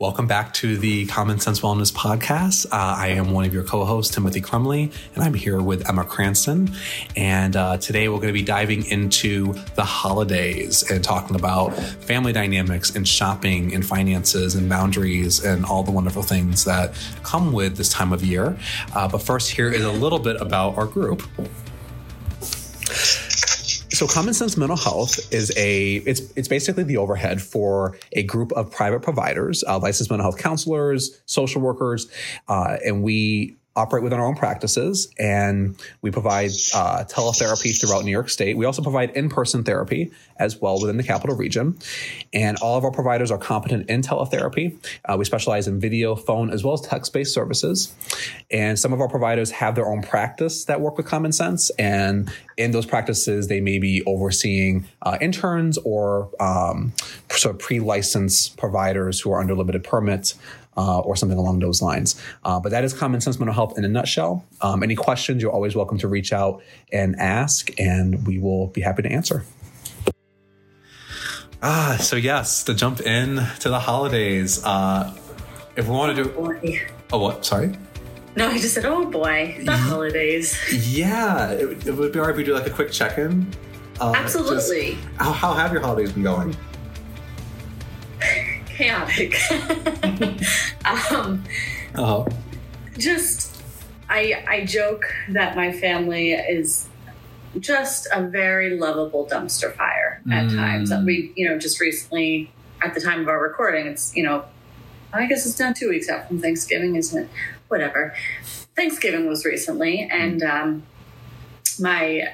Welcome 0.00 0.26
back 0.26 0.52
to 0.54 0.76
the 0.76 1.06
Common 1.06 1.38
Sense 1.38 1.60
Wellness 1.60 1.92
Podcast. 1.92 2.66
Uh, 2.66 2.96
I 2.98 3.10
am 3.10 3.30
one 3.30 3.44
of 3.44 3.54
your 3.54 3.62
co 3.62 3.84
hosts, 3.84 4.12
Timothy 4.12 4.40
Crumley, 4.40 4.90
and 5.14 5.22
I'm 5.22 5.34
here 5.34 5.62
with 5.62 5.88
Emma 5.88 6.04
Cranston. 6.04 6.74
And 7.14 7.54
uh, 7.54 7.76
today 7.76 8.08
we're 8.08 8.16
going 8.16 8.26
to 8.26 8.32
be 8.32 8.42
diving 8.42 8.84
into 8.86 9.52
the 9.76 9.84
holidays 9.84 10.90
and 10.90 11.04
talking 11.04 11.36
about 11.36 11.76
family 11.76 12.32
dynamics 12.32 12.96
and 12.96 13.06
shopping 13.06 13.72
and 13.72 13.86
finances 13.86 14.56
and 14.56 14.68
boundaries 14.68 15.44
and 15.44 15.64
all 15.64 15.84
the 15.84 15.92
wonderful 15.92 16.24
things 16.24 16.64
that 16.64 16.92
come 17.22 17.52
with 17.52 17.76
this 17.76 17.88
time 17.88 18.12
of 18.12 18.24
year. 18.24 18.58
Uh, 18.96 19.06
but 19.06 19.22
first, 19.22 19.52
here 19.52 19.70
is 19.70 19.84
a 19.84 19.92
little 19.92 20.18
bit 20.18 20.40
about 20.40 20.76
our 20.76 20.86
group. 20.86 21.22
So 23.94 24.08
Common 24.08 24.34
Sense 24.34 24.56
Mental 24.56 24.76
Health 24.76 25.32
is 25.32 25.52
a 25.56 25.96
it's 25.98 26.20
it's 26.34 26.48
basically 26.48 26.82
the 26.82 26.96
overhead 26.96 27.40
for 27.40 27.96
a 28.12 28.24
group 28.24 28.50
of 28.52 28.72
private 28.72 29.02
providers, 29.02 29.62
uh, 29.68 29.78
licensed 29.78 30.10
mental 30.10 30.24
health 30.24 30.38
counselors, 30.40 31.22
social 31.26 31.62
workers, 31.62 32.10
uh, 32.48 32.76
and 32.84 33.04
we 33.04 33.56
operate 33.76 34.04
within 34.04 34.20
our 34.20 34.26
own 34.26 34.36
practices 34.36 35.12
and 35.18 35.76
we 36.00 36.10
provide 36.10 36.50
uh, 36.74 37.04
teletherapy 37.08 37.78
throughout 37.78 38.04
New 38.04 38.10
York 38.10 38.28
State. 38.28 38.56
We 38.56 38.66
also 38.66 38.82
provide 38.82 39.10
in 39.10 39.28
person 39.28 39.64
therapy 39.64 40.12
as 40.36 40.60
well 40.60 40.80
within 40.80 40.96
the 40.96 41.02
capital 41.02 41.36
region. 41.36 41.76
And 42.32 42.56
all 42.58 42.76
of 42.76 42.84
our 42.84 42.90
providers 42.90 43.30
are 43.30 43.38
competent 43.38 43.90
in 43.90 44.02
teletherapy. 44.02 44.76
Uh, 45.04 45.16
we 45.18 45.24
specialize 45.24 45.66
in 45.66 45.80
video, 45.80 46.14
phone, 46.14 46.50
as 46.50 46.62
well 46.62 46.74
as 46.74 46.80
text 46.82 47.12
based 47.12 47.34
services. 47.34 47.94
And 48.50 48.78
some 48.78 48.92
of 48.92 49.00
our 49.00 49.08
providers 49.08 49.50
have 49.52 49.74
their 49.74 49.86
own 49.86 50.02
practice 50.02 50.64
that 50.66 50.80
work 50.80 50.96
with 50.96 51.06
common 51.06 51.32
sense. 51.32 51.70
And 51.70 52.30
in 52.56 52.70
those 52.70 52.86
practices, 52.86 53.48
they 53.48 53.60
may 53.60 53.78
be 53.78 54.02
overseeing 54.04 54.86
uh, 55.02 55.18
interns 55.20 55.78
or 55.78 56.30
um, 56.40 56.92
sort 57.30 57.56
of 57.56 57.60
pre 57.60 57.80
licensed 57.80 58.56
providers 58.56 59.20
who 59.20 59.32
are 59.32 59.40
under 59.40 59.54
limited 59.54 59.84
permits 59.84 60.36
uh, 60.76 61.00
or 61.00 61.16
something 61.16 61.38
along 61.38 61.60
those 61.60 61.82
lines. 61.82 62.20
Uh, 62.44 62.60
but 62.60 62.70
that 62.70 62.84
is 62.84 62.92
common 62.92 63.20
sense 63.20 63.38
mental 63.38 63.54
health 63.54 63.78
in 63.78 63.84
a 63.84 63.88
nutshell. 63.88 64.44
Um, 64.60 64.82
any 64.82 64.94
questions, 64.94 65.42
you're 65.42 65.52
always 65.52 65.74
welcome 65.76 65.98
to 65.98 66.08
reach 66.08 66.32
out 66.32 66.62
and 66.92 67.16
ask, 67.16 67.70
and 67.78 68.26
we 68.26 68.38
will 68.38 68.68
be 68.68 68.80
happy 68.80 69.02
to 69.02 69.10
answer. 69.10 69.44
Ah, 71.62 71.96
so 71.98 72.16
yes, 72.16 72.62
to 72.64 72.74
jump 72.74 73.00
in 73.00 73.36
to 73.60 73.70
the 73.70 73.78
holidays. 73.78 74.62
Uh, 74.64 75.16
if 75.76 75.86
we 75.86 75.92
want 75.94 76.14
to 76.14 76.24
do, 76.24 76.28
boy. 76.30 76.82
oh, 77.12 77.18
what? 77.18 77.44
Sorry. 77.44 77.74
No, 78.36 78.48
I 78.48 78.58
just 78.58 78.74
said, 78.74 78.84
oh 78.84 79.06
boy, 79.06 79.60
the 79.64 79.76
holidays. 79.76 80.58
Yeah, 80.72 81.52
it, 81.52 81.86
it 81.86 81.92
would 81.92 82.12
be 82.12 82.18
alright 82.18 82.32
if 82.32 82.36
we 82.36 82.44
do 82.44 82.52
like 82.52 82.66
a 82.66 82.70
quick 82.70 82.90
check-in. 82.90 83.46
Uh, 84.00 84.12
Absolutely. 84.14 84.94
Just, 84.94 85.04
how, 85.18 85.32
how 85.32 85.54
have 85.54 85.72
your 85.72 85.80
holidays 85.80 86.12
been 86.12 86.24
going? 86.24 86.56
Chaotic. 88.74 89.36
um, 91.10 91.44
oh. 91.94 92.26
Just, 92.98 93.62
I 94.08 94.44
I 94.46 94.64
joke 94.64 95.04
that 95.30 95.56
my 95.56 95.72
family 95.72 96.32
is 96.32 96.88
just 97.58 98.06
a 98.12 98.22
very 98.22 98.78
lovable 98.78 99.26
dumpster 99.26 99.74
fire 99.74 100.20
at 100.30 100.44
mm. 100.44 100.56
times. 100.56 100.92
We, 101.04 101.32
you 101.36 101.48
know, 101.48 101.58
just 101.58 101.80
recently 101.80 102.52
at 102.82 102.94
the 102.94 103.00
time 103.00 103.20
of 103.20 103.28
our 103.28 103.40
recording, 103.40 103.86
it's 103.86 104.14
you 104.16 104.22
know, 104.22 104.44
I 105.12 105.26
guess 105.26 105.46
it's 105.46 105.58
now 105.58 105.72
two 105.72 105.88
weeks 105.88 106.08
out 106.08 106.28
from 106.28 106.40
Thanksgiving, 106.40 106.96
isn't 106.96 107.24
it? 107.24 107.30
Whatever. 107.68 108.14
Thanksgiving 108.76 109.28
was 109.28 109.44
recently, 109.44 110.08
and 110.10 110.42
um, 110.42 110.82
my 111.80 112.32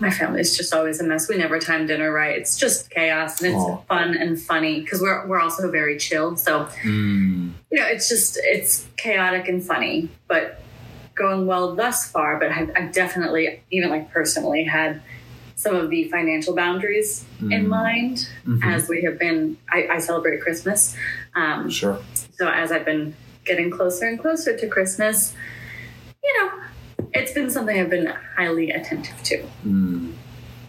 my 0.00 0.10
family 0.10 0.40
is 0.40 0.56
just 0.56 0.72
always 0.72 1.00
a 1.00 1.04
mess. 1.04 1.28
We 1.28 1.36
never 1.36 1.58
time 1.58 1.86
dinner 1.86 2.12
right. 2.12 2.36
It's 2.36 2.56
just 2.56 2.90
chaos 2.90 3.40
and 3.40 3.54
it's 3.54 3.64
Aww. 3.64 3.86
fun 3.86 4.16
and 4.16 4.40
funny 4.40 4.80
because 4.80 5.00
we're 5.00 5.26
we're 5.26 5.40
also 5.40 5.70
very 5.70 5.98
chill. 5.98 6.36
So 6.36 6.66
mm. 6.82 7.52
you 7.70 7.78
know, 7.78 7.86
it's 7.86 8.08
just 8.08 8.38
it's 8.42 8.86
chaotic 8.96 9.48
and 9.48 9.64
funny, 9.64 10.08
but 10.28 10.60
going 11.14 11.46
well 11.46 11.74
thus 11.74 12.10
far. 12.10 12.38
But 12.38 12.52
I've, 12.52 12.70
I've 12.76 12.92
definitely, 12.92 13.62
even 13.70 13.90
like 13.90 14.10
personally, 14.12 14.64
had 14.64 15.02
some 15.56 15.74
of 15.74 15.90
the 15.90 16.04
financial 16.04 16.54
boundaries 16.54 17.24
mm. 17.40 17.52
in 17.52 17.68
mind 17.68 18.28
mm-hmm. 18.46 18.62
as 18.62 18.88
we 18.88 19.02
have 19.02 19.18
been. 19.18 19.58
I, 19.70 19.88
I 19.90 19.98
celebrate 19.98 20.40
Christmas. 20.40 20.96
Um, 21.34 21.68
sure. 21.68 21.98
So 22.14 22.48
as 22.48 22.70
I've 22.70 22.84
been 22.84 23.16
getting 23.44 23.70
closer 23.70 24.06
and 24.06 24.18
closer 24.18 24.56
to 24.56 24.68
Christmas, 24.68 25.34
you 26.22 26.38
know, 26.38 26.62
it's 27.12 27.32
been 27.32 27.50
something 27.50 27.78
I've 27.78 27.90
been 27.90 28.12
highly 28.36 28.70
attentive 28.70 29.22
to. 29.24 29.44
Mm. 29.66 30.14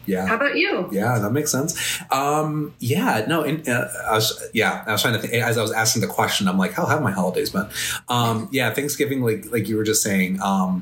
Yeah. 0.10 0.26
How 0.26 0.36
about 0.36 0.56
you? 0.58 0.90
Yeah, 0.92 1.20
that 1.20 1.32
makes 1.32 1.52
sense. 1.52 2.02
Um, 2.12 2.74
yeah, 2.80 3.26
no, 3.28 3.44
in, 3.44 3.62
uh, 3.70 3.92
I 4.10 4.14
was, 4.14 4.50
yeah, 4.56 4.84
I 4.88 4.94
was 4.94 5.04
trying 5.04 5.14
to 5.14 5.20
think 5.20 5.34
as 5.34 5.56
I 5.56 5.62
was 5.62 5.72
asking 5.72 6.02
the 6.02 6.08
question, 6.08 6.48
I'm 6.48 6.58
like, 6.58 6.74
how 6.74 6.88
have 6.88 7.04
my 7.04 7.12
holidays 7.12 7.52
been? 7.52 7.70
Um, 8.08 8.50
yeah, 8.52 8.74
Thanksgiving, 8.74 9.22
like, 9.22 9.52
like 9.52 9.68
you 9.68 9.78
were 9.78 9.84
just 9.84 10.02
saying, 10.02 10.42
um, 10.42 10.82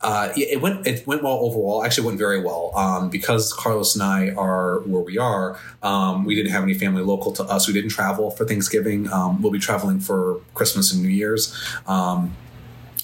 uh, 0.00 0.30
it 0.36 0.60
went 0.60 0.86
it 0.86 1.06
went 1.06 1.22
well 1.22 1.38
overall. 1.38 1.82
Actually, 1.82 2.06
went 2.06 2.18
very 2.18 2.40
well 2.40 2.70
um, 2.76 3.08
because 3.08 3.52
Carlos 3.54 3.94
and 3.94 4.02
I 4.02 4.30
are 4.34 4.80
where 4.80 5.00
we 5.00 5.16
are. 5.16 5.58
Um, 5.82 6.24
we 6.24 6.34
didn't 6.34 6.52
have 6.52 6.62
any 6.62 6.74
family 6.74 7.02
local 7.02 7.32
to 7.32 7.42
us. 7.44 7.66
We 7.66 7.72
didn't 7.72 7.90
travel 7.90 8.30
for 8.30 8.44
Thanksgiving. 8.44 9.10
Um, 9.10 9.40
we'll 9.40 9.52
be 9.52 9.58
traveling 9.58 9.98
for 9.98 10.40
Christmas 10.52 10.92
and 10.92 11.02
New 11.02 11.08
Year's. 11.08 11.56
Um, 11.86 12.36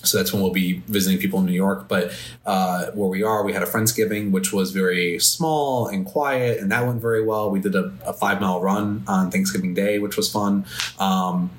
so 0.02 0.18
that's 0.18 0.32
when 0.32 0.42
we'll 0.42 0.52
be 0.52 0.82
visiting 0.88 1.18
people 1.18 1.40
in 1.40 1.46
New 1.46 1.52
York. 1.52 1.88
But 1.88 2.12
uh, 2.44 2.86
where 2.92 3.08
we 3.08 3.22
are, 3.22 3.44
we 3.44 3.52
had 3.52 3.62
a 3.62 3.66
Friendsgiving, 3.66 4.30
which 4.30 4.52
was 4.52 4.72
very 4.72 5.18
small 5.18 5.86
and 5.86 6.04
quiet, 6.04 6.60
and 6.60 6.70
that 6.72 6.86
went 6.86 7.00
very 7.00 7.24
well. 7.24 7.50
We 7.50 7.60
did 7.60 7.74
a, 7.74 7.92
a 8.04 8.12
five 8.12 8.40
mile 8.40 8.60
run 8.60 9.04
on 9.06 9.30
Thanksgiving 9.30 9.74
Day, 9.74 9.98
which 9.98 10.16
was 10.16 10.30
fun. 10.30 10.64
Um, 10.98 11.50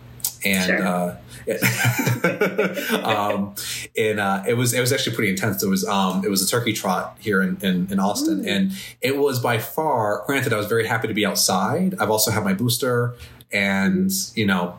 and 0.45 0.65
sure. 0.65 0.85
uh, 0.85 1.17
um, 3.03 3.55
and 3.97 4.19
uh, 4.19 4.43
it 4.47 4.53
was 4.55 4.73
it 4.73 4.79
was 4.79 4.93
actually 4.93 5.15
pretty 5.15 5.31
intense. 5.31 5.63
It 5.63 5.69
was 5.69 5.85
um, 5.85 6.23
it 6.23 6.29
was 6.29 6.41
a 6.41 6.47
turkey 6.47 6.73
trot 6.73 7.17
here 7.19 7.41
in 7.41 7.57
in, 7.61 7.87
in 7.91 7.99
Austin, 7.99 8.43
mm. 8.43 8.49
and 8.49 8.71
it 9.01 9.17
was 9.17 9.39
by 9.39 9.57
far. 9.57 10.23
Granted, 10.25 10.53
I 10.53 10.57
was 10.57 10.67
very 10.67 10.87
happy 10.87 11.07
to 11.07 11.13
be 11.13 11.25
outside. 11.25 11.95
I've 11.99 12.09
also 12.09 12.31
had 12.31 12.43
my 12.43 12.53
booster, 12.53 13.15
and 13.51 14.11
you 14.35 14.45
know 14.45 14.77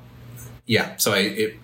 yeah, 0.66 0.97
so 0.97 1.12
I, 1.12 1.19
it, 1.19 1.56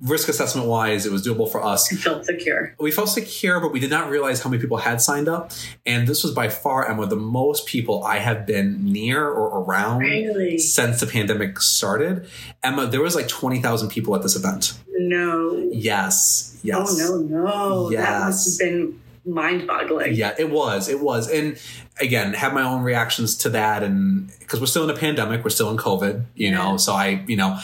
risk 0.00 0.28
assessment 0.28 0.66
wise, 0.66 1.06
it 1.06 1.12
was 1.12 1.24
doable 1.24 1.50
for 1.50 1.62
us. 1.62 1.90
We 1.92 1.96
felt 1.96 2.24
secure. 2.24 2.74
We 2.80 2.90
felt 2.90 3.08
secure, 3.08 3.60
but 3.60 3.72
we 3.72 3.78
did 3.78 3.90
not 3.90 4.10
realize 4.10 4.42
how 4.42 4.50
many 4.50 4.60
people 4.60 4.78
had 4.78 5.00
signed 5.00 5.28
up. 5.28 5.52
And 5.86 6.08
this 6.08 6.24
was 6.24 6.32
by 6.32 6.48
far, 6.48 6.88
Emma, 6.90 7.06
the 7.06 7.16
most 7.16 7.66
people 7.66 8.02
I 8.02 8.18
have 8.18 8.46
been 8.46 8.92
near 8.92 9.24
or 9.28 9.62
around 9.62 10.00
really? 10.00 10.58
since 10.58 10.98
the 10.98 11.06
pandemic 11.06 11.60
started. 11.60 12.28
Emma, 12.62 12.86
there 12.86 13.00
was 13.00 13.14
like 13.14 13.28
20,000 13.28 13.90
people 13.90 14.16
at 14.16 14.22
this 14.22 14.34
event. 14.34 14.76
No. 14.88 15.68
Yes. 15.72 16.58
Yes. 16.64 17.00
Oh, 17.00 17.20
no, 17.20 17.44
no. 17.44 17.90
Yes. 17.90 18.08
That 18.08 18.24
must 18.24 18.60
have 18.60 18.68
been 18.68 19.00
mind 19.24 19.66
boggling. 19.66 20.14
Yeah, 20.14 20.34
it 20.36 20.50
was. 20.50 20.88
It 20.88 21.00
was. 21.00 21.30
And 21.30 21.58
again, 22.00 22.34
have 22.34 22.52
my 22.52 22.62
own 22.62 22.82
reactions 22.82 23.36
to 23.38 23.50
that. 23.50 23.82
And 23.82 24.32
because 24.40 24.58
we're 24.60 24.66
still 24.66 24.84
in 24.84 24.90
a 24.90 24.98
pandemic, 24.98 25.44
we're 25.44 25.50
still 25.50 25.70
in 25.70 25.76
COVID, 25.76 26.24
you 26.34 26.50
know, 26.50 26.76
so 26.76 26.92
I, 26.92 27.24
you 27.26 27.36
know, 27.36 27.58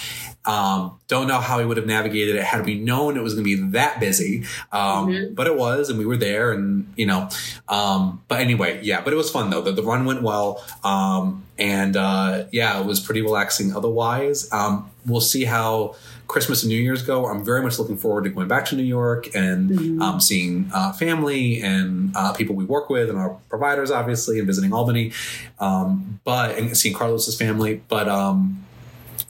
um, 0.46 0.98
don't 1.08 1.26
know 1.26 1.40
how 1.40 1.58
we 1.58 1.66
would 1.66 1.76
have 1.76 1.86
navigated 1.86 2.36
it 2.36 2.44
had 2.44 2.66
we 2.66 2.74
known 2.74 3.16
it 3.16 3.22
was 3.22 3.34
going 3.34 3.44
to 3.44 3.56
be 3.56 3.70
that 3.72 4.00
busy. 4.00 4.44
Um, 4.72 5.08
mm-hmm. 5.08 5.34
But 5.34 5.46
it 5.46 5.56
was, 5.56 5.88
and 5.88 5.98
we 5.98 6.06
were 6.06 6.16
there, 6.16 6.52
and 6.52 6.92
you 6.96 7.06
know. 7.06 7.28
Um, 7.68 8.22
but 8.28 8.40
anyway, 8.40 8.80
yeah. 8.82 9.00
But 9.00 9.12
it 9.12 9.16
was 9.16 9.30
fun 9.30 9.50
though. 9.50 9.62
The, 9.62 9.72
the 9.72 9.82
run 9.82 10.04
went 10.04 10.22
well, 10.22 10.64
um, 10.82 11.44
and 11.58 11.96
uh, 11.96 12.44
yeah, 12.52 12.78
it 12.80 12.86
was 12.86 13.00
pretty 13.00 13.22
relaxing. 13.22 13.74
Otherwise, 13.74 14.52
um, 14.52 14.90
we'll 15.06 15.20
see 15.20 15.44
how 15.44 15.94
Christmas 16.26 16.62
and 16.62 16.70
New 16.70 16.80
Year's 16.80 17.02
go. 17.02 17.26
I'm 17.26 17.44
very 17.44 17.62
much 17.62 17.78
looking 17.78 17.96
forward 17.96 18.24
to 18.24 18.30
going 18.30 18.48
back 18.48 18.66
to 18.66 18.76
New 18.76 18.82
York 18.82 19.34
and 19.34 19.70
mm-hmm. 19.70 20.02
um, 20.02 20.20
seeing 20.20 20.70
uh, 20.74 20.92
family 20.92 21.62
and 21.62 22.12
uh, 22.14 22.32
people 22.32 22.54
we 22.54 22.64
work 22.64 22.90
with 22.90 23.08
and 23.08 23.18
our 23.18 23.30
providers, 23.48 23.90
obviously, 23.90 24.38
and 24.38 24.46
visiting 24.46 24.72
Albany. 24.72 25.12
Um, 25.58 26.20
but 26.24 26.58
and 26.58 26.76
seeing 26.76 26.94
Carlos's 26.94 27.38
family. 27.38 27.82
But 27.88 28.08
um, 28.08 28.64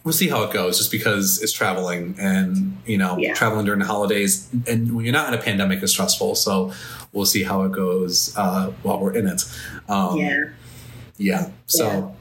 we'll 0.05 0.13
see 0.13 0.29
how 0.29 0.43
it 0.43 0.53
goes 0.53 0.77
just 0.79 0.91
because 0.91 1.43
it's 1.43 1.53
traveling 1.53 2.15
and 2.19 2.77
you 2.87 2.99
know 2.99 3.17
yeah. 3.19 3.35
traveling 3.35 3.65
during 3.65 3.81
the 3.81 3.87
holidays 3.87 4.49
and 4.69 4.95
when 4.95 5.05
you're 5.05 5.15
not 5.15 5.33
in 5.33 5.39
a 5.39 5.43
pandemic 5.43 5.83
is 5.83 5.91
stressful. 5.91 6.35
So 6.35 6.73
we'll 7.13 7.25
see 7.25 7.43
how 7.43 7.63
it 7.63 7.73
goes 7.73 8.37
uh, 8.37 8.71
while 8.83 9.01
we're 9.01 9.15
in 9.15 9.27
it. 9.27 9.43
Um, 9.89 10.19
yeah. 10.19 10.45
yeah. 11.17 11.51
So 11.67 12.15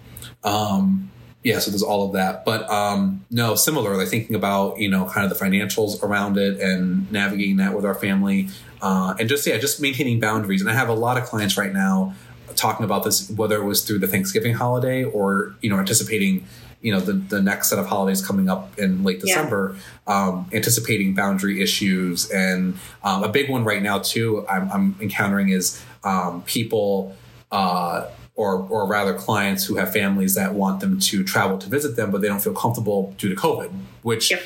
yeah. 0.43 0.49
um 0.49 1.11
yeah 1.43 1.59
so 1.59 1.71
there's 1.71 1.83
all 1.83 2.07
of 2.07 2.13
that. 2.13 2.45
But 2.45 2.69
um 2.69 3.25
no 3.29 3.55
similarly 3.55 4.05
thinking 4.05 4.35
about 4.35 4.79
you 4.79 4.89
know 4.89 5.05
kind 5.05 5.29
of 5.29 5.37
the 5.37 5.45
financials 5.45 6.01
around 6.01 6.37
it 6.37 6.59
and 6.61 7.11
navigating 7.11 7.57
that 7.57 7.75
with 7.75 7.85
our 7.85 7.95
family 7.95 8.47
uh, 8.81 9.15
and 9.19 9.27
just 9.27 9.45
yeah 9.45 9.57
just 9.57 9.81
maintaining 9.81 10.19
boundaries. 10.19 10.61
And 10.61 10.69
i 10.69 10.73
have 10.73 10.89
a 10.89 10.93
lot 10.93 11.17
of 11.17 11.25
clients 11.25 11.57
right 11.57 11.73
now 11.73 12.15
talking 12.55 12.85
about 12.85 13.03
this 13.03 13.29
whether 13.31 13.55
it 13.55 13.65
was 13.65 13.83
through 13.83 13.97
the 13.97 14.07
thanksgiving 14.07 14.53
holiday 14.53 15.03
or 15.03 15.55
you 15.61 15.69
know 15.69 15.79
anticipating 15.79 16.45
you 16.83 16.91
know 16.91 16.99
the, 16.99 17.13
the 17.13 17.41
next 17.41 17.69
set 17.69 17.79
of 17.79 17.87
holidays 17.87 18.25
coming 18.25 18.49
up 18.49 18.77
in 18.77 19.03
late 19.03 19.21
December, 19.21 19.75
yeah. 20.07 20.27
um, 20.27 20.49
anticipating 20.51 21.15
boundary 21.15 21.61
issues 21.61 22.29
and 22.29 22.77
um, 23.03 23.23
a 23.23 23.29
big 23.29 23.49
one 23.49 23.63
right 23.63 23.81
now 23.81 23.97
too. 23.99 24.45
I'm, 24.47 24.69
I'm 24.71 24.95
encountering 24.99 25.49
is 25.49 25.81
um, 26.03 26.43
people 26.43 27.15
uh, 27.51 28.09
or 28.35 28.67
or 28.69 28.85
rather 28.85 29.13
clients 29.13 29.65
who 29.65 29.75
have 29.75 29.93
families 29.93 30.35
that 30.35 30.53
want 30.53 30.81
them 30.81 30.99
to 30.99 31.23
travel 31.23 31.57
to 31.57 31.69
visit 31.69 31.95
them, 31.95 32.11
but 32.11 32.21
they 32.21 32.27
don't 32.27 32.41
feel 32.41 32.53
comfortable 32.53 33.15
due 33.17 33.29
to 33.29 33.35
COVID, 33.35 33.71
which 34.01 34.29
Yep. 34.31 34.41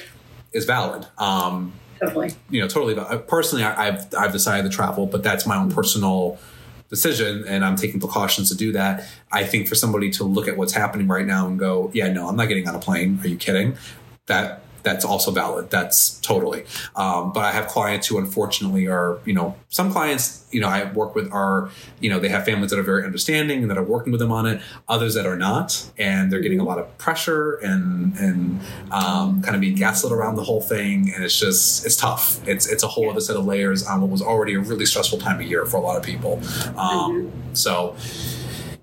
is 0.53 0.65
valid. 0.65 1.07
Um, 1.17 1.73
Totally. 1.99 2.29
you 2.51 2.61
know, 2.61 2.67
totally. 2.67 2.93
Personally, 3.27 3.63
I, 3.63 3.87
I've 3.87 4.13
I've 4.15 4.31
decided 4.31 4.69
to 4.69 4.75
travel, 4.75 5.07
but 5.07 5.23
that's 5.23 5.47
my 5.47 5.57
own 5.57 5.71
personal 5.71 6.37
decision, 6.89 7.45
and 7.47 7.65
I'm 7.65 7.75
taking 7.75 7.99
precautions 7.99 8.49
to 8.49 8.55
do 8.55 8.71
that. 8.73 9.05
I 9.31 9.43
think 9.43 9.67
for 9.67 9.75
somebody 9.75 10.09
to 10.11 10.23
look 10.23 10.47
at 10.47 10.57
what's 10.57 10.73
happening 10.73 11.07
right 11.07 11.25
now 11.25 11.47
and 11.47 11.57
go, 11.59 11.91
"Yeah, 11.93 12.11
no, 12.11 12.27
I'm 12.27 12.35
not 12.35 12.47
getting 12.47 12.67
on 12.67 12.75
a 12.75 12.79
plane." 12.79 13.19
Are 13.23 13.27
you 13.27 13.37
kidding? 13.37 13.77
That 14.27 14.61
that's 14.83 15.03
also 15.03 15.31
valid. 15.31 15.69
That's 15.69 16.19
totally. 16.21 16.65
Um, 16.95 17.33
but 17.33 17.41
I 17.43 17.51
have 17.51 17.67
clients 17.67 18.07
who 18.07 18.17
unfortunately 18.17 18.87
are, 18.87 19.19
you 19.25 19.33
know, 19.33 19.55
some 19.69 19.91
clients, 19.91 20.45
you 20.51 20.61
know, 20.61 20.67
I 20.67 20.91
work 20.93 21.13
with 21.13 21.31
are, 21.31 21.69
you 21.99 22.09
know, 22.09 22.19
they 22.19 22.29
have 22.29 22.45
families 22.45 22.69
that 22.71 22.79
are 22.79 22.83
very 22.83 23.03
understanding 23.03 23.61
and 23.61 23.69
that 23.69 23.77
are 23.77 23.83
working 23.83 24.11
with 24.11 24.19
them 24.21 24.31
on 24.31 24.45
it. 24.45 24.61
Others 24.87 25.13
that 25.15 25.25
are 25.25 25.35
not, 25.35 25.89
and 25.97 26.31
they're 26.31 26.39
getting 26.39 26.59
a 26.59 26.63
lot 26.63 26.79
of 26.79 26.97
pressure 26.97 27.55
and 27.55 28.15
and 28.17 28.61
um, 28.91 29.41
kind 29.41 29.55
of 29.55 29.61
being 29.61 29.75
gaslit 29.75 30.13
around 30.13 30.35
the 30.35 30.43
whole 30.43 30.61
thing. 30.61 31.11
And 31.13 31.23
it's 31.23 31.37
just 31.37 31.85
it's 31.85 31.95
tough. 31.97 32.45
It's 32.47 32.65
it's 32.67 32.83
a 32.83 32.87
whole 32.87 33.09
other 33.09 33.19
set 33.21 33.35
of 33.35 33.45
layers 33.45 33.85
on 33.85 33.99
what 34.01 34.09
was 34.09 34.21
already 34.21 34.53
a 34.55 34.59
really 34.59 34.85
stressful 34.85 35.19
time 35.19 35.39
of 35.41 35.47
year 35.47 35.65
for 35.65 35.77
a 35.77 35.81
lot 35.81 35.97
of 35.97 36.03
people. 36.03 36.39
Um, 36.77 37.31
So 37.53 37.95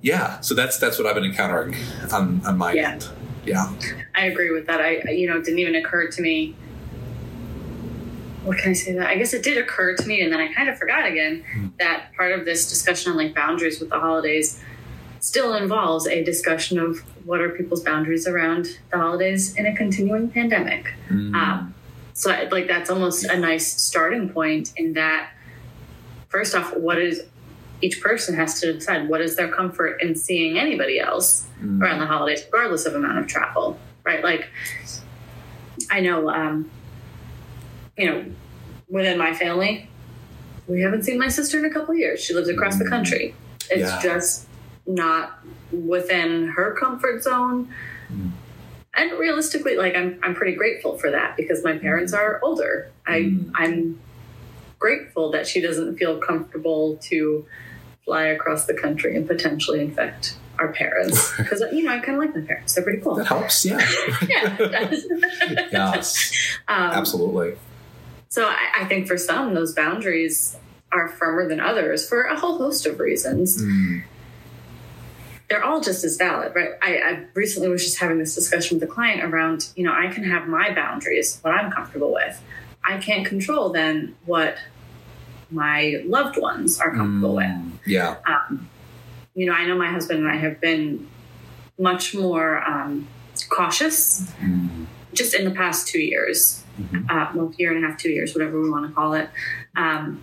yeah, 0.02 0.40
so 0.40 0.55
that's 0.55 0.76
that's 0.79 0.99
what 0.99 1.06
I've 1.06 1.14
been 1.14 1.25
encountering 1.25 1.75
on 2.12 2.43
on 2.44 2.58
my 2.58 2.73
Yeah. 2.75 2.90
end. 2.93 3.08
Yeah. 3.44 3.73
I 4.14 4.26
agree 4.26 4.50
with 4.50 4.67
that. 4.67 4.81
I, 4.81 5.11
you 5.11 5.29
know, 5.29 5.38
it 5.38 5.44
didn't 5.44 5.61
even 5.61 5.75
occur 5.76 6.08
to 6.08 6.23
me. 6.23 6.55
What 8.44 8.58
can 8.58 8.70
I 8.70 8.75
say 8.75 8.93
that? 8.94 9.08
I 9.08 9.17
guess 9.17 9.32
it 9.32 9.43
did 9.43 9.56
occur 9.56 9.96
to 9.96 10.06
me, 10.06 10.20
and 10.20 10.31
then 10.31 10.38
I 10.38 10.52
kind 10.52 10.69
of 10.69 10.79
forgot 10.79 11.06
again 11.06 11.73
that 11.79 12.11
part 12.14 12.32
of 12.32 12.44
this 12.44 12.69
discussion 12.69 13.12
on 13.12 13.17
like 13.17 13.35
boundaries 13.35 13.81
with 13.81 13.88
the 13.88 13.99
holidays 13.99 14.62
still 15.20 15.55
involves 15.55 16.06
a 16.06 16.23
discussion 16.23 16.79
of 16.79 16.99
what 17.25 17.41
are 17.41 17.49
people's 17.49 17.82
boundaries 17.82 18.26
around 18.29 18.79
the 18.91 18.99
holidays 18.99 19.56
in 19.56 19.64
a 19.64 19.75
continuing 19.75 20.29
pandemic. 20.29 20.93
Mm. 21.08 21.35
Um, 21.35 21.75
so, 22.12 22.31
like, 22.50 22.69
that's 22.69 22.90
almost 22.90 23.25
a 23.25 23.38
nice 23.38 23.67
starting 23.81 24.29
point 24.29 24.75
in 24.76 24.93
that. 24.93 25.31
First 26.29 26.55
off, 26.55 26.76
what 26.76 26.99
is 26.99 27.23
each 27.84 28.00
person 28.00 28.34
has 28.34 28.60
to 28.60 28.72
decide 28.72 29.08
what 29.10 29.20
is 29.20 29.36
their 29.36 29.48
comfort 29.48 30.00
in 30.00 30.14
seeing 30.14 30.58
anybody 30.58 30.98
else 30.98 31.46
Mm. 31.62 31.82
around 31.82 31.98
the 32.00 32.06
holidays, 32.06 32.42
regardless 32.50 32.86
of 32.86 32.94
amount 32.94 33.19
of 33.19 33.26
travel, 33.26 33.78
right? 34.04 34.22
Like, 34.25 34.48
I 35.90 36.00
know, 36.00 36.31
um, 36.31 36.70
you 37.98 38.06
know, 38.06 38.25
within 38.88 39.19
my 39.19 39.32
family, 39.34 39.88
we 40.66 40.81
haven't 40.81 41.02
seen 41.04 41.19
my 41.19 41.28
sister 41.28 41.58
in 41.58 41.64
a 41.66 41.70
couple 41.70 41.92
of 41.92 41.98
years. 41.98 42.20
She 42.25 42.32
lives 42.32 42.48
across 42.48 42.78
the 42.78 42.88
country. 42.88 43.34
It's 43.70 43.90
Yeah. 43.90 44.00
just 44.02 44.46
not 44.87 45.38
within 45.70 46.48
her 46.56 46.72
comfort 46.72 47.22
zone. 47.22 47.69
Mm. 48.12 48.30
And 48.94 49.12
realistically, 49.19 49.76
like 49.76 49.94
I'm, 49.94 50.19
I'm 50.22 50.34
pretty 50.34 50.54
grateful 50.56 50.96
for 50.98 51.10
that 51.10 51.37
because 51.37 51.62
my 51.64 51.76
parents 51.78 52.12
are 52.14 52.40
older. 52.42 52.90
I, 53.06 53.19
Mm. 53.20 53.50
I'm 53.54 53.98
grateful 54.78 55.30
that 55.32 55.46
she 55.46 55.60
doesn't 55.60 55.96
feel 55.96 56.19
comfortable 56.19 56.96
to 57.10 57.44
fly 58.04 58.24
across 58.24 58.66
the 58.66 58.74
country 58.74 59.16
and 59.16 59.26
potentially 59.26 59.80
infect 59.80 60.36
our 60.58 60.72
parents 60.72 61.34
because 61.36 61.62
you 61.72 61.82
know 61.82 61.92
I 61.92 61.98
kind 61.98 62.16
of 62.16 62.24
like 62.24 62.34
my 62.34 62.42
parents; 62.42 62.74
they're 62.74 62.84
pretty 62.84 63.00
cool. 63.00 63.14
That 63.16 63.26
helps. 63.26 63.64
Yeah. 63.64 63.78
yeah, 64.28 64.56
yes. 65.72 66.32
um, 66.68 66.92
Absolutely. 66.92 67.56
So 68.28 68.46
I, 68.46 68.80
I 68.80 68.84
think 68.86 69.06
for 69.06 69.16
some, 69.16 69.54
those 69.54 69.74
boundaries 69.74 70.56
are 70.90 71.08
firmer 71.08 71.48
than 71.48 71.60
others 71.60 72.08
for 72.08 72.24
a 72.24 72.38
whole 72.38 72.58
host 72.58 72.86
of 72.86 72.98
reasons. 72.98 73.62
Mm. 73.62 74.04
They're 75.48 75.62
all 75.62 75.80
just 75.80 76.04
as 76.04 76.16
valid, 76.16 76.54
right? 76.54 76.70
I, 76.82 76.96
I 76.96 77.24
recently 77.34 77.68
was 77.68 77.84
just 77.84 77.98
having 77.98 78.18
this 78.18 78.34
discussion 78.34 78.80
with 78.80 78.88
a 78.88 78.92
client 78.92 79.22
around, 79.22 79.68
you 79.76 79.84
know, 79.84 79.92
I 79.92 80.08
can 80.08 80.24
have 80.24 80.48
my 80.48 80.74
boundaries, 80.74 81.38
what 81.42 81.52
I'm 81.52 81.70
comfortable 81.70 82.12
with. 82.12 82.42
I 82.82 82.98
can't 82.98 83.26
control 83.26 83.70
then 83.70 84.16
what 84.24 84.56
my 85.54 86.02
loved 86.04 86.36
ones 86.36 86.80
are 86.80 86.90
comfortable 86.94 87.36
with. 87.36 87.46
Mm. 87.46 87.70
Yeah. 87.86 88.16
um, 88.26 88.68
you 89.34 89.46
know, 89.46 89.52
I 89.52 89.66
know 89.66 89.76
my 89.76 89.90
husband 89.90 90.20
and 90.20 90.28
I 90.30 90.36
have 90.36 90.60
been 90.60 91.08
much 91.78 92.14
more 92.14 92.62
um, 92.68 93.06
cautious 93.48 94.30
Mm. 94.40 94.86
just 95.12 95.34
in 95.34 95.44
the 95.44 95.50
past 95.50 95.88
two 95.88 96.00
years, 96.00 96.62
Mhm. 96.80 97.10
uh, 97.10 97.30
well, 97.34 97.52
year 97.58 97.74
and 97.74 97.84
a 97.84 97.88
half, 97.88 97.98
two 97.98 98.10
years, 98.10 98.34
whatever 98.34 98.60
we 98.60 98.70
want 98.70 98.86
to 98.88 98.92
call 98.94 99.14
it, 99.14 99.28
um, 99.76 100.22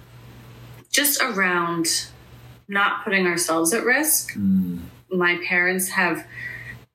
just 0.91 1.21
around 1.21 2.07
not 2.67 3.03
putting 3.03 3.27
ourselves 3.27 3.73
at 3.73 3.83
risk. 3.83 4.33
Mm. 4.35 4.79
My 5.11 5.37
parents 5.45 5.89
have 5.89 6.25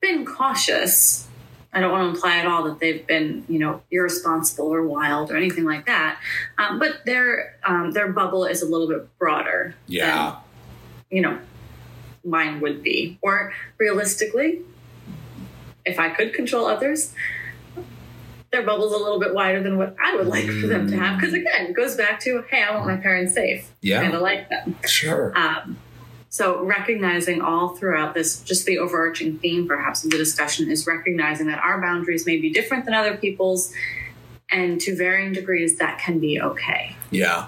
been 0.01 0.25
cautious. 0.25 1.26
I 1.73 1.79
don't 1.81 1.91
want 1.91 2.03
to 2.05 2.15
imply 2.15 2.37
at 2.37 2.45
all 2.47 2.63
that 2.63 2.79
they've 2.79 3.05
been, 3.05 3.43
you 3.49 3.59
know, 3.59 3.81
irresponsible 3.91 4.67
or 4.67 4.87
wild 4.87 5.31
or 5.31 5.37
anything 5.37 5.65
like 5.65 5.85
that. 5.85 6.19
Um, 6.57 6.79
but 6.79 7.05
their 7.05 7.55
um, 7.65 7.91
their 7.91 8.11
bubble 8.11 8.45
is 8.45 8.61
a 8.61 8.65
little 8.65 8.87
bit 8.87 9.07
broader 9.19 9.75
Yeah. 9.87 10.37
you 11.11 11.21
know, 11.21 11.39
mine 12.25 12.59
would 12.61 12.81
be. 12.83 13.17
Or 13.21 13.53
realistically, 13.77 14.61
if 15.85 15.99
I 15.99 16.09
could 16.09 16.33
control 16.33 16.65
others, 16.65 17.13
their 18.51 18.63
bubble's 18.65 18.93
a 18.93 18.97
little 18.97 19.19
bit 19.19 19.33
wider 19.33 19.61
than 19.61 19.77
what 19.77 19.95
I 20.01 20.15
would 20.15 20.27
like 20.27 20.45
for 20.45 20.67
them 20.67 20.89
to 20.89 20.97
have. 20.97 21.19
Because 21.19 21.33
again, 21.33 21.67
it 21.67 21.73
goes 21.75 21.95
back 21.95 22.19
to, 22.21 22.43
hey, 22.49 22.63
I 22.63 22.73
want 22.73 22.87
my 22.87 22.95
parents 22.97 23.33
safe. 23.33 23.69
Yeah. 23.81 24.01
And 24.01 24.13
I 24.15 24.17
like 24.19 24.49
them. 24.49 24.77
Sure. 24.85 25.37
Um, 25.37 25.77
so 26.37 26.63
recognizing 26.63 27.41
all 27.41 27.69
throughout 27.69 28.13
this, 28.13 28.41
just 28.41 28.67
the 28.67 28.77
overarching 28.77 29.39
theme 29.39 29.67
perhaps 29.67 30.03
of 30.03 30.11
the 30.11 30.17
discussion 30.17 30.69
is 30.69 30.85
recognizing 30.85 31.47
that 31.47 31.57
our 31.57 31.81
boundaries 31.81 32.27
may 32.27 32.37
be 32.37 32.51
different 32.51 32.85
than 32.85 32.93
other 32.93 33.17
people's, 33.17 33.73
and 34.51 34.79
to 34.81 34.95
varying 34.95 35.33
degrees 35.33 35.79
that 35.79 35.97
can 35.97 36.19
be 36.19 36.39
okay. 36.39 36.95
Yeah. 37.09 37.47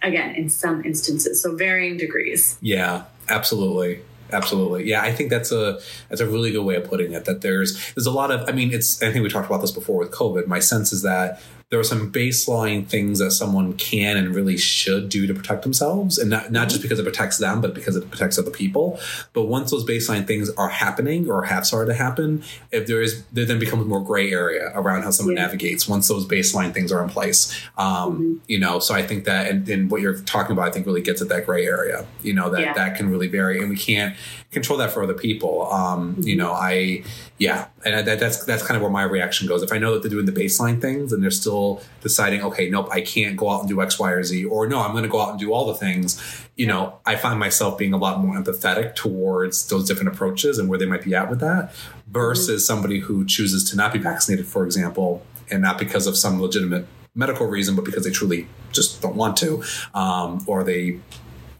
Again, 0.00 0.36
in 0.36 0.48
some 0.48 0.84
instances, 0.84 1.42
so 1.42 1.56
varying 1.56 1.96
degrees. 1.96 2.56
Yeah. 2.60 3.06
Absolutely. 3.28 4.00
Absolutely. 4.30 4.88
Yeah, 4.88 5.02
I 5.02 5.10
think 5.10 5.30
that's 5.30 5.50
a 5.50 5.80
that's 6.08 6.20
a 6.20 6.26
really 6.26 6.52
good 6.52 6.62
way 6.62 6.76
of 6.76 6.84
putting 6.84 7.14
it. 7.14 7.24
That 7.24 7.40
there's 7.40 7.94
there's 7.94 8.06
a 8.06 8.12
lot 8.12 8.30
of 8.30 8.48
I 8.48 8.52
mean 8.52 8.72
it's 8.72 9.02
I 9.02 9.10
think 9.10 9.24
we 9.24 9.28
talked 9.28 9.46
about 9.46 9.60
this 9.60 9.72
before 9.72 9.98
with 9.98 10.12
COVID. 10.12 10.46
My 10.46 10.60
sense 10.60 10.92
is 10.92 11.02
that 11.02 11.40
there 11.70 11.78
are 11.78 11.84
some 11.84 12.10
baseline 12.10 12.86
things 12.86 13.18
that 13.18 13.30
someone 13.30 13.74
can 13.74 14.16
and 14.16 14.34
really 14.34 14.56
should 14.56 15.10
do 15.10 15.26
to 15.26 15.34
protect 15.34 15.62
themselves, 15.62 16.16
and 16.16 16.30
not 16.30 16.50
not 16.50 16.68
just 16.70 16.80
because 16.80 16.98
it 16.98 17.02
protects 17.02 17.36
them, 17.38 17.60
but 17.60 17.74
because 17.74 17.94
it 17.94 18.08
protects 18.10 18.38
other 18.38 18.50
people. 18.50 18.98
But 19.34 19.44
once 19.44 19.70
those 19.70 19.84
baseline 19.84 20.26
things 20.26 20.48
are 20.56 20.68
happening 20.70 21.28
or 21.30 21.42
have 21.44 21.66
started 21.66 21.92
to 21.92 21.98
happen, 21.98 22.42
if 22.72 22.86
there 22.86 23.02
is 23.02 23.22
there 23.32 23.44
then 23.44 23.58
becomes 23.58 23.86
more 23.86 24.02
gray 24.02 24.30
area 24.32 24.72
around 24.74 25.02
how 25.02 25.10
someone 25.10 25.36
Yeah. 25.36 25.42
navigates 25.44 25.86
once 25.86 26.08
those 26.08 26.26
baseline 26.26 26.72
things 26.72 26.90
are 26.90 27.02
in 27.02 27.10
place. 27.10 27.54
Um, 27.76 28.40
You 28.46 28.58
know, 28.58 28.78
so 28.78 28.94
I 28.94 29.02
think 29.02 29.24
that 29.24 29.50
and, 29.50 29.68
and 29.68 29.90
what 29.90 30.00
you're 30.00 30.18
talking 30.20 30.52
about, 30.52 30.68
I 30.68 30.70
think 30.70 30.86
really 30.86 31.02
gets 31.02 31.20
at 31.20 31.28
that 31.28 31.44
gray 31.44 31.66
area. 31.66 32.06
You 32.22 32.32
know 32.32 32.48
that 32.50 32.60
Yeah. 32.60 32.72
that 32.74 32.96
can 32.96 33.10
really 33.10 33.28
vary, 33.28 33.60
and 33.60 33.68
we 33.68 33.76
can't 33.76 34.14
control 34.50 34.78
that 34.78 34.90
for 34.90 35.02
other 35.02 35.14
people. 35.14 35.70
Um, 35.70 36.16
You 36.18 36.36
know, 36.36 36.52
I 36.52 37.04
yeah, 37.38 37.66
and 37.84 38.06
that, 38.06 38.18
that's 38.18 38.44
that's 38.44 38.62
kind 38.62 38.76
of 38.76 38.82
where 38.82 38.90
my 38.90 39.02
reaction 39.02 39.46
goes. 39.46 39.62
If 39.62 39.72
I 39.72 39.78
know 39.78 39.92
that 39.92 40.02
they're 40.02 40.10
doing 40.10 40.26
the 40.26 40.32
baseline 40.32 40.80
things 40.80 41.12
and 41.12 41.22
they're 41.22 41.30
still 41.30 41.82
deciding, 42.00 42.42
okay, 42.42 42.68
nope, 42.70 42.88
I 42.90 43.00
can't 43.02 43.36
go 43.36 43.50
out 43.50 43.60
and 43.60 43.68
do 43.68 43.80
X, 43.82 43.98
Y, 43.98 44.10
or 44.10 44.22
Z, 44.24 44.44
or 44.46 44.66
no, 44.66 44.80
I'm 44.80 44.92
going 44.92 45.04
to 45.04 45.08
go 45.08 45.20
out 45.20 45.30
and 45.30 45.38
do 45.38 45.52
all 45.52 45.66
the 45.66 45.74
things. 45.74 46.20
You 46.56 46.66
know, 46.66 46.98
I 47.06 47.16
find 47.16 47.38
myself 47.38 47.78
being 47.78 47.92
a 47.92 47.98
lot 47.98 48.20
more 48.20 48.34
empathetic 48.34 48.94
towards 48.94 49.68
those 49.68 49.86
different 49.86 50.08
approaches 50.14 50.58
and 50.58 50.68
where 50.68 50.78
they 50.78 50.86
might 50.86 51.04
be 51.04 51.14
at 51.14 51.30
with 51.30 51.40
that, 51.40 51.72
versus 52.08 52.66
somebody 52.66 53.00
who 53.00 53.24
chooses 53.24 53.68
to 53.70 53.76
not 53.76 53.92
be 53.92 53.98
vaccinated, 53.98 54.46
for 54.46 54.64
example, 54.64 55.22
and 55.50 55.62
not 55.62 55.78
because 55.78 56.06
of 56.06 56.16
some 56.16 56.40
legitimate 56.40 56.86
medical 57.14 57.46
reason, 57.46 57.76
but 57.76 57.84
because 57.84 58.04
they 58.04 58.10
truly 58.10 58.46
just 58.72 59.00
don't 59.02 59.14
want 59.14 59.36
to, 59.36 59.62
um, 59.94 60.42
or 60.46 60.64
they 60.64 60.98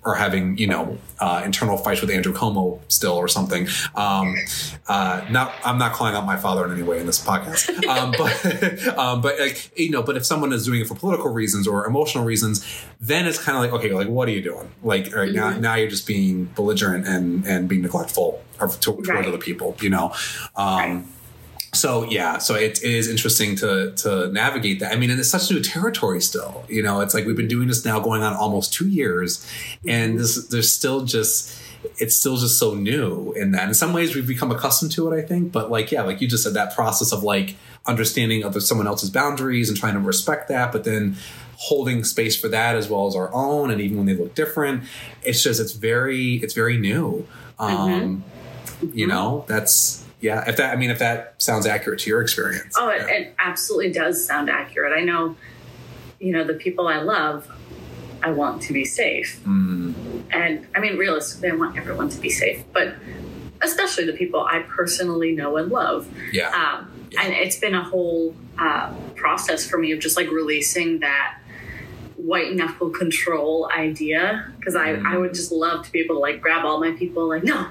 are 0.05 0.15
having 0.15 0.57
you 0.57 0.67
know 0.67 0.97
uh, 1.19 1.43
internal 1.45 1.77
fights 1.77 2.01
with 2.01 2.09
Andrew 2.11 2.33
Cuomo 2.33 2.79
still 2.89 3.15
or 3.15 3.29
something. 3.29 3.67
Um, 3.95 4.37
uh, 4.87 5.27
not 5.31 5.53
I'm 5.65 5.77
not 5.79 5.93
calling 5.93 6.15
out 6.15 6.25
my 6.25 6.37
father 6.37 6.65
in 6.65 6.73
any 6.73 6.83
way 6.83 7.01
in 7.01 7.07
this 7.07 7.23
podcast, 7.25 7.69
um, 7.89 8.13
but 8.17 8.99
um, 8.99 9.21
but 9.21 9.39
like 9.39 9.71
you 9.79 9.91
know, 9.91 10.03
but 10.03 10.17
if 10.17 10.25
someone 10.25 10.53
is 10.53 10.65
doing 10.65 10.81
it 10.81 10.87
for 10.87 10.95
political 10.95 11.31
reasons 11.31 11.67
or 11.67 11.85
emotional 11.87 12.25
reasons, 12.25 12.65
then 13.01 13.27
it's 13.27 13.43
kind 13.43 13.57
of 13.59 13.63
like 13.65 13.73
okay, 13.81 13.93
like 13.93 14.09
what 14.09 14.29
are 14.29 14.33
you 14.33 14.43
doing? 14.43 14.71
Like 14.83 15.15
right, 15.15 15.33
now 15.33 15.51
Mhm. 15.53 15.61
now 15.61 15.75
you're 15.75 15.91
just 15.91 16.07
being 16.07 16.45
belligerent 16.55 17.07
and 17.07 17.45
and 17.47 17.69
being 17.69 17.83
neglectful 17.83 18.41
of, 18.61 18.79
to, 18.81 18.93
towards 18.93 19.09
Right. 19.09 19.27
other 19.27 19.39
people, 19.39 19.77
you 19.81 19.91
know. 19.91 20.15
Um, 20.57 20.79
Right. 20.79 21.05
So 21.75 22.05
yeah, 22.05 22.39
so 22.39 22.55
it, 22.55 22.83
it 22.83 22.91
is 22.91 23.09
interesting 23.09 23.55
to 23.57 23.93
to 23.97 24.33
navigate 24.33 24.81
that. 24.81 24.93
I 24.93 24.97
mean, 24.97 25.11
and 25.11 25.21
it's 25.21 25.29
such 25.29 25.51
new 25.51 25.61
territory 25.63 26.21
still. 26.21 26.65
You 26.69 26.83
know, 26.83 27.01
it's 27.01 27.15
like 27.15 27.27
we've 27.27 27.37
been 27.37 27.49
doing 27.49 27.69
this 27.69 27.85
now 27.85 28.01
going 28.01 28.23
on 28.23 28.35
almost 28.35 28.73
two 28.73 28.89
years, 28.89 29.47
and 29.87 30.19
this 30.19 30.47
there's 30.49 30.73
still 30.73 31.05
just 31.05 31.61
it's 31.99 32.17
still 32.17 32.37
just 32.37 32.59
so 32.59 32.75
new 32.75 33.33
in 33.35 33.53
that. 33.53 33.69
In 33.69 33.75
some 33.75 33.93
ways, 33.93 34.15
we've 34.15 34.27
become 34.27 34.51
accustomed 34.51 34.93
to 34.93 35.13
it, 35.13 35.17
I 35.17 35.23
think. 35.23 35.53
But 35.53 35.71
like 35.71 35.93
yeah, 35.93 36.03
like 36.03 36.21
you 36.21 36.29
just 36.29 36.43
said, 36.43 36.55
that 36.55 36.75
process 36.75 37.13
of 37.13 37.23
like 37.23 37.57
understanding 37.87 38.45
other 38.45 38.61
someone 38.61 38.87
else's 38.87 39.11
boundaries 39.11 39.69
and 39.69 39.79
trying 39.79 39.95
to 39.95 40.01
respect 40.01 40.49
that, 40.49 40.73
but 40.73 40.85
then 40.85 41.17
holding 41.57 42.05
space 42.05 42.39
for 42.41 42.49
that 42.49 42.77
as 42.77 42.89
well 42.89 43.07
as 43.07 43.15
our 43.15 43.33
own, 43.35 43.71
and 43.71 43.81
even 43.81 43.99
when 43.99 44.07
they 44.07 44.15
look 44.15 44.35
different, 44.35 44.85
it's 45.23 45.43
just 45.43 45.61
it's 45.61 45.73
very 45.73 46.37
it's 46.37 46.55
very 46.55 46.79
new. 46.79 47.27
Um, 47.59 48.25
You 48.93 49.09
know, 49.09 49.45
that's 49.49 50.05
yeah. 50.21 50.49
If 50.49 50.57
that, 50.57 50.73
I 50.73 50.77
mean, 50.77 50.91
if 50.91 50.99
that 50.99 51.35
sounds 51.41 51.67
accurate 51.67 52.01
to 52.01 52.11
your 52.11 52.21
experience. 52.23 52.75
Oh, 52.79 52.89
it, 52.89 53.03
yeah. 53.03 53.15
it 53.15 53.35
absolutely 53.39 53.93
does 53.93 54.25
sound 54.25 54.51
accurate. 54.51 54.93
I 54.93 55.03
know, 55.05 55.37
you 56.21 56.33
know, 56.33 56.45
the 56.45 56.55
people 56.55 56.89
I 56.89 56.99
love, 57.01 57.51
I 58.23 58.31
want 58.33 58.63
to 58.63 58.73
be 58.73 58.85
safe. 58.85 59.41
Mm, 59.45 59.95
And 60.31 60.67
I 60.75 60.81
mean, 60.81 60.97
realistically, 60.97 61.51
I 61.51 61.55
want 61.55 61.77
everyone 61.77 62.09
to 62.11 62.19
be 62.21 62.31
safe, 62.31 62.65
but 62.73 62.95
especially 63.61 64.05
the 64.07 64.13
people 64.13 64.41
I 64.45 64.61
personally 64.69 65.33
know 65.33 65.57
and 65.57 65.71
love. 65.71 66.09
yeah. 66.33 66.51
Um, 66.51 66.93
and 67.21 67.33
it's 67.33 67.59
been 67.59 67.75
a 67.75 67.83
whole 67.83 68.35
uh, 68.59 68.93
process 69.17 69.67
for 69.69 69.79
me 69.79 69.93
of 69.93 69.99
just 70.01 70.17
like 70.17 70.31
releasing 70.31 70.99
that 71.01 71.39
white 72.17 72.53
knuckle 72.55 72.91
control 72.91 73.71
idea 73.75 74.53
because 74.59 74.75
I, 74.77 74.89
Mm. 74.95 75.07
I 75.07 75.17
would 75.17 75.33
just 75.33 75.51
love 75.53 75.87
to 75.87 75.93
be 75.93 76.01
able 76.01 76.17
to 76.17 76.21
like 76.21 76.41
grab 76.43 76.65
all 76.65 76.81
my 76.81 76.91
people 76.93 77.29
like 77.29 77.45
no 77.45 77.69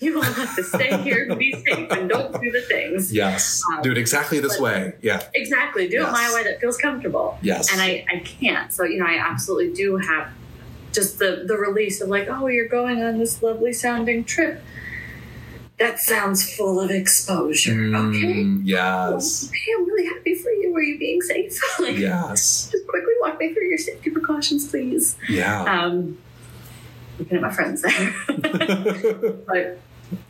you 0.00 0.16
all 0.16 0.22
have 0.22 0.54
to 0.54 0.62
stay 0.62 0.96
here 1.02 1.26
and 1.28 1.38
be 1.38 1.52
safe 1.52 1.90
and 1.90 2.08
don't 2.08 2.40
do 2.40 2.50
the 2.52 2.62
things 2.62 3.12
yes. 3.12 3.62
um, 3.74 3.82
Do 3.82 3.90
it 3.90 3.98
exactly 3.98 4.38
this 4.38 4.58
way. 4.60 4.94
Yeah. 5.02 5.22
exactly 5.34 5.88
do 5.88 5.98
it 6.06 6.12
my 6.12 6.32
way 6.34 6.44
that 6.44 6.60
feels 6.60 6.76
comfortable 6.78 7.36
Yes. 7.42 7.72
and 7.72 7.80
I, 7.82 8.04
I 8.12 8.18
can't 8.20 8.72
so 8.72 8.84
you 8.84 8.98
know 8.98 9.06
I 9.06 9.16
absolutely 9.18 9.72
do 9.74 9.96
have 9.96 10.28
just 10.92 11.18
the 11.18 11.44
the 11.46 11.56
release 11.56 12.00
of 12.00 12.08
like 12.08 12.28
oh 12.28 12.46
you're 12.46 12.68
going 12.68 13.02
on 13.02 13.18
this 13.18 13.42
lovely 13.42 13.72
sounding 13.72 14.24
trip 14.24 14.62
that 15.78 15.98
sounds 15.98 16.54
full 16.56 16.80
of 16.80 16.90
exposure 16.90 17.72
okay 17.94 18.34
Mm, 18.44 18.62
yes. 18.64 19.48
Okay, 19.48 19.72
I'm 19.76 19.84
really 19.84 20.06
happy 20.06 20.34
for 20.34 20.50
you. 20.50 20.74
Are 20.74 20.82
you 20.82 20.98
being 20.98 21.20
safe? 21.22 21.56
like, 21.80 21.96
Yes. 21.96 22.68
just 22.72 22.84
quickly 22.88 23.12
walk 23.20 23.38
me 23.38 23.52
through 23.54 23.68
your 23.68 23.78
safety 23.78 24.10
precautions, 24.10 24.68
please. 24.68 25.16
Yeah. 25.28 25.62
Um, 25.64 26.18
looking 27.18 27.36
at 27.36 27.42
my 27.42 27.50
friends 27.52 27.82
there, 27.82 28.14
but 29.46 29.78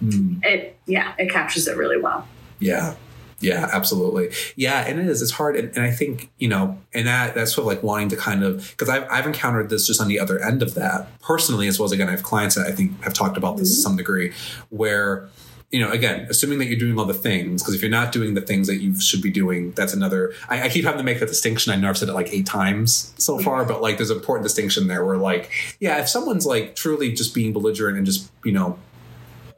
Mm, 0.02 0.44
it, 0.44 0.78
yeah, 0.86 1.14
it 1.18 1.30
captures 1.30 1.68
it 1.68 1.76
really 1.76 2.00
well. 2.00 2.26
yeah. 2.58 2.94
Yeah, 3.40 3.70
absolutely. 3.72 4.30
Yeah, 4.56 4.84
and 4.84 4.98
it 4.98 5.06
is. 5.06 5.22
It's 5.22 5.30
hard, 5.30 5.54
and, 5.54 5.68
and 5.76 5.84
I 5.86 5.92
think 5.92 6.28
you 6.38 6.48
know, 6.48 6.76
and 6.92 7.06
that 7.06 7.36
that's 7.36 7.54
sort 7.54 7.62
of 7.62 7.66
like 7.66 7.84
wanting 7.84 8.08
to 8.08 8.16
kind 8.16 8.42
of 8.42 8.70
because 8.70 8.88
I've 8.88 9.06
I've 9.08 9.26
encountered 9.28 9.70
this 9.70 9.86
just 9.86 10.00
on 10.00 10.08
the 10.08 10.18
other 10.18 10.42
end 10.42 10.60
of 10.60 10.74
that 10.74 11.06
personally 11.20 11.68
as 11.68 11.78
well 11.78 11.84
as 11.84 11.92
again 11.92 12.08
I 12.08 12.10
have 12.10 12.24
clients 12.24 12.56
that 12.56 12.66
I 12.66 12.72
think 12.72 13.00
have 13.04 13.14
talked 13.14 13.36
about 13.36 13.56
this 13.56 13.72
to 13.76 13.80
some 13.80 13.96
degree 13.96 14.32
where 14.70 15.28
you 15.70 15.78
know 15.78 15.88
again 15.92 16.26
assuming 16.28 16.58
that 16.58 16.66
you're 16.66 16.80
doing 16.80 16.98
all 16.98 17.04
the 17.04 17.14
things 17.14 17.62
because 17.62 17.76
if 17.76 17.80
you're 17.80 17.90
not 17.92 18.10
doing 18.10 18.34
the 18.34 18.40
things 18.40 18.66
that 18.66 18.78
you 18.78 18.98
should 19.00 19.22
be 19.22 19.30
doing 19.30 19.70
that's 19.72 19.92
another 19.92 20.32
I, 20.48 20.62
I 20.62 20.68
keep 20.68 20.84
having 20.84 20.98
to 20.98 21.04
make 21.04 21.20
that 21.20 21.28
distinction 21.28 21.72
I 21.72 21.76
know 21.76 21.90
I've 21.90 21.98
said 21.98 22.08
it 22.08 22.14
like 22.14 22.32
eight 22.32 22.46
times 22.46 23.14
so 23.18 23.38
far 23.38 23.64
but 23.64 23.80
like 23.80 23.98
there's 23.98 24.10
an 24.10 24.16
important 24.16 24.44
distinction 24.44 24.88
there 24.88 25.04
where 25.04 25.16
like 25.18 25.52
yeah 25.78 25.98
if 25.98 26.08
someone's 26.08 26.46
like 26.46 26.74
truly 26.74 27.12
just 27.12 27.34
being 27.36 27.52
belligerent 27.52 27.98
and 27.98 28.04
just 28.04 28.32
you 28.44 28.50
know 28.50 28.78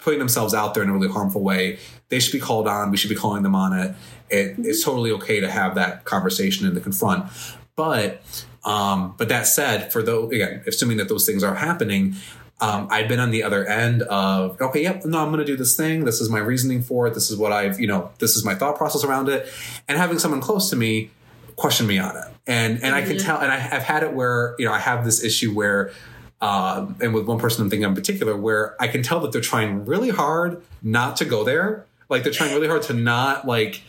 putting 0.00 0.19
themselves 0.19 0.54
out 0.54 0.75
there 0.75 0.83
in 0.83 0.88
a 0.88 0.92
really 0.92 1.09
harmful 1.09 1.42
way, 1.42 1.78
they 2.09 2.19
should 2.19 2.33
be 2.33 2.40
called 2.40 2.66
on. 2.66 2.90
We 2.90 2.97
should 2.97 3.11
be 3.11 3.16
calling 3.16 3.42
them 3.42 3.54
on 3.54 3.73
it. 3.78 3.95
it 4.28 4.57
it's 4.59 4.85
totally 4.85 5.11
okay 5.12 5.40
to 5.40 5.50
have 5.50 5.75
that 5.75 6.04
conversation 6.04 6.66
and 6.66 6.75
to 6.75 6.80
confront. 6.80 7.30
But 7.76 8.23
um, 8.64 9.14
but 9.16 9.28
that 9.28 9.47
said, 9.47 9.92
for 9.92 10.02
those 10.02 10.33
again, 10.33 10.62
assuming 10.66 10.99
that 10.99 11.09
those 11.09 11.25
things 11.26 11.42
are 11.42 11.54
happening, 11.54 12.14
um, 12.61 12.88
I've 12.90 13.09
been 13.09 13.21
on 13.21 13.30
the 13.30 13.42
other 13.42 13.64
end 13.66 14.02
of 14.02 14.61
okay, 14.61 14.83
yep, 14.83 15.04
no, 15.04 15.19
I'm 15.19 15.28
going 15.28 15.38
to 15.38 15.47
do 15.47 15.57
this 15.57 15.76
thing. 15.76 16.04
This 16.04 16.21
is 16.21 16.28
my 16.28 16.40
reasoning 16.40 16.83
for 16.83 17.07
it. 17.07 17.14
This 17.14 17.30
is 17.30 17.37
what 17.37 17.52
I've 17.52 17.80
you 17.80 17.87
know, 17.87 18.11
this 18.19 18.37
is 18.37 18.45
my 18.45 18.54
thought 18.54 18.76
process 18.76 19.04
around 19.04 19.28
it, 19.28 19.47
and 19.88 19.97
having 19.97 20.19
someone 20.19 20.40
close 20.40 20.69
to 20.71 20.76
me 20.76 21.11
question 21.57 21.87
me 21.87 21.99
on 21.99 22.16
it, 22.16 22.25
and 22.47 22.83
and 22.83 22.95
I 22.95 23.02
can 23.02 23.16
Mhm. 23.16 23.25
tell, 23.25 23.38
and 23.38 23.52
I've 23.52 23.83
had 23.83 24.02
it 24.02 24.12
where 24.14 24.54
you 24.59 24.64
know 24.66 24.73
I 24.73 24.78
have 24.78 25.04
this 25.04 25.23
issue 25.23 25.52
where 25.54 25.92
um, 26.40 26.97
and 27.00 27.12
with 27.12 27.26
one 27.26 27.38
person 27.38 27.62
I'm 27.62 27.70
thinking 27.70 27.88
in 27.88 27.94
particular, 27.94 28.37
where 28.37 28.80
I 28.80 28.88
can 28.88 29.02
tell 29.02 29.20
that 29.20 29.32
they're 29.32 29.40
trying 29.40 29.85
really 29.85 30.11
hard 30.11 30.62
not 30.82 31.16
to 31.16 31.25
go 31.25 31.44
there. 31.44 31.87
Like 32.09 32.23
they're 32.23 32.32
trying 32.32 32.52
really 32.52 32.68
hard 32.68 32.82
to 32.85 32.94
not 32.94 33.47
like, 33.47 33.82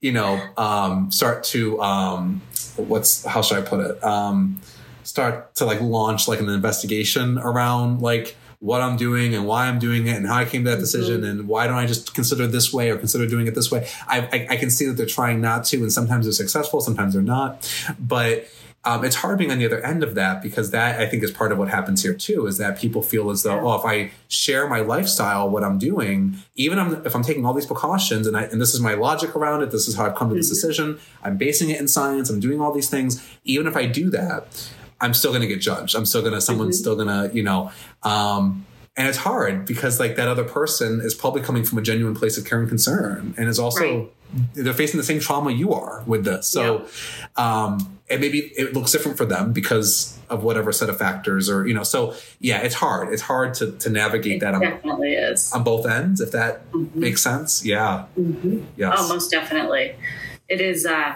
you 0.00 0.12
know, 0.12 0.40
um, 0.56 1.10
start 1.10 1.44
to 1.44 1.80
um, 1.82 2.40
what's 2.76 3.24
how 3.24 3.42
should 3.42 3.58
I 3.58 3.62
put 3.62 3.80
it? 3.80 4.02
Um, 4.02 4.60
start 5.02 5.54
to 5.56 5.64
like 5.64 5.80
launch 5.80 6.28
like 6.28 6.40
an 6.40 6.48
investigation 6.48 7.38
around 7.38 8.00
like 8.00 8.36
what 8.60 8.80
I'm 8.80 8.96
doing 8.96 9.34
and 9.34 9.46
why 9.46 9.66
I'm 9.66 9.78
doing 9.78 10.06
it 10.06 10.16
and 10.16 10.26
how 10.26 10.36
I 10.36 10.44
came 10.44 10.64
to 10.64 10.70
that 10.70 10.80
decision 10.80 11.24
and 11.24 11.46
why 11.46 11.66
don't 11.66 11.76
I 11.76 11.86
just 11.86 12.14
consider 12.14 12.46
this 12.46 12.72
way 12.72 12.90
or 12.90 12.96
consider 12.96 13.26
doing 13.26 13.46
it 13.46 13.54
this 13.54 13.70
way. 13.70 13.88
I, 14.06 14.20
I, 14.32 14.46
I 14.50 14.56
can 14.56 14.68
see 14.68 14.86
that 14.86 14.94
they're 14.94 15.06
trying 15.06 15.40
not 15.40 15.64
to, 15.66 15.76
and 15.78 15.92
sometimes 15.92 16.26
they're 16.26 16.32
successful, 16.32 16.80
sometimes 16.80 17.14
they're 17.14 17.22
not, 17.22 17.72
but 18.00 18.48
um, 18.84 19.04
it's 19.04 19.16
hard 19.16 19.38
being 19.38 19.50
on 19.50 19.58
the 19.58 19.66
other 19.66 19.84
end 19.84 20.02
of 20.02 20.14
that 20.14 20.40
because 20.40 20.70
that 20.70 21.00
I 21.00 21.06
think 21.06 21.22
is 21.22 21.30
part 21.32 21.52
of 21.52 21.58
what 21.58 21.68
happens 21.68 22.02
here 22.02 22.14
too 22.14 22.46
is 22.46 22.58
that 22.58 22.78
people 22.78 23.02
feel 23.02 23.28
as 23.30 23.42
though 23.42 23.60
oh 23.68 23.74
if 23.74 23.84
I 23.84 24.12
share 24.28 24.68
my 24.68 24.80
lifestyle 24.80 25.50
what 25.50 25.64
I'm 25.64 25.78
doing 25.78 26.36
even 26.54 26.78
if 27.04 27.14
I'm 27.14 27.22
taking 27.22 27.44
all 27.44 27.52
these 27.52 27.66
precautions 27.66 28.26
and 28.26 28.36
I 28.36 28.42
and 28.44 28.60
this 28.60 28.74
is 28.74 28.80
my 28.80 28.94
logic 28.94 29.34
around 29.36 29.62
it 29.62 29.70
this 29.72 29.88
is 29.88 29.96
how 29.96 30.06
I've 30.06 30.14
come 30.14 30.28
to 30.30 30.34
this 30.36 30.46
Mhm. 30.46 30.50
decision 30.54 30.98
I'm 31.22 31.36
basing 31.36 31.70
it 31.70 31.80
in 31.80 31.88
science 31.88 32.30
I'm 32.30 32.40
doing 32.40 32.60
all 32.60 32.72
these 32.72 32.88
things 32.88 33.20
even 33.44 33.66
if 33.66 33.76
I 33.76 33.86
do 33.86 34.10
that 34.10 34.70
I'm 35.00 35.12
still 35.12 35.30
going 35.32 35.42
to 35.42 35.48
get 35.48 35.60
judged 35.60 35.94
I'm 35.96 36.06
still 36.06 36.22
going 36.22 36.34
to 36.34 36.40
someone's 36.40 36.76
Mhm. 36.76 36.80
still 36.80 36.94
going 36.96 37.08
to 37.08 37.34
you 37.36 37.42
know 37.42 37.70
um, 38.04 38.64
and 38.98 39.08
it's 39.08 39.18
hard 39.18 39.64
because 39.64 39.98
like 39.98 40.16
that 40.16 40.28
other 40.28 40.44
person 40.44 41.00
is 41.00 41.14
probably 41.14 41.40
coming 41.40 41.64
from 41.64 41.78
a 41.78 41.82
genuine 41.82 42.14
place 42.14 42.36
of 42.36 42.44
care 42.44 42.58
and 42.60 42.68
concern 42.68 43.32
and 43.38 43.48
is 43.48 43.58
also 43.58 43.80
Right. 43.80 44.10
they're 44.54 44.74
facing 44.74 44.98
the 44.98 45.04
same 45.04 45.20
trauma 45.20 45.50
you 45.52 45.72
are 45.72 46.02
with 46.06 46.24
this 46.24 46.46
so 46.48 46.84
um 47.36 47.98
and 48.10 48.20
maybe 48.20 48.38
it 48.56 48.74
looks 48.74 48.90
different 48.92 49.16
for 49.16 49.24
them 49.24 49.52
because 49.52 50.18
of 50.28 50.42
whatever 50.42 50.72
set 50.72 50.88
of 50.90 50.98
factors 50.98 51.48
or 51.48 51.66
you 51.66 51.72
know 51.74 51.82
so 51.84 52.14
yeah 52.40 52.58
it's 52.58 52.74
hard 52.74 53.12
it's 53.12 53.22
hard 53.22 53.54
to 53.54 53.72
to 53.78 53.88
navigate 53.88 54.36
It 54.36 54.40
that 54.40 54.54
on, 54.54 54.60
definitely 54.60 55.12
is. 55.14 55.50
on 55.52 55.62
both 55.62 55.86
ends 55.86 56.20
if 56.20 56.32
that 56.32 56.70
Mhm. 56.72 56.94
makes 56.94 57.22
sense 57.22 57.64
yeah 57.64 58.04
Mhm. 58.18 58.64
yes 58.76 58.94
Oh, 58.98 59.08
most 59.08 59.30
definitely. 59.30 59.94
It 60.48 60.60
is 60.62 60.84
uh, 60.86 61.14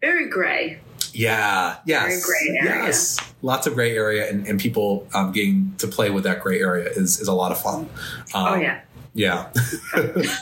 very 0.00 0.28
gray. 0.28 0.80
Yeah 1.14 1.76
yes. 1.86 2.28
yes. 2.62 3.18
Lots 3.42 3.66
of 3.66 3.74
gray 3.74 3.94
area 3.96 4.28
and, 4.28 4.46
and 4.46 4.58
people 4.60 5.06
um, 5.14 5.32
getting 5.32 5.74
to 5.78 5.86
play 5.86 6.10
with 6.10 6.24
that 6.24 6.40
gray 6.40 6.60
area 6.60 6.88
is 6.88 7.20
is 7.20 7.28
a 7.28 7.32
lot 7.34 7.52
of 7.52 7.60
fun. 7.60 7.88
Um, 8.34 8.46
oh 8.48 8.54
yeah. 8.56 8.80
yeah. 9.14 9.50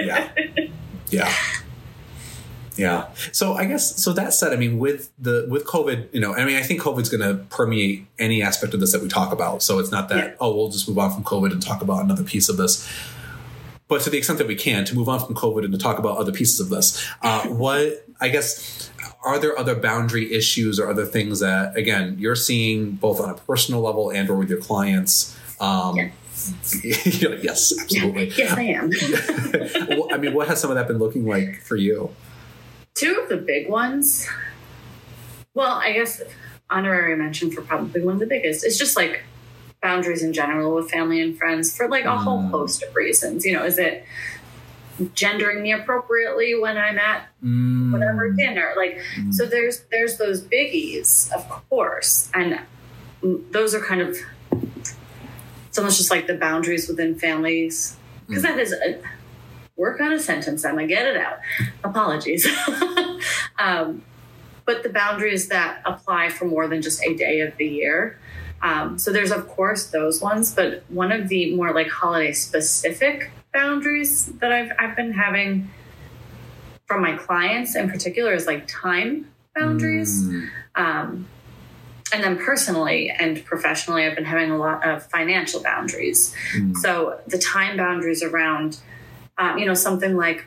Yeah. 0.00 0.30
Yeah. 1.10 1.32
Yeah. 2.76 3.08
So 3.32 3.54
i 3.54 3.64
guess 3.64 4.00
so 4.02 4.12
that 4.12 4.32
said 4.32 4.52
i 4.52 4.56
mean 4.56 4.78
with 4.78 5.10
the 5.18 5.46
with 5.50 5.64
covid 5.66 6.06
you 6.14 6.20
know 6.20 6.32
i 6.34 6.44
mean 6.44 6.56
i 6.56 6.62
think 6.62 6.80
covid's 6.80 7.08
going 7.08 7.20
to 7.28 7.42
permeate 7.46 8.06
any 8.20 8.40
aspect 8.40 8.72
of 8.72 8.80
this 8.80 8.92
that 8.92 9.02
we 9.02 9.08
talk 9.08 9.32
about. 9.32 9.62
So 9.62 9.78
it's 9.80 9.90
not 9.90 10.08
that 10.10 10.16
Yeah. 10.16 10.34
oh 10.40 10.54
we'll 10.54 10.68
just 10.70 10.88
move 10.88 10.98
on 10.98 11.12
from 11.12 11.24
covid 11.24 11.50
and 11.52 11.60
talk 11.60 11.82
about 11.82 12.04
another 12.04 12.22
piece 12.22 12.48
of 12.48 12.56
this. 12.56 12.88
But 13.88 14.02
to 14.02 14.10
the 14.10 14.18
extent 14.18 14.38
that 14.38 14.46
we 14.46 14.54
can 14.54 14.84
to 14.84 14.94
move 14.94 15.08
on 15.08 15.18
from 15.18 15.34
covid 15.34 15.64
and 15.64 15.72
to 15.72 15.78
talk 15.78 15.98
about 15.98 16.18
other 16.18 16.30
pieces 16.32 16.60
of 16.60 16.68
this 16.68 17.04
uh, 17.22 17.46
what 17.48 18.06
i 18.20 18.28
guess 18.28 18.90
are 19.28 19.38
there 19.38 19.56
other 19.58 19.74
boundary 19.74 20.32
issues 20.32 20.80
or 20.80 20.88
other 20.88 21.04
things 21.06 21.40
that 21.40 21.76
again 21.76 22.16
you're 22.18 22.34
seeing 22.36 22.92
both 22.92 23.20
on 23.20 23.28
a 23.30 23.34
personal 23.34 23.80
level 23.82 24.10
and 24.10 24.28
or 24.30 24.36
with 24.36 24.48
your 24.50 24.60
clients 24.60 25.36
um, 25.60 25.96
Yeah. 25.96 26.10
Yes 26.84 27.74
absolutely 27.80 28.28
yes, 28.36 28.52
I 28.52 28.62
am. 28.62 28.90
well, 29.98 30.08
I 30.12 30.16
mean, 30.18 30.32
what 30.34 30.46
has 30.48 30.60
some 30.60 30.70
of 30.70 30.76
that 30.76 30.86
been 30.88 30.98
looking 30.98 31.26
like 31.26 31.60
for 31.62 31.76
you? 31.76 32.14
Two 32.94 33.20
of 33.22 33.28
the 33.28 33.36
big 33.36 33.68
ones. 33.68 34.26
Well, 35.54 35.74
I 35.74 35.92
guess 35.92 36.22
honorary 36.70 37.16
mention 37.16 37.50
for 37.50 37.62
probably 37.62 38.02
one 38.02 38.14
of 38.14 38.20
the 38.20 38.26
biggest. 38.26 38.64
It's 38.64 38.78
just 38.78 38.96
like 38.96 39.24
boundaries 39.82 40.22
in 40.22 40.32
general 40.32 40.74
with 40.76 40.90
family 40.90 41.20
and 41.20 41.36
friends 41.36 41.76
for 41.76 41.88
like 41.88 42.04
a 42.04 42.16
whole 42.16 42.42
Mm. 42.42 42.50
host 42.50 42.82
of 42.84 42.94
reasons. 42.94 43.44
You 43.44 43.54
know, 43.54 43.64
is 43.64 43.78
it 43.78 44.04
gendering 45.14 45.62
me 45.62 45.72
appropriately 45.72 46.58
when 46.58 46.76
I'm 46.76 46.98
at 46.98 47.28
Mm, 47.44 47.92
whatever 47.92 48.30
dinner? 48.32 48.72
Like, 48.76 49.00
mm, 49.16 49.32
so 49.32 49.46
there's 49.46 49.82
there's 49.90 50.16
those 50.18 50.42
biggies, 50.42 51.32
of 51.32 51.48
course, 51.48 52.30
and 52.34 52.58
those 53.22 53.74
are 53.74 53.80
kind 53.80 54.00
of 54.00 54.16
it's 55.68 55.78
almost 55.78 55.98
just 55.98 56.10
like 56.10 56.26
the 56.26 56.34
boundaries 56.34 56.88
within 56.88 57.18
families 57.18 57.96
because 58.26 58.42
Mm. 58.42 58.46
that 58.48 58.58
is 58.58 58.72
a 58.72 59.00
work 59.76 60.00
on 60.00 60.12
a 60.12 60.18
sentence. 60.18 60.64
I'm 60.64 60.74
gonna 60.74 60.86
get 60.88 61.06
it 61.06 61.16
out. 61.16 61.38
Apologies, 61.84 62.46
um, 63.58 64.02
but 64.64 64.82
the 64.82 64.88
boundaries 64.88 65.48
that 65.48 65.80
apply 65.84 66.28
for 66.30 66.44
more 66.44 66.66
than 66.68 66.82
just 66.82 67.02
a 67.04 67.14
day 67.14 67.40
of 67.40 67.56
the 67.56 67.66
year. 67.66 68.18
Um, 68.60 68.98
so 68.98 69.12
there's 69.12 69.30
of 69.30 69.46
course 69.48 69.86
those 69.86 70.20
ones, 70.20 70.52
but 70.52 70.82
one 70.88 71.12
of 71.12 71.28
the 71.28 71.54
more 71.54 71.72
like 71.72 71.88
holiday 71.88 72.32
specific 72.32 73.30
boundaries 73.62 74.26
that 74.40 74.52
I've 74.52 74.72
I've 74.78 74.96
been 74.96 75.12
having 75.12 75.68
from 76.86 77.02
my 77.02 77.14
clients 77.16 77.74
in 77.76 77.90
particular 77.90 78.32
is 78.32 78.46
like 78.46 78.66
time 78.66 79.28
boundaries. 79.54 80.12
mm, 80.24 80.48
Um, 80.76 81.26
and 82.12 82.24
then 82.24 82.38
personally 82.38 83.10
and 83.10 83.44
professionally, 83.44 84.06
I've 84.06 84.14
been 84.14 84.24
having 84.24 84.50
a 84.50 84.56
lot 84.56 84.86
of 84.88 85.04
financial 85.16 85.60
boundaries. 85.62 86.34
mm, 86.56 86.74
So 86.76 87.20
the 87.26 87.36
time 87.38 87.76
boundaries 87.76 88.22
around, 88.22 88.78
um, 89.36 89.58
you 89.58 89.66
know, 89.66 89.74
something 89.74 90.16
like, 90.16 90.46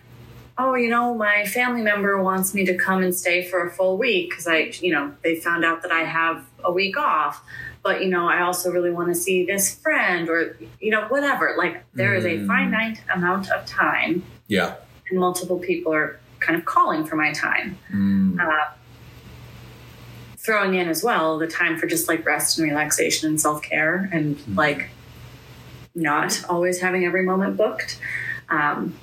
oh, 0.58 0.74
you 0.76 0.90
know, 0.90 1.14
my 1.14 1.46
family 1.46 1.82
member 1.82 2.22
wants 2.24 2.54
me 2.56 2.66
to 2.66 2.76
come 2.76 3.04
and 3.04 3.14
stay 3.14 3.44
for 3.50 3.68
a 3.68 3.70
full 3.70 3.98
week 3.98 4.30
because 4.30 4.48
I, 4.48 4.72
you 4.86 4.92
know, 4.94 5.14
they 5.24 5.36
found 5.36 5.64
out 5.64 5.84
that 5.84 5.92
I 5.92 6.02
have 6.02 6.44
a 6.64 6.72
week 6.72 6.98
off. 6.98 7.44
But 7.84 8.02
you 8.04 8.10
know, 8.10 8.28
I 8.28 8.42
also 8.42 8.70
really 8.72 8.92
want 8.92 9.10
to 9.10 9.16
see 9.16 9.46
this 9.46 9.76
friend 9.76 10.30
or, 10.30 10.58
you 10.80 10.92
know, 10.92 11.06
whatever. 11.08 11.56
Like 11.58 11.84
there 11.94 12.14
is 12.16 12.26
a 12.26 12.38
Mm. 12.38 12.48
finite 12.48 13.02
amount 13.14 13.50
of 13.50 13.66
time 13.66 14.24
Yeah. 14.48 14.76
and 15.10 15.20
multiple 15.20 15.58
people 15.60 15.94
are 15.94 16.20
kind 16.40 16.58
of 16.58 16.66
calling 16.66 17.06
for 17.06 17.16
my 17.16 17.32
time. 17.34 17.78
Mm. 17.94 18.40
Uh, 18.40 18.72
throwing 20.38 20.74
in 20.76 20.88
as 20.90 21.04
well 21.04 21.38
the 21.38 21.48
time 21.48 21.78
for 21.78 21.86
just 21.88 22.08
like 22.08 22.26
rest 22.26 22.58
and 22.58 22.68
relaxation 22.68 23.30
and 23.30 23.40
self 23.40 23.62
care 23.62 24.10
and 24.12 24.38
Mm. 24.38 24.58
like 24.58 24.90
not 25.94 26.44
always 26.50 26.80
having 26.82 27.06
every 27.06 27.24
moment 27.24 27.58
booked. 27.58 28.00
Um, 28.50 28.96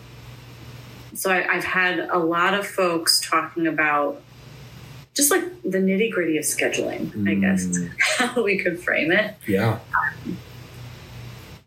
so 1.14 1.30
I, 1.30 1.46
I've 1.52 1.64
had 1.64 1.98
a 2.00 2.18
lot 2.18 2.54
of 2.54 2.66
folks 2.66 3.20
talking 3.20 3.66
about 3.66 4.20
just 5.18 5.32
like 5.32 5.42
the 5.62 5.78
nitty 5.78 6.12
gritty 6.12 6.38
of 6.38 6.44
scheduling, 6.44 7.28
I 7.28 7.34
guess, 7.34 7.66
Mm. 7.66 7.90
how 8.18 8.40
we 8.42 8.56
could 8.56 8.78
frame 8.80 9.10
it. 9.10 9.34
Yeah. 9.48 9.80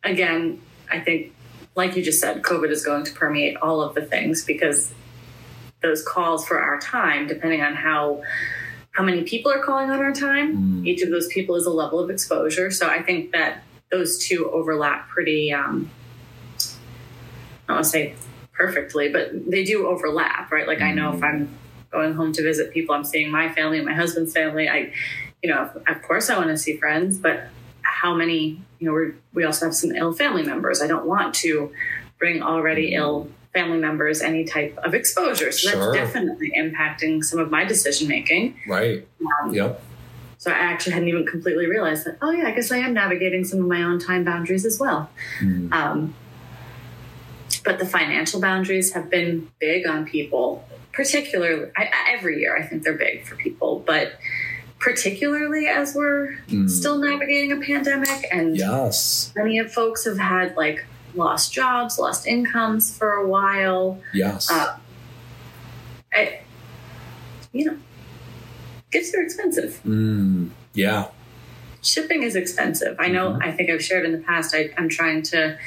Again, 0.05 0.61
I 0.89 0.99
think, 1.01 1.33
like 1.75 1.95
you 1.97 2.01
just 2.01 2.21
said, 2.21 2.41
COVID 2.43 2.69
is 2.71 2.83
going 2.85 3.03
to 3.03 3.11
permeate 3.13 3.57
all 3.57 3.81
of 3.81 3.93
the 3.93 4.01
things 4.03 4.45
because 4.45 4.93
those 5.81 6.01
calls 6.01 6.47
for 6.47 6.59
our 6.61 6.79
time, 6.79 7.27
depending 7.27 7.61
on 7.61 7.75
how 7.75 8.23
how 8.91 9.03
many 9.03 9.23
people 9.23 9.51
are 9.51 9.63
calling 9.63 9.89
on 9.89 9.99
our 9.99 10.13
time, 10.13 10.57
Mm. 10.57 10.87
each 10.87 11.01
of 11.01 11.09
those 11.11 11.27
people 11.27 11.55
is 11.55 11.65
a 11.65 11.69
level 11.71 11.99
of 11.99 12.09
exposure. 12.09 12.71
So 12.71 12.87
I 12.87 13.01
think 13.01 13.31
that 13.33 13.63
those 13.91 14.17
two 14.17 14.49
overlap 14.51 15.09
pretty. 15.09 15.51
Um, 15.53 15.89
I 16.57 17.73
don't 17.73 17.75
want 17.77 17.85
to 17.85 17.89
say 17.89 18.15
perfectly, 18.53 19.09
but 19.09 19.49
they 19.49 19.63
do 19.63 19.87
overlap, 19.87 20.51
right? 20.51 20.67
Like 20.67 20.81
I 20.81 20.93
know 20.93 21.13
if 21.13 21.21
I'm 21.23 21.49
going 21.91 22.13
home 22.13 22.31
to 22.33 22.41
visit 22.43 22.71
people, 22.71 22.95
I'm 22.95 23.03
seeing 23.03 23.29
my 23.31 23.51
family 23.53 23.77
and 23.77 23.85
my 23.85 23.93
husband's 23.93 24.33
family. 24.33 24.69
I, 24.69 24.93
you 25.43 25.49
know, 25.49 25.69
of 25.87 26.01
course 26.01 26.29
I 26.29 26.37
want 26.37 26.49
to 26.49 26.57
see 26.57 26.77
friends, 26.77 27.17
but 27.17 27.43
how 27.81 28.13
many? 28.15 28.61
You 28.79 28.87
know, 28.87 28.93
we 28.93 29.13
we 29.33 29.43
also 29.43 29.65
have 29.65 29.75
some 29.75 29.91
ill 29.91 30.13
family 30.13 30.43
members. 30.43 30.81
I 30.81 30.87
don't 30.87 31.05
want 31.05 31.35
to 31.35 31.71
bring 32.17 32.41
already 32.41 32.95
ill 32.95 33.29
family 33.53 33.77
members 33.79 34.21
any 34.21 34.45
type 34.45 34.77
of 34.83 34.93
exposure. 34.93 35.51
So 35.51 35.69
Sure. 35.69 35.93
that's 35.93 35.93
definitely 36.13 36.53
impacting 36.57 37.23
some 37.23 37.39
of 37.39 37.51
my 37.51 37.65
decision 37.65 38.07
making. 38.07 38.55
Right. 38.67 39.05
Um, 39.43 39.53
Yep. 39.53 39.83
so 40.37 40.51
I 40.51 40.55
actually 40.55 40.93
hadn't 40.93 41.09
even 41.09 41.25
completely 41.25 41.67
realized 41.67 42.05
that, 42.05 42.17
oh, 42.21 42.31
yeah, 42.31 42.47
I 42.47 42.51
guess 42.51 42.71
I 42.71 42.77
am 42.77 42.93
navigating 42.93 43.43
some 43.43 43.59
of 43.59 43.67
my 43.67 43.83
own 43.83 43.99
time 43.99 44.23
boundaries 44.23 44.65
as 44.65 44.79
well. 44.79 45.09
Mm. 45.41 45.73
Um, 45.73 46.15
but 47.65 47.77
the 47.77 47.85
financial 47.85 48.39
boundaries 48.39 48.93
have 48.93 49.09
been 49.09 49.51
big 49.59 49.85
on 49.85 50.05
people, 50.05 50.63
particularly 50.93 51.71
I, 51.77 51.89
every 52.09 52.39
year. 52.39 52.55
I 52.57 52.63
think 52.63 52.83
they're 52.83 52.93
big 52.93 53.25
for 53.25 53.35
people, 53.35 53.83
but 53.85 54.13
particularly 54.79 55.67
as 55.67 55.93
we're 55.95 56.37
Mm. 56.49 56.69
still 56.69 56.97
navigating 56.97 57.51
a 57.51 57.57
pandemic 57.57 58.25
and 58.31 58.57
Yes. 58.57 59.31
many 59.35 59.59
of 59.59 59.71
folks 59.71 60.05
have 60.05 60.17
had 60.17 60.55
like 60.57 60.85
lost 61.13 61.53
jobs, 61.53 61.99
lost 61.99 62.25
incomes 62.25 62.95
for 62.97 63.11
a 63.11 63.27
while. 63.27 64.01
Yes. 64.13 64.49
Uh, 64.51 64.77
I, 66.13 66.39
you 67.53 67.65
know, 67.65 67.77
gifts 68.91 69.13
are 69.13 69.21
expensive. 69.21 69.79
Mm. 69.85 70.49
Yeah. 70.73 71.07
shipping 71.83 72.21
is 72.21 72.35
expensive. 72.35 72.95
I 72.99 73.07
know, 73.07 73.31
Mhm. 73.31 73.43
I 73.43 73.51
think 73.51 73.71
I've 73.71 73.83
shared 73.83 74.05
in 74.05 74.11
the 74.11 74.19
past, 74.19 74.53
I, 74.53 74.69
I'm 74.77 74.87
trying 74.87 75.23
to, 75.23 75.57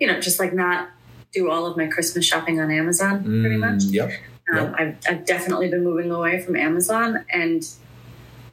you 0.00 0.06
know, 0.08 0.18
just 0.18 0.40
like 0.40 0.52
not 0.52 0.88
do 1.32 1.48
all 1.48 1.64
of 1.66 1.76
my 1.76 1.86
Christmas 1.86 2.24
shopping 2.24 2.58
on 2.60 2.72
Amazon 2.72 3.22
pretty 3.22 3.54
Mm. 3.54 3.60
much. 3.60 3.84
Yep. 3.84 4.10
Um, 4.50 4.56
Yep. 4.56 4.74
I've, 4.78 4.96
I've 5.08 5.24
definitely 5.26 5.68
been 5.70 5.84
moving 5.84 6.10
away 6.10 6.40
from 6.40 6.56
Amazon. 6.56 7.24
And 7.32 7.66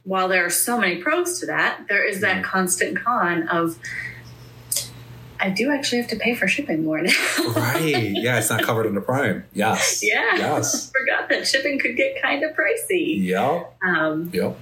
while 0.04 0.28
there 0.28 0.44
are 0.46 0.50
so 0.50 0.78
many 0.78 0.96
pros 1.02 1.38
to 1.40 1.46
that, 1.46 1.86
there 1.88 2.04
is 2.06 2.20
that 2.20 2.38
Mhm. 2.42 2.44
constant 2.44 2.98
con 2.98 3.46
of, 3.48 3.78
I 5.40 5.50
do 5.50 5.70
actually 5.72 5.98
have 6.00 6.10
to 6.10 6.16
pay 6.16 6.34
for 6.34 6.46
shipping 6.46 6.84
more 6.84 7.00
now. 7.02 7.12
Right. 7.56 7.82
Yeah. 8.14 8.38
It's 8.38 8.48
not 8.50 8.62
covered 8.62 8.86
under 8.86 9.00
Prime. 9.00 9.44
Yes. 9.52 10.00
yeah. 10.02 10.36
Yes. 10.36 10.90
I 10.94 10.98
forgot 10.98 11.28
that 11.30 11.46
shipping 11.46 11.78
could 11.78 11.96
get 11.96 12.22
kind 12.22 12.42
of 12.44 12.52
pricey. 12.56 13.22
Yeah. 13.22 13.64
Um, 13.84 14.30
Yep. 14.32 14.56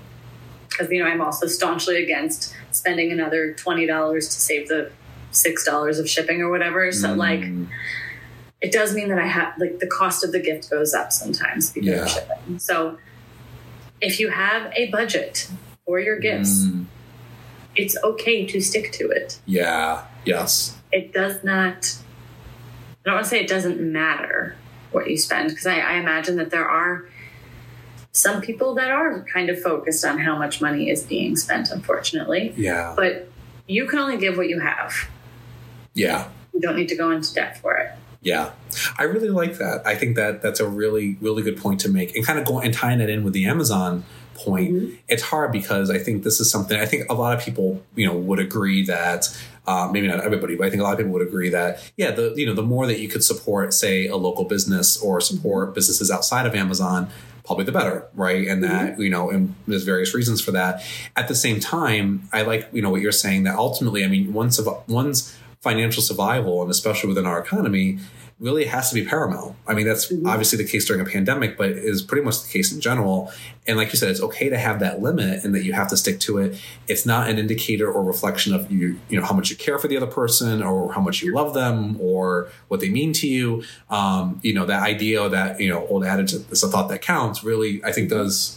because 0.70 0.90
you 0.90 1.02
know 1.02 1.08
I'm 1.10 1.20
also 1.20 1.46
staunchly 1.46 2.02
against 2.02 2.54
spending 2.70 3.12
another 3.12 3.52
twenty 3.54 3.86
dollars 3.86 4.26
to 4.28 4.40
save 4.40 4.68
the 4.68 4.90
six 5.32 5.64
dollars 5.64 5.98
of 5.98 6.08
shipping 6.08 6.40
or 6.40 6.48
whatever. 6.50 6.90
So 6.92 7.12
like 7.14 7.40
Mm. 7.40 7.66
It 8.60 8.72
does 8.72 8.94
mean 8.94 9.08
that 9.08 9.18
I 9.18 9.26
have 9.26 9.54
like 9.58 9.78
the 9.78 9.86
cost 9.86 10.22
of 10.24 10.32
the 10.32 10.38
gift 10.40 10.70
goes 10.70 10.92
up 10.94 11.12
sometimes 11.12 11.70
because 11.70 11.88
Yeah. 11.88 12.02
of 12.02 12.08
shipping. 12.10 12.58
So 12.58 12.98
if 14.00 14.20
you 14.20 14.28
have 14.30 14.72
a 14.76 14.90
budget 14.90 15.48
for 15.86 15.98
your 15.98 16.18
gifts, 16.18 16.64
Mm. 16.66 16.84
it's 17.76 17.96
okay 18.04 18.44
to 18.46 18.60
stick 18.60 18.92
to 18.92 19.08
it. 19.10 19.38
Yeah. 19.46 20.02
Yes. 20.24 20.76
It 20.92 21.12
does 21.12 21.42
not. 21.42 21.96
I 23.00 23.02
don't 23.04 23.14
want 23.14 23.24
to 23.24 23.30
say 23.30 23.40
it 23.40 23.48
doesn't 23.48 23.80
matter 23.80 24.56
what 24.92 25.08
you 25.08 25.16
spend 25.16 25.50
because 25.50 25.66
I, 25.66 25.78
I 25.78 25.92
imagine 25.94 26.36
that 26.36 26.50
there 26.50 26.68
are 26.68 27.06
some 28.12 28.40
people 28.42 28.74
that 28.74 28.90
are 28.90 29.24
kind 29.32 29.48
of 29.48 29.60
focused 29.62 30.04
on 30.04 30.18
how 30.18 30.36
much 30.36 30.60
money 30.60 30.90
is 30.90 31.02
being 31.04 31.36
spent. 31.36 31.70
Unfortunately, 31.70 32.52
Yeah. 32.56 32.92
but 32.96 33.28
you 33.66 33.86
can 33.86 34.00
only 34.00 34.18
give 34.18 34.36
what 34.36 34.48
you 34.48 34.58
have. 34.60 34.92
Yeah. 35.94 36.28
You 36.52 36.60
don't 36.60 36.76
need 36.76 36.88
to 36.88 36.96
go 36.96 37.10
into 37.10 37.32
debt 37.32 37.58
for 37.58 37.76
it. 37.76 37.90
Yeah, 38.22 38.50
I 38.98 39.04
really 39.04 39.30
like 39.30 39.56
that. 39.58 39.82
I 39.86 39.94
think 39.94 40.16
that 40.16 40.42
that's 40.42 40.60
a 40.60 40.68
really, 40.68 41.16
really 41.22 41.42
good 41.42 41.56
point 41.56 41.80
to 41.80 41.88
make, 41.88 42.14
and 42.14 42.24
kind 42.26 42.38
of 42.38 42.44
going 42.44 42.66
and 42.66 42.74
tying 42.74 43.00
it 43.00 43.08
in 43.08 43.24
with 43.24 43.32
the 43.32 43.46
Amazon 43.46 44.04
point. 44.34 44.72
Mhm. 44.72 44.98
It's 45.08 45.22
hard 45.22 45.52
because 45.52 45.90
I 45.90 45.98
think 45.98 46.22
this 46.22 46.40
is 46.40 46.50
something 46.50 46.78
I 46.78 46.86
think 46.86 47.10
a 47.10 47.14
lot 47.14 47.36
of 47.36 47.42
people, 47.44 47.82
you 47.94 48.06
know, 48.06 48.16
would 48.16 48.38
agree 48.38 48.84
that 48.84 49.28
uh, 49.66 49.88
maybe 49.92 50.08
not 50.08 50.20
everybody, 50.24 50.56
but 50.56 50.66
I 50.66 50.70
think 50.70 50.80
a 50.80 50.84
lot 50.84 50.92
of 50.92 50.98
people 50.98 51.12
would 51.12 51.26
agree 51.26 51.48
that 51.50 51.80
yeah, 51.96 52.10
the 52.10 52.32
you 52.36 52.44
know 52.46 52.54
the 52.54 52.62
more 52.62 52.86
that 52.86 52.98
you 52.98 53.08
could 53.08 53.24
support, 53.24 53.72
say, 53.72 54.06
a 54.06 54.16
local 54.16 54.44
business 54.44 55.00
or 55.00 55.20
support 55.20 55.74
businesses 55.74 56.10
outside 56.10 56.46
of 56.46 56.54
Amazon. 56.54 57.08
Probably 57.44 57.64
the 57.64 57.72
better, 57.72 58.06
right? 58.14 58.46
And 58.46 58.62
that 58.62 58.98
you 58.98 59.10
know, 59.10 59.30
and 59.30 59.54
there's 59.66 59.84
various 59.84 60.14
reasons 60.14 60.40
for 60.40 60.52
that. 60.52 60.82
At 61.16 61.26
the 61.28 61.34
same 61.34 61.58
time, 61.58 62.28
I 62.32 62.42
like 62.42 62.68
you 62.72 62.82
know 62.82 62.90
what 62.90 63.00
you're 63.00 63.12
saying 63.12 63.44
that 63.44 63.56
ultimately, 63.56 64.04
I 64.04 64.08
mean, 64.08 64.32
once 64.32 64.60
one's 64.60 64.78
one's 64.88 65.36
financial 65.60 66.02
survival, 66.02 66.62
and 66.62 66.70
especially 66.70 67.08
within 67.08 67.26
our 67.26 67.38
economy, 67.38 67.98
really 68.38 68.64
has 68.64 68.88
to 68.88 68.94
be 68.94 69.04
paramount. 69.04 69.54
I 69.68 69.74
mean, 69.74 69.86
that's 69.86 70.10
Mhm. 70.10 70.26
obviously 70.26 70.56
the 70.56 70.64
case 70.64 70.86
during 70.86 71.02
a 71.02 71.04
pandemic, 71.04 71.58
but 71.58 71.72
is 71.72 72.00
pretty 72.00 72.24
much 72.24 72.42
the 72.42 72.48
case 72.50 72.72
in 72.72 72.80
general. 72.80 73.30
And 73.66 73.76
like 73.76 73.92
you 73.92 73.98
said, 73.98 74.10
it's 74.10 74.22
okay 74.22 74.48
to 74.48 74.56
have 74.56 74.80
that 74.80 75.02
limit 75.02 75.44
and 75.44 75.54
that 75.54 75.62
you 75.62 75.74
have 75.74 75.88
to 75.88 75.96
stick 75.98 76.18
to 76.20 76.38
it. 76.38 76.56
It's 76.88 77.04
not 77.04 77.28
an 77.28 77.38
indicator 77.38 77.92
or 77.92 78.02
reflection 78.02 78.54
of 78.54 78.72
you, 78.72 78.96
you 79.10 79.20
know, 79.20 79.26
how 79.26 79.34
much 79.34 79.50
you 79.50 79.56
care 79.56 79.78
for 79.78 79.88
the 79.88 79.96
other 79.98 80.06
person 80.06 80.62
or 80.62 80.94
how 80.94 81.02
much 81.02 81.20
you 81.20 81.34
love 81.34 81.52
them 81.52 81.98
or 82.00 82.48
what 82.68 82.80
they 82.80 82.88
mean 82.88 83.12
to 83.12 83.28
you. 83.28 83.62
Um, 83.90 84.40
you 84.42 84.54
know, 84.54 84.64
that 84.64 84.82
idea 84.82 85.28
that, 85.28 85.60
you 85.60 85.68
know, 85.68 85.86
old 85.88 86.06
adage, 86.06 86.32
it's 86.32 86.62
a 86.62 86.68
thought 86.68 86.88
that 86.88 87.02
counts 87.02 87.44
really, 87.44 87.82
I 87.84 87.92
think 87.92 88.08
does 88.08 88.56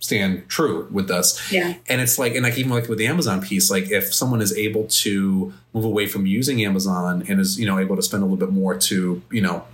stand 0.00 0.48
true 0.48 0.88
with 0.90 1.10
us. 1.10 1.50
Yeah. 1.52 1.74
And 1.88 2.00
it's 2.00 2.18
like, 2.18 2.34
and 2.34 2.42
like 2.44 2.58
even 2.58 2.70
like 2.70 2.88
with 2.88 2.98
the 2.98 3.06
Amazon 3.06 3.40
piece, 3.40 3.70
like 3.70 3.90
if 3.90 4.12
someone 4.14 4.40
is 4.40 4.56
able 4.56 4.84
to 4.88 5.52
move 5.72 5.84
away 5.84 6.06
from 6.06 6.26
using 6.26 6.62
Amazon 6.64 7.24
and 7.28 7.40
is, 7.40 7.58
you 7.58 7.66
know, 7.66 7.78
able 7.78 7.96
to 7.96 8.02
spend 8.02 8.22
a 8.22 8.26
little 8.26 8.38
bit 8.38 8.52
more 8.52 8.76
to, 8.76 9.22
you 9.30 9.40
know, 9.40 9.64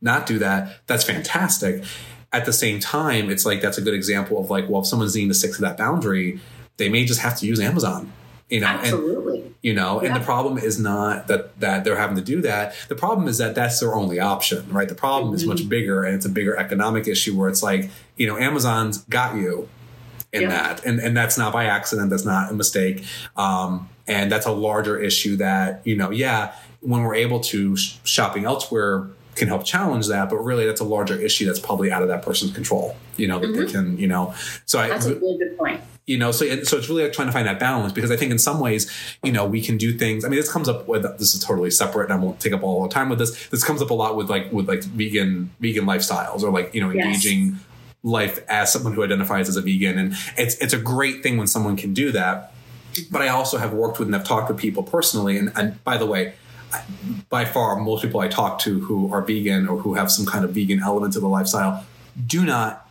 not 0.00 0.26
do 0.26 0.38
that, 0.38 0.80
that's 0.86 1.04
fantastic. 1.04 1.84
At 2.32 2.44
the 2.44 2.52
same 2.52 2.78
time, 2.80 3.30
it's 3.30 3.46
like 3.46 3.60
that's 3.62 3.78
a 3.78 3.82
good 3.82 3.94
example 3.94 4.38
of 4.38 4.50
like, 4.50 4.68
well, 4.68 4.82
if 4.82 4.86
someone's 4.86 5.14
needing 5.14 5.28
to 5.30 5.34
stick 5.34 5.52
to 5.54 5.60
that 5.62 5.76
boundary, 5.78 6.40
they 6.76 6.88
may 6.88 7.04
just 7.04 7.20
have 7.20 7.36
to 7.38 7.46
use 7.46 7.58
Amazon. 7.60 8.12
You 8.50 8.60
know, 8.60 8.66
and 8.68 8.78
Absolutely. 8.80 9.54
you 9.60 9.74
know 9.74 10.00
and 10.00 10.16
the 10.16 10.20
problem 10.20 10.56
is 10.56 10.80
not 10.80 11.26
that 11.26 11.60
that 11.60 11.84
they're 11.84 11.98
having 11.98 12.16
to 12.16 12.22
do 12.22 12.40
that 12.40 12.72
the 12.88 12.94
problem 12.94 13.28
is 13.28 13.36
that 13.36 13.54
that's 13.54 13.78
their 13.80 13.94
only 13.94 14.18
option 14.20 14.64
right 14.72 14.88
the 14.88 14.94
problem 14.94 15.34
is 15.34 15.44
Mhm. 15.44 15.48
much 15.48 15.68
bigger 15.68 16.02
and 16.02 16.14
it's 16.14 16.24
a 16.24 16.30
bigger 16.30 16.56
economic 16.56 17.06
issue 17.06 17.36
where 17.38 17.50
it's 17.50 17.62
like 17.62 17.90
you 18.18 18.26
know 18.26 18.36
amazon's 18.38 18.98
got 19.04 19.36
you 19.36 19.68
in 20.32 20.48
that. 20.50 20.84
And 20.84 21.00
and 21.00 21.16
that's 21.16 21.38
not 21.38 21.54
by 21.54 21.64
accident. 21.64 22.10
That's 22.10 22.24
not 22.26 22.50
a 22.50 22.54
mistake. 22.54 23.04
Um 23.36 23.88
and 24.06 24.30
that's 24.30 24.46
a 24.46 24.52
larger 24.52 24.98
issue 24.98 25.36
that 25.36 25.80
you 25.86 25.96
know 25.96 26.10
yeah 26.10 26.52
when 26.80 27.02
we're 27.02 27.14
able 27.14 27.40
to 27.40 27.76
sh- 27.76 27.96
shopping 28.04 28.44
elsewhere 28.44 29.08
can 29.34 29.48
help 29.48 29.64
challenge 29.64 30.06
that 30.08 30.28
but 30.30 30.36
really 30.36 30.66
that's 30.66 30.80
a 30.80 30.84
larger 30.84 31.14
issue 31.20 31.46
that's 31.46 31.58
probably 31.60 31.90
out 31.92 32.02
of 32.02 32.08
that 32.08 32.22
person's 32.22 32.52
control 32.52 32.94
you 33.16 33.26
know 33.28 33.38
that 33.38 33.48
they 33.48 33.64
Mhm. 33.64 33.70
can 33.70 33.98
you 33.98 34.06
know. 34.08 34.34
So 34.66 34.78
i 34.78 34.88
That's 34.88 35.06
a 35.06 35.14
really 35.14 35.38
good 35.38 35.56
point. 35.56 35.80
you 36.06 36.18
know 36.18 36.30
so 36.32 36.44
so 36.64 36.76
it's 36.78 36.88
really 36.88 37.04
like 37.04 37.12
trying 37.12 37.28
to 37.28 37.32
find 37.32 37.46
that 37.46 37.58
balance 37.60 37.92
because 37.92 38.10
i 38.10 38.16
think 38.16 38.30
in 38.32 38.38
some 38.38 38.58
ways 38.60 38.90
you 39.22 39.30
know 39.32 39.46
we 39.46 39.60
can 39.62 39.76
do 39.78 39.96
things. 39.96 40.24
I 40.24 40.28
mean 40.28 40.40
this 40.40 40.50
comes 40.52 40.68
up 40.68 40.88
with 40.88 41.02
this 41.18 41.34
is 41.34 41.42
totally 41.44 41.70
separate 41.70 42.04
and 42.10 42.12
i 42.14 42.16
won't 42.16 42.38
take 42.40 42.52
up 42.52 42.62
all 42.62 42.82
the 42.82 42.88
time 42.92 43.08
with 43.08 43.18
this. 43.18 43.48
This 43.48 43.62
comes 43.64 43.80
up 43.80 43.90
a 43.90 43.94
lot 43.94 44.16
with 44.16 44.28
like 44.28 44.52
with 44.52 44.68
like 44.68 44.82
vegan 44.84 45.50
vegan 45.60 45.84
lifestyles 45.86 46.42
or 46.42 46.50
like 46.50 46.74
you 46.74 46.80
know 46.82 46.90
Yes. 46.90 47.04
engaging 47.06 47.58
life 48.02 48.44
as 48.48 48.72
someone 48.72 48.94
who 48.94 49.02
identifies 49.02 49.48
as 49.48 49.56
a 49.56 49.62
vegan. 49.62 49.98
And 49.98 50.14
it's 50.36 50.56
it's 50.56 50.72
a 50.72 50.78
great 50.78 51.22
thing 51.22 51.36
when 51.36 51.46
someone 51.46 51.76
can 51.76 51.92
do 51.94 52.12
that. 52.12 52.52
But 53.10 53.22
i 53.22 53.28
also 53.28 53.58
have 53.58 53.72
worked 53.72 53.98
with 53.98 54.08
and 54.08 54.16
i've 54.16 54.24
talked 54.24 54.48
with 54.48 54.58
people 54.58 54.82
personally. 54.82 55.36
And, 55.36 55.52
and 55.56 55.82
by 55.84 55.96
the 55.98 56.06
way 56.06 56.34
by 57.30 57.44
far 57.44 57.76
most 57.76 58.02
people 58.02 58.20
i 58.20 58.28
talk 58.28 58.58
to 58.58 58.80
who 58.80 59.12
are 59.12 59.22
vegan 59.22 59.66
or 59.68 59.78
who 59.78 59.94
have 59.94 60.10
some 60.10 60.26
kind 60.26 60.44
of 60.44 60.50
vegan 60.50 60.82
element 60.82 61.14
to 61.14 61.20
the 61.20 61.28
lifestyle 61.28 61.86
do 62.26 62.44
not 62.44 62.87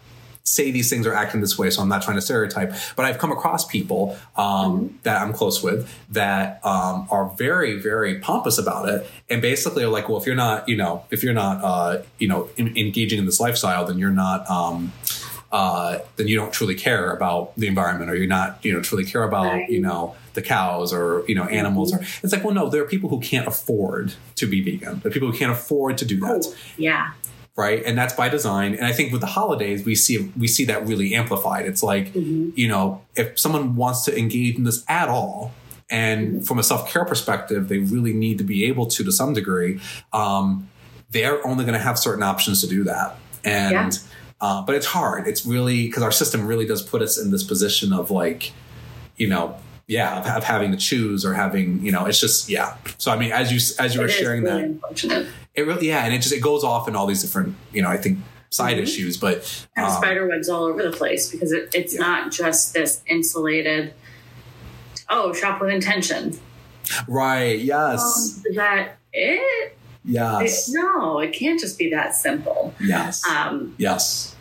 say 0.48 0.72
these 0.72 0.90
things 0.90 1.06
or 1.06 1.14
acting 1.14 1.42
this 1.42 1.58
way, 1.58 1.70
so 1.70 1.82
I'm 1.82 1.90
not 1.90 2.02
trying 2.02 2.16
to 2.16 2.22
stereotype. 2.22 2.74
But 2.96 3.06
I've 3.06 3.18
come 3.18 3.32
across 3.34 3.66
people 3.66 4.18
um, 4.38 4.98
that 5.04 5.22
I'm 5.22 5.34
close 5.34 5.62
with 5.62 5.90
that 6.10 6.66
um, 6.66 7.06
are 7.12 7.30
very, 7.38 7.78
very 7.80 8.20
pompous 8.20 8.58
about 8.58 8.88
it, 8.88 9.10
and 9.30 9.42
basically 9.42 9.84
are 9.84 9.90
like, 9.90 10.08
well, 10.08 10.18
if 10.20 10.26
you're 10.26 10.36
not, 10.36 10.68
you 10.70 10.78
know, 10.78 11.04
if 11.12 11.22
you're 11.24 11.34
not, 11.34 11.64
uh, 11.64 12.02
you 12.18 12.28
know, 12.30 12.50
in, 12.56 12.78
engaging 12.78 13.20
in 13.20 13.26
this 13.26 13.40
lifestyle, 13.40 13.86
then 13.86 13.98
you're 13.98 14.10
not. 14.12 14.50
Um, 14.50 14.94
uh, 15.50 16.00
then 16.18 16.28
you 16.28 16.36
don't 16.36 16.52
truly 16.52 16.76
care 16.76 17.12
about 17.12 17.56
the 17.56 17.68
environment, 17.68 18.12
or 18.12 18.16
you're 18.16 18.28
not, 18.28 18.64
you 18.66 18.74
know, 18.74 18.82
truly 18.82 19.06
care 19.06 19.24
about, 19.24 19.46
Right. 19.46 19.70
you 19.70 19.80
know, 19.80 20.14
the 20.34 20.42
cows 20.42 20.92
or 20.94 21.24
you 21.28 21.36
know 21.36 21.44
animals. 21.46 21.94
Or 21.94 22.00
it's 22.22 22.34
like, 22.34 22.44
well, 22.44 22.54
no, 22.54 22.70
there 22.70 22.84
are 22.84 22.88
people 22.88 23.10
who 23.10 23.20
can't 23.22 23.48
afford 23.48 24.14
to 24.36 24.46
be 24.46 24.62
vegan. 24.62 25.00
There 25.00 25.10
are 25.10 25.14
people 25.14 25.32
who 25.32 25.38
can't 25.38 25.52
afford 25.52 25.98
to 26.00 26.06
do 26.06 26.20
that 26.20 26.46
Oh, 26.48 26.54
yeah. 26.78 27.12
Right? 27.58 27.82
And 27.86 27.98
that's 27.98 28.14
by 28.14 28.30
design. 28.30 28.76
And 28.76 28.86
i 28.86 28.94
think 28.94 29.12
with 29.12 29.22
the 29.22 29.28
holidays 29.40 29.84
we 29.84 29.96
see 29.96 30.32
we 30.38 30.48
see 30.48 30.66
that 30.66 30.88
really 30.88 31.14
amplified. 31.16 31.66
It's 31.66 31.84
like 31.84 32.14
Mhm. 32.14 32.54
you 32.56 32.68
know 32.68 33.02
if 33.16 33.38
someone 33.38 33.76
wants 33.76 34.06
to 34.06 34.18
engage 34.18 34.56
in 34.56 34.64
this 34.64 34.84
at 34.88 35.10
all 35.10 35.52
and 35.90 36.46
from 36.48 36.60
a 36.60 36.64
self-care 36.64 37.06
perspective 37.06 37.68
they 37.70 37.80
really 37.80 38.14
need 38.14 38.38
to 38.38 38.44
be 38.44 38.66
able 38.66 38.86
to 38.86 39.04
to 39.04 39.12
some 39.12 39.34
degree 39.34 39.80
um, 40.14 40.70
they're 41.12 41.46
only 41.48 41.64
going 41.66 41.78
to 41.82 41.84
have 41.90 41.98
certain 41.98 42.22
options 42.24 42.60
to 42.62 42.68
do 42.68 42.84
that. 42.84 43.16
And 43.46 43.72
Yeah. 43.74 43.90
uh, 44.42 44.62
but 44.64 44.76
it's 44.76 44.86
hard. 44.88 45.26
It's 45.28 45.46
really 45.46 45.88
because 45.88 46.04
our 46.04 46.12
system 46.12 46.46
really 46.46 46.66
does 46.68 46.82
put 46.82 47.02
us 47.02 47.18
in 47.18 47.32
this 47.32 47.44
position 47.44 47.92
of 47.94 48.12
like 48.12 48.52
you 49.16 49.28
know 49.28 49.56
yeah 49.88 50.20
of, 50.20 50.26
of 50.28 50.44
having 50.44 50.72
to 50.72 50.78
choose 50.78 51.24
or 51.26 51.34
having 51.34 51.82
you 51.86 51.92
know 51.94 52.06
it's 52.06 52.20
just 52.20 52.50
yeah. 52.50 52.76
So 52.98 53.10
i 53.12 53.18
mean 53.18 53.32
as 53.32 53.48
you 53.54 53.60
as 53.84 53.96
you 53.96 54.02
were 54.02 54.10
sharing 54.10 54.44
really 54.44 54.74
that. 54.74 55.28
It 55.58 55.66
really, 55.66 55.88
yeah, 55.90 56.06
and 56.06 56.14
it 56.14 56.20
just 56.20 56.34
it 56.34 56.40
goes 56.40 56.64
off 56.64 56.88
in 56.88 56.96
all 56.96 57.08
these 57.08 57.22
different, 57.22 57.56
you 57.74 57.82
know, 57.82 57.90
I 57.90 57.98
think 57.98 58.20
side 58.52 58.78
Mhm. 58.78 58.84
issues, 58.84 59.18
but 59.18 59.66
um, 59.76 59.90
spider 59.92 60.26
webs 60.28 60.48
all 60.48 60.64
over 60.64 60.82
the 60.84 60.92
place 60.96 61.30
because 61.30 61.52
it, 61.52 61.70
it's 61.74 61.94
Yeah. 61.96 62.00
not 62.02 62.32
just 62.32 62.74
this 62.74 63.02
insulated. 63.08 63.94
Oh, 65.10 65.34
shop 65.34 65.60
with 65.60 65.72
intention. 65.72 66.40
right, 67.08 67.60
yes, 67.60 68.02
Um, 68.02 68.44
is 68.46 68.56
that 68.56 68.98
it? 69.12 69.42
it? 69.42 69.78
yes, 70.06 70.70
No, 70.70 71.20
it 71.20 71.34
can't 71.34 71.60
just 71.60 71.78
be 71.78 71.90
that 71.90 72.16
simple. 72.16 72.74
yes, 72.80 73.24
Um, 73.28 73.74
yes, 73.78 74.36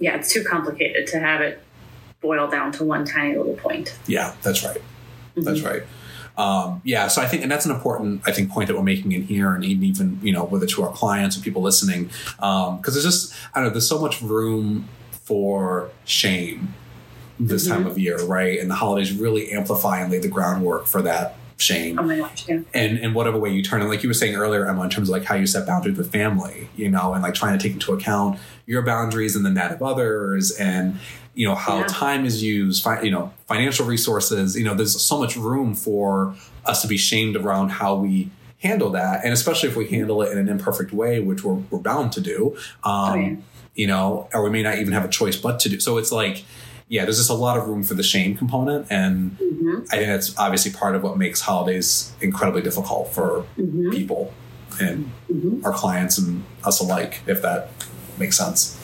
yeah, 0.00 0.16
it's 0.16 0.32
too 0.32 0.42
complicated 0.42 1.06
to 1.08 1.18
have 1.20 1.40
it 1.42 1.62
boil 2.20 2.48
down 2.48 2.72
to 2.72 2.84
one 2.84 3.04
tiny 3.04 3.36
little 3.36 3.54
point. 3.54 3.94
yeah, 4.06 4.32
that's 4.42 4.64
right, 4.64 4.80
that's 5.36 5.60
Mhm. 5.60 5.64
right. 5.66 5.82
Um, 6.38 6.80
yeah, 6.84 7.08
so 7.08 7.20
I 7.20 7.26
think, 7.26 7.42
and 7.42 7.50
that's 7.50 7.66
an 7.66 7.72
important, 7.72 8.22
I 8.24 8.32
think, 8.32 8.50
point 8.50 8.68
that 8.68 8.76
we're 8.76 8.82
making 8.82 9.10
in 9.10 9.24
here, 9.24 9.52
and 9.52 9.64
even, 9.64 10.20
you 10.22 10.32
know, 10.32 10.44
whether 10.44 10.66
to 10.66 10.82
our 10.84 10.92
clients 10.92 11.36
or 11.36 11.40
people 11.40 11.62
listening, 11.62 12.10
because 12.36 12.94
there's 12.94 13.04
just, 13.04 13.34
I 13.52 13.58
don't 13.58 13.68
know, 13.68 13.72
there's 13.74 13.88
so 13.88 14.00
much 14.00 14.22
room 14.22 14.88
for 15.10 15.90
shame 16.04 16.74
this 17.40 17.66
time 17.66 17.86
of 17.86 17.98
year, 17.98 18.24
right? 18.24 18.58
And 18.60 18.70
the 18.70 18.76
holidays 18.76 19.12
really 19.12 19.50
amplify 19.50 20.00
and 20.00 20.12
lay 20.12 20.18
the 20.18 20.28
groundwork 20.28 20.86
for 20.86 21.02
that 21.02 21.34
shame. 21.56 21.98
Oh 21.98 22.04
my 22.04 22.18
gosh, 22.18 22.48
yeah. 22.48 22.60
and 22.72 22.98
in 22.98 23.14
whatever 23.14 23.36
way 23.36 23.50
you 23.50 23.62
turn 23.62 23.82
it, 23.82 23.86
like 23.86 24.04
you 24.04 24.08
were 24.08 24.14
saying 24.14 24.36
earlier, 24.36 24.64
Emma, 24.64 24.84
in 24.84 24.90
terms 24.90 25.08
of 25.08 25.12
like 25.12 25.24
how 25.24 25.34
you 25.34 25.46
set 25.46 25.66
boundaries 25.66 25.98
with 25.98 26.12
family, 26.12 26.68
you 26.76 26.88
know, 26.88 27.14
and 27.14 27.22
like 27.22 27.34
trying 27.34 27.58
to 27.58 27.62
take 27.62 27.72
into 27.72 27.92
account 27.92 28.38
your 28.64 28.82
boundaries 28.82 29.34
and 29.34 29.44
the 29.44 29.50
that 29.50 29.72
of 29.72 29.82
others, 29.82 30.52
and 30.52 30.98
you 31.38 31.46
know 31.46 31.54
how 31.54 31.78
Yeah. 31.78 31.86
time 31.86 32.24
is 32.26 32.42
used, 32.42 32.82
fi- 32.82 33.00
you 33.02 33.12
know, 33.12 33.32
financial 33.46 33.86
resources. 33.86 34.56
You 34.58 34.64
know, 34.64 34.74
there's 34.74 35.00
so 35.00 35.16
much 35.20 35.36
room 35.36 35.72
for 35.74 36.34
us 36.66 36.82
to 36.82 36.88
be 36.88 36.96
shamed 36.96 37.36
around 37.36 37.68
how 37.70 37.94
we 37.94 38.30
handle 38.60 38.90
that, 38.90 39.24
and 39.24 39.32
especially 39.32 39.68
if 39.68 39.76
we 39.76 39.86
handle 39.86 40.20
it 40.22 40.32
in 40.32 40.38
an 40.38 40.48
imperfect 40.48 40.92
way, 40.92 41.20
which 41.20 41.44
we're, 41.44 41.60
we're 41.70 41.78
bound 41.78 42.10
to 42.14 42.20
do. 42.20 42.56
Um, 42.82 42.92
Oh, 43.12 43.14
yeah. 43.14 43.36
You 43.76 43.86
know, 43.86 44.28
or 44.34 44.42
we 44.42 44.50
may 44.50 44.64
not 44.64 44.78
even 44.80 44.92
have 44.92 45.04
a 45.04 45.08
choice 45.20 45.36
but 45.36 45.60
to 45.60 45.68
do. 45.68 45.78
So 45.78 45.98
it's 45.98 46.10
like, 46.10 46.44
yeah, 46.88 47.04
there's 47.04 47.18
just 47.18 47.30
a 47.30 47.34
lot 47.46 47.56
of 47.56 47.68
room 47.68 47.84
for 47.84 47.94
the 47.94 48.02
shame 48.02 48.36
component, 48.36 48.88
and 48.90 49.36
hmm 49.38 49.78
I 49.92 49.96
think 49.98 50.08
that's 50.08 50.36
obviously 50.36 50.72
part 50.72 50.96
of 50.96 51.04
what 51.04 51.16
makes 51.16 51.40
holidays 51.40 52.12
incredibly 52.20 52.62
difficult 52.62 53.12
for 53.14 53.42
hmm 53.54 53.90
people 53.92 54.34
and 54.80 55.12
hmm 55.28 55.64
our 55.64 55.72
clients 55.72 56.18
and 56.18 56.42
us 56.64 56.80
alike, 56.80 57.20
if 57.28 57.42
that 57.42 57.70
makes 58.18 58.36
sense. 58.36 58.74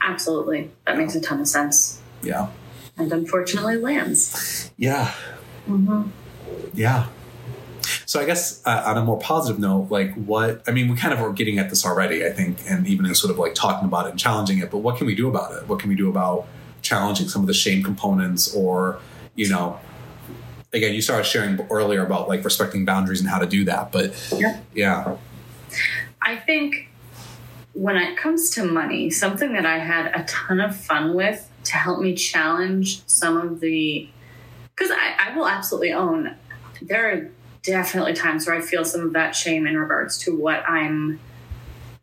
Absolutely. 0.00 0.70
That 0.86 0.96
makes 0.96 1.14
a 1.14 1.20
ton 1.20 1.40
of 1.40 1.48
sense. 1.48 1.97
Yeah. 2.22 2.48
And 2.96 3.12
unfortunately 3.12 3.76
lands. 3.76 4.70
Yeah. 4.76 5.12
hmm 5.66 6.02
Yeah. 6.74 7.06
So 8.06 8.20
I 8.20 8.24
guess 8.24 8.62
uh, 8.66 8.82
on 8.86 8.96
a 8.98 9.04
more 9.04 9.18
positive 9.18 9.60
note, 9.60 9.88
like 9.90 10.14
what 10.14 10.62
I 10.66 10.72
mean, 10.72 10.88
we 10.90 10.96
kind 10.96 11.12
of 11.12 11.20
are 11.20 11.32
getting 11.32 11.58
at 11.58 11.68
this 11.70 11.84
already, 11.84 12.24
I 12.26 12.30
think, 12.30 12.58
and 12.68 12.86
even 12.86 13.06
in 13.06 13.14
sort 13.14 13.30
of 13.30 13.38
like 13.38 13.54
talking 13.54 13.86
about 13.86 14.06
it 14.06 14.10
and 14.10 14.18
challenging 14.18 14.58
it. 14.58 14.70
But 14.70 14.78
what 14.78 14.96
can 14.96 15.06
we 15.06 15.14
do 15.14 15.28
about 15.28 15.52
it? 15.52 15.68
What 15.68 15.78
can 15.78 15.88
we 15.88 15.94
do 15.94 16.08
about 16.08 16.46
challenging 16.82 17.28
some 17.28 17.42
of 17.42 17.48
the 17.48 17.54
shame 17.54 17.82
components, 17.82 18.54
or 18.54 18.98
you 19.34 19.48
know, 19.48 19.78
again, 20.72 20.94
you 20.94 21.02
started 21.02 21.24
sharing 21.24 21.60
earlier 21.70 22.04
about 22.04 22.28
like 22.28 22.44
respecting 22.44 22.84
boundaries 22.84 23.20
and 23.20 23.28
how 23.28 23.38
to 23.38 23.46
do 23.46 23.64
that. 23.64 23.92
But 23.92 24.14
Yeah. 24.36 24.60
yeah, 24.74 25.16
I 26.22 26.36
think 26.36 26.88
when 27.74 27.96
it 27.96 28.16
comes 28.16 28.50
to 28.50 28.64
money, 28.64 29.10
something 29.10 29.52
that 29.52 29.66
I 29.66 29.78
had 29.78 30.06
a 30.18 30.24
ton 30.24 30.60
of 30.60 30.74
fun 30.76 31.14
with 31.14 31.48
to 31.64 31.72
help 31.74 32.00
me 32.00 32.14
challenge 32.14 33.06
some 33.06 33.36
of 33.36 33.60
the, 33.60 34.08
because 34.74 34.90
I, 34.90 35.30
I 35.30 35.36
will 35.36 35.46
absolutely 35.46 35.92
own 35.92 36.34
there 36.82 37.10
are 37.10 37.30
definitely 37.62 38.14
times 38.14 38.46
where 38.46 38.56
I 38.56 38.60
feel 38.60 38.84
some 38.84 39.02
of 39.02 39.12
that 39.12 39.34
shame 39.34 39.66
in 39.66 39.76
regards 39.76 40.18
to 40.18 40.36
what 40.36 40.68
I'm 40.68 41.20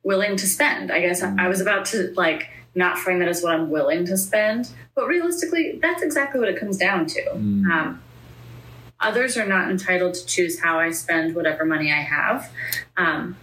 willing 0.04 0.36
to 0.38 0.48
spend. 0.48 0.92
I 0.92 1.00
guess 1.00 1.24
I, 1.24 1.48
was 1.48 1.62
about 1.62 1.86
to 1.88 2.14
like 2.16 2.50
not 2.76 2.98
frame 2.98 3.22
it 3.22 3.28
as 3.28 3.42
what 3.42 3.54
I'm 3.54 3.70
willing 3.70 4.06
to 4.06 4.18
spend, 4.18 4.70
but 4.94 5.08
realistically, 5.08 5.80
that's 5.82 6.04
exactly 6.04 6.40
what 6.40 6.50
it 6.50 6.60
comes 6.60 6.78
down 6.78 7.08
to. 7.08 7.22
Mm. 7.22 7.72
Um, 7.72 8.04
others 9.00 9.38
are 9.38 9.48
not 9.48 9.72
entitled 9.72 10.14
to 10.16 10.26
choose 10.26 10.60
how 10.60 10.80
I 10.80 10.92
spend 10.92 11.36
whatever 11.36 11.66
money 11.66 11.92
I 11.92 12.02
have. 12.02 12.52
Um, 12.98 13.38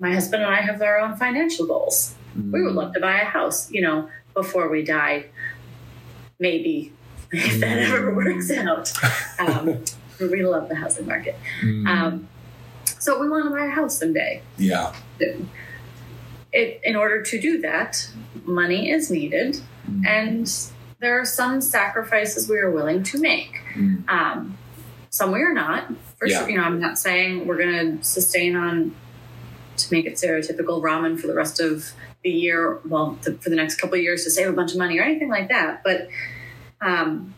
my 0.00 0.12
husband 0.12 0.42
and 0.42 0.52
I 0.52 0.60
have 0.60 0.82
our 0.82 0.98
own 0.98 1.16
financial 1.16 1.66
goals. 1.66 2.14
We 2.52 2.62
would 2.64 2.74
love 2.74 2.94
to 2.94 3.00
buy 3.00 3.20
a 3.20 3.24
house, 3.24 3.70
you 3.70 3.80
know, 3.80 4.08
before 4.34 4.68
we 4.68 4.82
die. 4.84 5.26
Maybe 6.38 6.92
if 7.32 7.60
that 7.60 7.78
ever 7.78 8.14
works 8.14 8.50
out. 8.50 8.92
Um, 9.38 9.82
we 10.20 10.44
love 10.44 10.68
the 10.68 10.74
housing 10.74 11.06
market. 11.06 11.36
Mm. 11.62 11.86
Um, 11.88 12.28
so 12.98 13.18
we 13.18 13.28
want 13.28 13.44
to 13.44 13.50
buy 13.50 13.66
a 13.66 13.70
house 13.70 13.98
someday. 13.98 14.42
yeah. 14.58 14.92
It, 16.52 16.80
in 16.84 16.94
order 16.94 17.20
to 17.20 17.40
do 17.40 17.60
that, 17.62 18.08
money 18.44 18.90
is 18.90 19.10
needed, 19.10 19.60
Mm. 19.90 20.06
and 20.06 20.50
there 21.00 21.20
are 21.20 21.26
some 21.26 21.60
sacrifices 21.60 22.48
we 22.48 22.56
are 22.58 22.70
willing 22.70 23.02
to 23.02 23.18
make. 23.20 23.60
Mm. 23.74 24.08
Um, 24.08 24.56
some 25.10 25.30
we 25.32 25.40
are 25.42 25.52
not. 25.52 25.88
For 26.18 26.26
Yeah. 26.26 26.38
sure, 26.38 26.48
you 26.50 26.56
know, 26.56 26.62
I'm 26.64 26.80
not 26.80 26.96
saying 26.98 27.46
we're 27.46 27.58
going 27.58 27.98
to 27.98 28.04
sustain 28.04 28.56
on 28.56 28.94
to 29.76 29.92
make 29.92 30.06
it 30.06 30.14
stereotypical 30.14 30.80
ramen 30.80 31.20
for 31.20 31.26
the 31.26 31.34
rest 31.34 31.60
of 31.60 31.92
the 32.24 32.30
year. 32.30 32.80
Well, 32.84 33.16
th- 33.22 33.38
for 33.40 33.50
the 33.50 33.56
next 33.56 33.76
couple 33.76 33.96
of 33.96 34.02
years 34.02 34.24
to 34.24 34.30
save 34.30 34.48
a 34.48 34.52
bunch 34.52 34.72
of 34.72 34.78
money 34.78 34.98
or 34.98 35.02
anything 35.02 35.28
like 35.28 35.48
that. 35.50 35.82
But 35.84 36.08
um, 36.80 37.34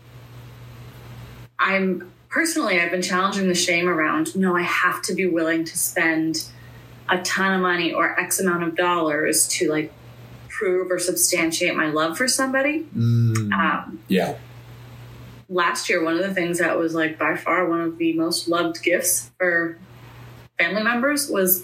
I'm 1.59 2.11
personally, 2.29 2.79
I've 2.81 2.91
been 2.91 3.01
challenging 3.03 3.47
the 3.47 3.55
shame 3.55 3.87
around. 3.87 4.35
No, 4.35 4.55
I 4.55 4.63
have 4.63 5.01
to 5.03 5.13
be 5.13 5.27
willing 5.27 5.63
to 5.65 5.77
spend 5.77 6.49
a 7.09 7.21
ton 7.21 7.53
of 7.53 7.61
money 7.61 7.93
or 7.93 8.19
X 8.19 8.39
amount 8.39 8.63
of 8.63 8.75
dollars 8.75 9.47
to 9.49 9.69
like 9.69 9.93
prove 10.49 10.89
or 10.91 10.99
substantiate 10.99 11.75
my 11.75 11.87
love 11.87 12.17
for 12.17 12.27
somebody. 12.27 12.83
Mm. 12.95 13.51
Um, 13.53 14.03
yeah. 14.07 14.37
last 15.49 15.87
year, 15.87 16.03
one 16.03 16.15
of 16.15 16.23
the 16.23 16.33
things 16.33 16.59
that 16.59 16.77
was 16.77 16.93
like 16.95 17.17
by 17.19 17.35
far 17.35 17.69
one 17.69 17.81
of 17.81 17.97
the 17.97 18.13
most 18.13 18.47
loved 18.47 18.81
gifts 18.81 19.31
for 19.37 19.77
family 20.57 20.83
members 20.83 21.29
was 21.29 21.63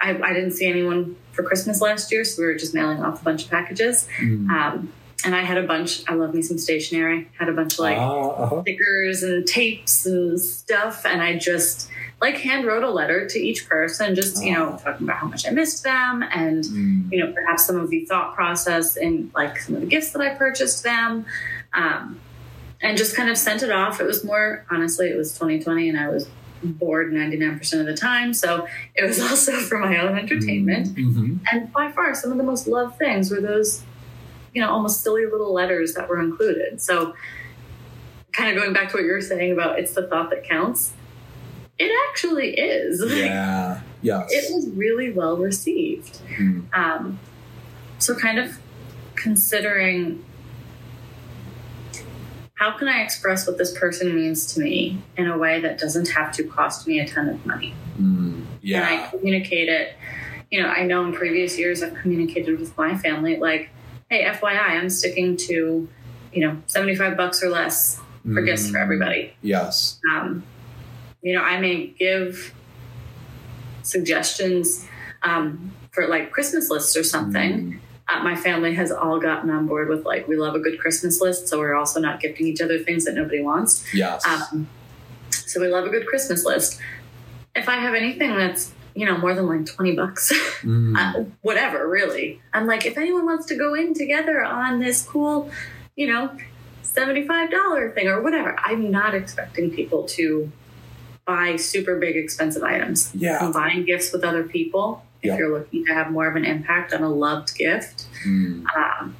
I, 0.00 0.10
I 0.20 0.32
didn't 0.32 0.52
see 0.52 0.66
anyone 0.66 1.16
for 1.32 1.42
Christmas 1.42 1.80
last 1.80 2.10
year, 2.12 2.24
so 2.24 2.42
we 2.42 2.46
were 2.46 2.54
just 2.56 2.74
mailing 2.74 3.02
off 3.02 3.20
a 3.20 3.24
bunch 3.24 3.44
of 3.44 3.50
packages. 3.50 4.08
Mm. 4.20 4.48
Um, 4.50 4.92
and 5.24 5.34
I 5.34 5.42
had 5.42 5.58
a 5.58 5.64
bunch. 5.64 6.02
I 6.08 6.14
love 6.14 6.32
me 6.32 6.42
some 6.42 6.58
stationery. 6.58 7.28
Had 7.38 7.48
a 7.48 7.52
bunch 7.52 7.72
of 7.74 7.78
like 7.80 7.98
Ah, 7.98 8.20
uh-huh. 8.44 8.62
stickers 8.62 9.22
and 9.24 9.44
tapes 9.46 10.06
and 10.06 10.40
stuff, 10.40 11.04
and 11.04 11.20
I 11.20 11.36
just 11.36 11.90
like 12.20 12.36
hand 12.36 12.64
wrote 12.66 12.84
a 12.84 12.90
letter 12.90 13.26
to 13.26 13.38
each 13.38 13.68
person, 13.68 14.14
just 14.14 14.42
you 14.44 14.52
know 14.54 14.74
Oh. 14.78 14.80
talking 14.84 15.06
about 15.06 15.16
how 15.18 15.26
much 15.26 15.44
I 15.46 15.50
missed 15.50 15.82
them 15.82 16.22
and 16.32 16.62
Mm. 16.64 17.10
you 17.12 17.18
know, 17.24 17.32
perhaps 17.32 17.66
some 17.66 17.76
of 17.80 17.90
the 17.90 18.04
thought 18.04 18.34
process 18.36 18.96
in 18.96 19.32
like 19.34 19.58
some 19.58 19.74
of 19.74 19.80
the 19.80 19.88
gifts 19.88 20.12
that 20.12 20.22
I 20.22 20.34
purchased 20.36 20.84
them, 20.84 21.26
um, 21.74 22.20
and 22.80 22.96
just 22.96 23.16
kind 23.16 23.28
of 23.28 23.36
sent 23.36 23.64
it 23.64 23.72
off. 23.72 24.00
It 24.00 24.04
was 24.06 24.22
more 24.24 24.64
honestly, 24.70 25.08
it 25.08 25.16
was 25.16 25.32
2020, 25.32 25.88
and 25.88 25.98
I 25.98 26.08
was 26.10 26.28
bored 26.62 27.12
99% 27.12 27.80
of 27.80 27.86
the 27.86 27.96
time, 27.96 28.32
so 28.34 28.66
it 28.94 29.04
was 29.04 29.20
also 29.30 29.52
for 29.60 29.78
my 29.78 29.98
own 29.98 30.18
entertainment. 30.18 30.88
Mhm. 30.96 31.40
And 31.52 31.72
by 31.72 31.90
far, 31.92 32.14
some 32.14 32.32
of 32.32 32.38
the 32.38 32.44
most 32.44 32.66
loved 32.66 32.98
things 32.98 33.30
were 33.30 33.40
those, 33.40 33.82
you 34.54 34.60
know, 34.60 34.70
almost 34.70 35.02
silly 35.02 35.24
little 35.26 35.52
letters 35.52 35.94
that 35.94 36.08
were 36.08 36.20
included. 36.20 36.80
So, 36.80 37.14
kind 38.32 38.50
of 38.50 38.62
going 38.62 38.72
back 38.72 38.90
to 38.90 38.96
what 38.96 39.04
you 39.04 39.12
were 39.12 39.20
saying 39.20 39.52
about 39.52 39.78
it's 39.78 39.94
the 39.94 40.06
thought 40.06 40.30
that 40.30 40.44
counts. 40.44 40.92
It 41.78 41.90
actually 42.10 42.58
is. 42.58 43.00
Like, 43.04 43.10
Yeah. 43.10 43.80
Yes. 44.02 44.28
It 44.32 44.54
was 44.54 44.68
really 44.70 45.10
well 45.10 45.36
received. 45.36 46.20
Mm. 46.38 46.72
Um, 46.72 47.18
so 47.98 48.14
kind 48.14 48.38
of 48.38 48.58
considering 49.16 50.24
how 52.58 52.72
can 52.76 52.88
I 52.88 53.02
express 53.02 53.46
what 53.46 53.56
this 53.56 53.76
person 53.78 54.14
means 54.16 54.52
to 54.54 54.60
me 54.60 55.00
in 55.16 55.28
a 55.28 55.38
way 55.38 55.60
that 55.60 55.78
doesn't 55.78 56.08
have 56.08 56.32
to 56.32 56.44
cost 56.44 56.88
me 56.88 56.98
a 56.98 57.06
ton 57.06 57.28
of 57.28 57.46
money? 57.46 57.72
Mm, 58.00 58.44
And 58.64 58.84
I 58.84 59.08
communicate 59.10 59.68
it. 59.68 59.94
You 60.50 60.62
know, 60.62 60.68
I 60.68 60.82
know 60.82 61.04
in 61.04 61.12
previous 61.12 61.56
years 61.56 61.82
I've 61.84 61.94
communicated 61.94 62.58
with 62.58 62.76
my 62.76 62.96
family 62.98 63.36
like, 63.36 63.70
hey, 64.10 64.24
FYI, 64.24 64.58
I'm 64.70 64.90
sticking 64.90 65.36
to, 65.36 65.88
you 66.32 66.40
know, 66.46 66.60
75 66.66 67.16
bucks 67.16 67.42
or 67.44 67.48
less 67.48 68.00
for 68.24 68.42
gifts 68.42 68.68
for 68.70 68.78
Mm, 68.78 68.82
everybody. 68.82 69.32
Yes. 69.42 70.00
Um, 70.12 70.42
you 71.22 71.34
know, 71.34 71.42
I 71.42 71.60
may 71.60 71.86
give 71.86 72.52
suggestions 73.82 74.86
um, 75.22 75.72
for 75.92 76.06
like 76.08 76.30
Christmas 76.32 76.70
lists 76.70 76.96
or 76.96 77.04
something. 77.04 77.72
Mm, 77.72 77.78
my 78.22 78.34
family 78.34 78.74
has 78.74 78.90
all 78.90 79.20
gotten 79.20 79.50
on 79.50 79.66
board 79.66 79.88
with 79.88 80.04
like, 80.06 80.26
we 80.28 80.36
love 80.36 80.54
a 80.54 80.58
good 80.60 80.78
Christmas 80.78 81.20
list, 81.20 81.46
so 81.48 81.58
we're 81.58 81.74
also 81.74 82.00
not 82.00 82.20
gifting 82.20 82.46
each 82.46 82.60
other 82.60 82.78
things 82.78 83.04
that 83.04 83.14
nobody 83.14 83.42
wants. 83.42 83.84
yes. 83.94 84.24
Um, 84.26 84.68
so 85.30 85.60
we 85.60 85.68
love 85.68 85.84
a 85.86 85.90
good 85.90 86.06
Christmas 86.06 86.44
list. 86.44 86.80
If 87.54 87.68
I 87.68 87.76
have 87.76 87.94
anything 87.94 88.34
that's 88.36 88.72
you 88.94 89.04
know 89.06 89.16
more 89.18 89.34
than 89.34 89.46
like 89.46 89.66
twenty 89.66 89.94
bucks, 89.94 90.32
Mm, 90.62 90.96
uh, 90.98 91.24
whatever, 91.42 91.88
really, 91.88 92.40
I'm 92.52 92.66
like, 92.66 92.84
if 92.86 92.96
anyone 92.98 93.24
wants 93.26 93.46
to 93.46 93.56
go 93.56 93.74
in 93.74 93.94
together 93.94 94.42
on 94.42 94.78
this 94.80 95.02
cool, 95.02 95.50
you 95.96 96.06
know, 96.12 96.30
seventy-five 96.82 97.50
dollar 97.50 97.90
thing 97.92 98.08
or 98.08 98.22
whatever, 98.22 98.56
I'm 98.58 98.90
not 98.90 99.14
expecting 99.14 99.70
people 99.70 100.04
to 100.16 100.50
buy 101.26 101.56
super 101.56 101.98
big 101.98 102.16
expensive 102.16 102.62
items. 102.62 103.10
yeah. 103.14 103.38
Combine 103.38 103.84
gifts 103.84 104.12
with 104.12 104.24
other 104.24 104.44
people 104.44 105.04
if 105.22 105.28
Yeah. 105.28 105.36
you're 105.38 105.52
looking 105.58 105.84
to 105.86 105.92
have 105.94 106.10
more 106.10 106.26
of 106.28 106.36
an 106.36 106.44
impact 106.44 106.92
on 106.92 107.02
a 107.02 107.08
loved 107.08 107.54
gift 107.56 108.06
Mm, 108.24 108.64
um, 108.76 109.16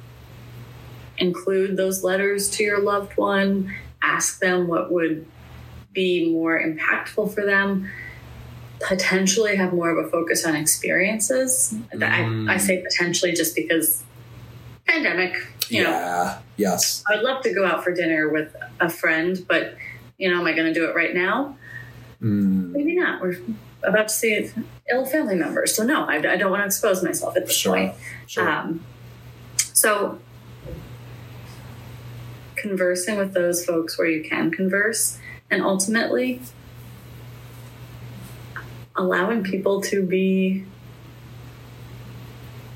include 1.17 1.75
those 1.77 2.03
letters 2.03 2.49
to 2.51 2.63
your 2.63 2.79
loved 2.79 3.17
one 3.17 3.73
ask 4.01 4.39
them 4.39 4.67
what 4.67 4.91
would 4.91 5.25
be 5.93 6.31
more 6.31 6.61
impactful 6.61 7.33
for 7.33 7.45
them 7.45 7.89
potentially 8.79 9.57
have 9.57 9.73
more 9.73 9.89
of 9.89 10.05
a 10.05 10.09
focus 10.09 10.45
on 10.45 10.55
experiences 10.55 11.73
Mm. 11.93 12.49
I, 12.49 12.53
I 12.53 12.57
say 12.57 12.81
potentially 12.81 13.33
just 13.33 13.55
because 13.55 14.03
pandemic 14.87 15.35
you 15.67 15.83
know 15.83 15.89
yeah. 15.89 16.37
Yes. 16.57 17.03
i'd 17.09 17.21
love 17.21 17.43
to 17.43 17.53
go 17.53 17.65
out 17.65 17.83
for 17.83 17.93
dinner 17.93 18.29
with 18.29 18.55
a 18.79 18.89
friend 18.89 19.43
but 19.47 19.75
you 20.17 20.29
know 20.31 20.39
am 20.39 20.47
i 20.47 20.53
going 20.53 20.73
to 20.73 20.73
do 20.73 20.85
it 20.89 20.95
right 20.95 21.13
now 21.13 21.55
Mm, 22.21 22.71
maybe 22.73 22.95
not 22.97 23.21
we're 23.21 23.37
about 23.83 24.07
to 24.09 24.13
see 24.13 24.51
ill 24.91 25.05
family 25.05 25.35
members 25.35 25.73
so 25.75 25.83
no 25.83 26.03
i, 26.05 26.15
I 26.15 26.35
don't 26.35 26.51
want 26.51 26.61
to 26.61 26.65
expose 26.65 27.03
myself 27.03 27.35
at 27.37 27.45
this 27.47 27.55
sure. 27.55 27.73
point 27.75 27.95
Sure. 28.27 28.47
um, 28.49 28.83
so, 29.73 30.19
conversing 32.57 33.17
with 33.17 33.33
those 33.33 33.65
folks 33.65 33.97
where 33.97 34.09
you 34.09 34.21
can 34.21 34.51
converse, 34.51 35.17
and 35.49 35.61
ultimately 35.63 36.41
allowing 38.95 39.41
people 39.43 39.79
to 39.81 40.05
be 40.05 40.65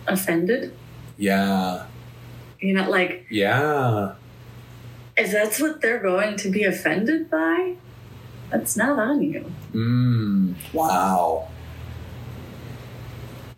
offended. 0.08 0.74
yeah. 1.18 1.86
You 2.60 2.74
know, 2.74 2.90
like, 2.90 3.26
Yeah. 3.30 4.14
if 5.18 5.30
that's 5.34 5.60
what 5.60 5.82
they're 5.82 6.00
going 6.02 6.38
to 6.38 6.50
be 6.50 6.64
offended 6.64 7.30
by, 7.30 7.74
that's 8.50 8.78
not 8.78 8.98
on 8.98 9.22
you. 9.22 9.52
Mm, 9.74 10.56
wow. 10.74 11.48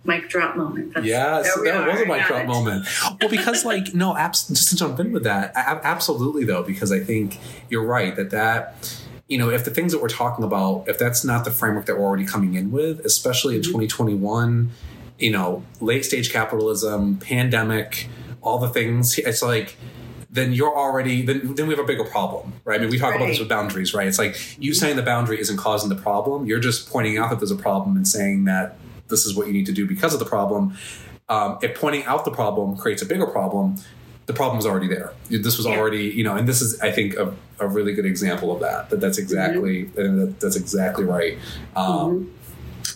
Mic 0.04 0.30
drop 0.30 0.56
moment. 0.56 0.94
That's, 0.94 1.06
Yes, 1.06 1.46
that 1.64 1.88
was 1.88 2.02
a 2.02 2.06
mic 2.06 2.28
drop 2.28 2.44
it. 2.44 2.48
moment. 2.48 2.86
Well, 3.20 3.30
because 3.30 3.66
like 3.66 3.94
no, 3.96 4.16
abs- 4.16 4.48
just 4.50 4.70
to 4.70 4.76
jump 4.76 5.00
in 5.00 5.12
with 5.12 5.24
that, 5.24 5.52
absolutely 5.56 6.46
though, 6.46 6.62
because 6.62 6.92
I 6.92 7.00
think 7.00 7.40
you're 7.70 7.84
right 7.84 8.16
that 8.16 8.30
that 8.30 9.02
you 9.28 9.40
know 9.40 9.50
if 9.50 9.66
the 9.66 9.72
things 9.72 9.92
that 9.94 10.02
we're 10.04 10.08
talking 10.08 10.46
about, 10.46 10.86
if 10.88 11.00
that's 11.00 11.24
not 11.26 11.44
the 11.44 11.50
framework 11.52 11.88
that 11.88 11.98
we're 11.98 12.04
already 12.06 12.26
coming 12.26 12.54
in 12.54 12.72
with, 12.72 13.00
especially 13.04 13.56
in 13.56 13.62
Mhm. 13.62 13.66
2021, 13.66 14.70
you 15.18 15.32
know, 15.32 15.64
late 15.82 16.06
stage 16.06 16.32
capitalism, 16.32 17.18
pandemic, 17.18 18.08
all 18.44 18.60
the 18.60 18.70
things, 18.70 19.18
it's 19.18 19.42
like. 19.42 19.76
Then 20.36 20.54
you're 20.54 20.76
already 20.76 21.22
then 21.28 21.56
then 21.56 21.66
we 21.68 21.74
have 21.76 21.84
a 21.84 21.88
bigger 21.88 22.04
problem, 22.04 22.54
right? 22.66 22.78
I 22.80 22.82
mean, 22.84 22.92
we 22.92 23.00
talk 23.00 23.16
about 23.16 23.28
this 23.28 23.40
with 23.40 23.50
boundaries, 23.50 23.94
right? 23.94 24.08
It's 24.08 24.20
like 24.20 24.34
you 24.62 24.74
saying 24.74 24.96
the 24.98 25.02
boundary 25.14 25.40
isn't 25.40 25.58
causing 25.58 25.90
the 25.90 25.96
problem. 26.08 26.46
You're 26.46 26.60
just 26.70 26.90
pointing 26.90 27.18
out 27.18 27.30
that 27.30 27.40
there's 27.40 27.52
a 27.52 27.56
problem 27.70 27.96
and 27.96 28.08
saying 28.08 28.46
that 28.46 28.78
this 29.08 29.26
is 29.26 29.36
what 29.36 29.48
you 29.48 29.54
need 29.54 29.66
to 29.68 29.72
do 29.82 29.86
because 29.88 30.14
of 30.14 30.20
the 30.20 30.26
problem 30.38 30.76
um, 31.28 31.58
if 31.62 31.80
pointing 31.80 32.04
out 32.06 32.24
the 32.26 32.32
problem 32.32 32.78
creates 32.78 33.02
a 33.02 33.06
bigger 33.06 33.26
problem, 33.26 33.76
the 34.28 34.34
problem 34.34 34.60
is 34.60 34.66
already 34.66 34.88
there. 34.88 35.12
This 35.30 35.58
was 35.58 35.66
Yeah. 35.66 35.78
already, 35.78 36.04
you 36.06 36.24
know, 36.24 36.36
and 36.36 36.48
this 36.48 36.62
is, 36.62 36.80
I 36.82 36.92
think, 36.92 37.16
a, 37.16 37.34
a 37.60 37.68
really 37.68 37.94
good 37.94 38.06
example 38.06 38.52
of 38.54 38.60
that. 38.60 38.90
That 38.90 39.00
that's 39.00 39.18
exactly, 39.18 39.86
Mm-hmm. 39.86 40.20
that, 40.20 40.40
that's 40.40 40.56
exactly 40.56 41.04
right. 41.06 41.38
Um, 41.76 42.32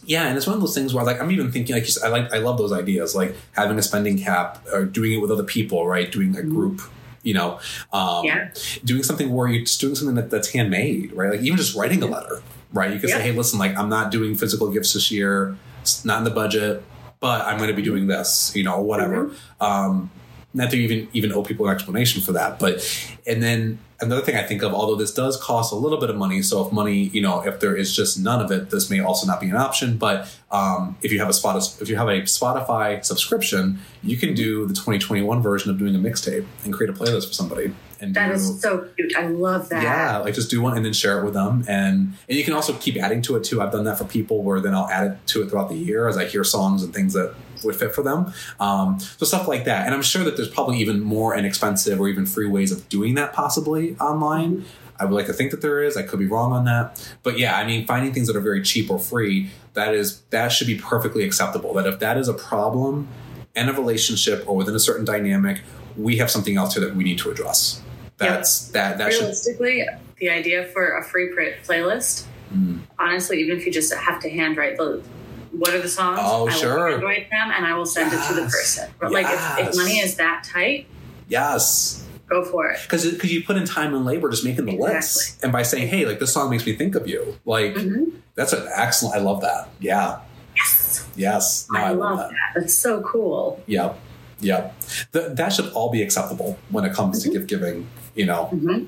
Yeah, 0.05 0.27
and 0.27 0.37
it's 0.37 0.45
one 0.47 0.55
of 0.55 0.61
those 0.61 0.75
things 0.75 0.93
where, 0.93 1.03
like, 1.03 1.19
I'm 1.21 1.31
even 1.31 1.51
thinking, 1.51 1.75
like, 1.75 1.87
I 2.03 2.07
like, 2.09 2.31
I 2.31 2.37
love 2.37 2.57
those 2.59 2.71
ideas, 2.71 3.15
like 3.15 3.35
having 3.53 3.77
a 3.79 3.81
spending 3.81 4.17
cap 4.19 4.63
or 4.73 4.85
doing 4.85 5.13
it 5.13 5.21
with 5.21 5.31
other 5.31 5.43
people, 5.43 5.87
right? 5.87 6.11
Doing 6.11 6.35
a 6.37 6.43
group. 6.43 6.81
You 7.23 7.33
know, 7.33 7.59
um, 7.93 8.25
Yeah. 8.25 8.49
doing 8.85 9.03
something 9.03 9.31
where 9.33 9.47
you're 9.47 9.61
just 9.65 9.79
doing 9.81 9.95
something 9.95 10.15
that, 10.15 10.29
that's 10.29 10.49
handmade, 10.49 11.11
right? 11.13 11.31
Like 11.31 11.41
even 11.41 11.57
just 11.57 11.75
writing 11.75 12.01
a 12.03 12.07
letter, 12.07 12.41
right? 12.73 12.93
You 12.93 12.99
can 12.99 13.09
say, 13.09 13.21
"Hey, 13.21 13.31
listen, 13.31 13.59
like 13.59 13.77
I'm 13.77 13.89
not 13.89 14.11
doing 14.11 14.35
physical 14.35 14.69
gifts 14.69 14.93
this 14.93 15.11
year. 15.11 15.55
It's 15.81 16.05
not 16.05 16.19
in 16.19 16.23
the 16.23 16.29
budget, 16.31 16.83
but 17.19 17.45
I'm 17.45 17.57
going 17.57 17.69
to 17.69 17.75
be 17.75 17.81
doing 17.81 18.07
this, 18.07 18.51
you 18.55 18.63
know, 18.63 18.79
whatever." 18.81 19.31
Um, 19.59 20.09
not 20.53 20.71
to 20.71 20.77
even 20.77 21.07
even 21.13 21.31
owe 21.31 21.43
people 21.43 21.67
an 21.67 21.73
explanation 21.73 22.21
for 22.21 22.31
that, 22.33 22.59
but 22.59 22.83
and 23.27 23.41
then 23.43 23.79
another 24.01 24.21
thing 24.21 24.35
I 24.35 24.43
think 24.43 24.63
of, 24.63 24.73
although 24.73 24.95
this 24.95 25.13
does 25.13 25.37
cost 25.37 25.71
a 25.71 25.75
little 25.75 25.99
bit 25.99 26.09
of 26.09 26.15
money, 26.15 26.41
so 26.41 26.65
if 26.65 26.71
money, 26.71 27.03
you 27.13 27.21
know, 27.21 27.41
if 27.41 27.59
there 27.59 27.75
is 27.75 27.95
just 27.95 28.19
none 28.19 28.43
of 28.43 28.51
it, 28.51 28.69
this 28.69 28.89
may 28.89 28.99
also 28.99 29.27
not 29.27 29.39
be 29.39 29.49
an 29.49 29.57
option. 29.57 29.97
But 29.97 30.33
um, 30.51 30.97
if 31.01 31.11
you 31.11 31.19
have 31.19 31.29
a 31.29 31.33
spot, 31.33 31.57
if 31.81 31.89
you 31.89 31.95
have 31.97 32.07
a 32.07 32.21
Spotify 32.21 33.03
subscription, 33.03 33.79
you 34.01 34.17
can 34.17 34.33
do 34.33 34.65
the 34.65 34.73
2021 34.73 35.41
version 35.41 35.69
of 35.69 35.77
doing 35.77 35.95
a 35.95 35.99
mixtape 35.99 36.45
and 36.63 36.73
create 36.73 36.89
a 36.89 36.93
playlist 36.93 37.27
for 37.27 37.33
somebody. 37.33 37.73
And 38.01 38.15
That 38.15 38.29
do, 38.29 38.33
is 38.35 38.61
so 38.61 38.87
cute. 38.95 39.13
I 39.17 39.27
love 39.27 39.67
that. 39.69 39.83
yeah, 39.83 40.17
like 40.19 40.33
just 40.33 40.49
do 40.49 40.61
one 40.61 40.77
and 40.77 40.85
then 40.85 40.93
share 40.93 41.19
it 41.19 41.25
with 41.25 41.33
them, 41.33 41.65
and 41.67 42.13
and 42.29 42.37
you 42.37 42.43
can 42.45 42.53
also 42.53 42.73
keep 42.73 42.95
adding 42.95 43.21
to 43.23 43.35
it 43.35 43.43
too. 43.43 43.61
I've 43.61 43.73
done 43.73 43.83
that 43.83 43.97
for 43.97 44.05
people 44.05 44.41
where 44.41 44.61
then 44.61 44.73
I'll 44.73 44.87
add 44.87 45.11
it 45.11 45.27
to 45.27 45.43
it 45.43 45.49
throughout 45.49 45.67
the 45.69 45.75
year 45.75 46.07
as 46.07 46.17
I 46.17 46.25
hear 46.25 46.45
songs 46.45 46.81
and 46.81 46.93
things 46.93 47.13
that 47.13 47.35
would 47.63 47.75
fit 47.75 47.93
for 47.93 48.03
them. 48.03 48.33
Um, 48.59 48.99
so 48.99 49.25
stuff 49.25 49.47
like 49.47 49.65
that, 49.65 49.85
and 49.85 49.95
I'm 49.95 50.01
sure 50.01 50.23
that 50.23 50.35
there's 50.35 50.49
probably 50.49 50.77
even 50.77 51.01
more 51.01 51.35
inexpensive 51.35 51.99
or 51.99 52.07
even 52.07 52.25
free 52.25 52.47
ways 52.47 52.71
of 52.71 52.87
doing 52.89 53.15
that 53.15 53.33
possibly 53.33 53.95
online. 53.97 54.65
I 55.01 55.05
would 55.05 55.13
like 55.15 55.27
to 55.27 55.33
think 55.33 55.51
that 55.51 55.61
there 55.61 55.81
is. 55.81 55.95
I 55.95 56.03
could 56.03 56.19
be 56.19 56.27
wrong 56.27 56.51
on 56.51 56.65
that, 56.65 57.13
but 57.23 57.39
yeah, 57.39 57.55
I 57.57 57.65
mean, 57.65 57.85
finding 57.85 58.13
things 58.13 58.27
that 58.27 58.35
are 58.35 58.41
very 58.41 58.61
cheap 58.61 58.91
or 58.91 58.99
free 58.99 59.49
that 59.73 59.93
is 59.93 60.21
that 60.31 60.49
should 60.49 60.67
be 60.67 60.77
perfectly 60.77 61.23
acceptable. 61.23 61.73
That 61.73 61.87
if 61.87 61.99
that 61.99 62.17
is 62.17 62.27
a 62.27 62.33
problem 62.33 63.07
in 63.55 63.69
a 63.69 63.73
relationship 63.73 64.43
or 64.47 64.55
within 64.55 64.75
a 64.75 64.79
certain 64.79 65.05
dynamic, 65.05 65.61
we 65.97 66.17
have 66.17 66.29
something 66.29 66.57
else 66.57 66.75
here 66.75 66.85
that 66.85 66.95
we 66.95 67.03
need 67.03 67.17
to 67.19 67.31
address. 67.31 67.81
That's 68.17 68.67
that 68.69 68.97
that 68.97 69.13
should 69.13 69.21
Realistically, 69.21 69.85
the 70.17 70.29
idea 70.29 70.65
for 70.65 70.97
a 70.97 71.03
free 71.03 71.29
print 71.33 71.55
playlist, 71.65 72.25
Mm. 72.53 72.79
honestly, 72.97 73.39
even 73.41 73.57
if 73.57 73.65
you 73.65 73.71
just 73.71 73.93
have 73.93 74.19
to 74.21 74.29
handwrite 74.29 74.75
the 74.77 75.03
what 75.51 75.73
are 75.73 75.81
the 75.81 75.87
songs, 75.89 76.19
Oh, 76.21 76.47
I 76.47 76.51
sure. 76.53 76.75
will 76.85 76.91
handwrite 76.91 77.29
them 77.29 77.51
and 77.55 77.65
I 77.65 77.75
will 77.75 77.85
send 77.85 78.13
it 78.13 78.21
to 78.27 78.33
the 78.33 78.43
person. 78.43 78.89
But 78.99 79.11
like 79.11 79.25
if, 79.27 79.69
if 79.69 79.75
money 79.77 79.99
is 79.99 80.15
that 80.17 80.43
tight, 80.43 80.87
yes. 81.27 82.05
go 82.27 82.43
for 82.45 82.69
it. 82.69 82.79
because 82.83 83.09
because 83.11 83.31
you 83.33 83.43
put 83.43 83.57
in 83.57 83.65
time 83.65 83.93
and 83.95 84.05
labor 84.05 84.29
just 84.29 84.43
making 84.45 84.65
the 84.65 84.77
list, 84.77 85.43
and 85.43 85.51
by 85.51 85.63
saying, 85.63 85.87
"Hey, 85.87 86.05
like 86.05 86.19
this 86.19 86.31
song 86.33 86.49
makes 86.49 86.65
me 86.65 86.75
think 86.75 86.95
of 86.95 87.07
you," 87.07 87.37
like 87.45 87.73
Mhm. 87.73 88.11
that's 88.35 88.53
an 88.53 88.67
excellent. 88.75 89.15
I 89.15 89.19
love 89.19 89.41
that. 89.41 89.69
Yeah, 89.79 90.19
Yes, 90.55 91.07
yes, 91.15 91.67
no, 91.71 91.79
I, 91.79 91.89
love 91.91 92.17
that. 92.19 92.31
That's 92.55 92.73
so 92.73 93.01
cool. 93.01 93.61
Yep, 93.67 93.97
yep. 94.41 94.75
Th- 95.13 95.27
that 95.31 95.49
should 95.53 95.71
all 95.73 95.89
be 95.89 96.01
acceptable 96.03 96.57
when 96.69 96.85
it 96.85 96.93
comes 96.93 97.21
Mm-hmm. 97.23 97.31
to 97.33 97.37
gift 97.39 97.49
giving. 97.49 97.87
You 98.15 98.25
know, 98.27 98.45
hmm 98.45 98.83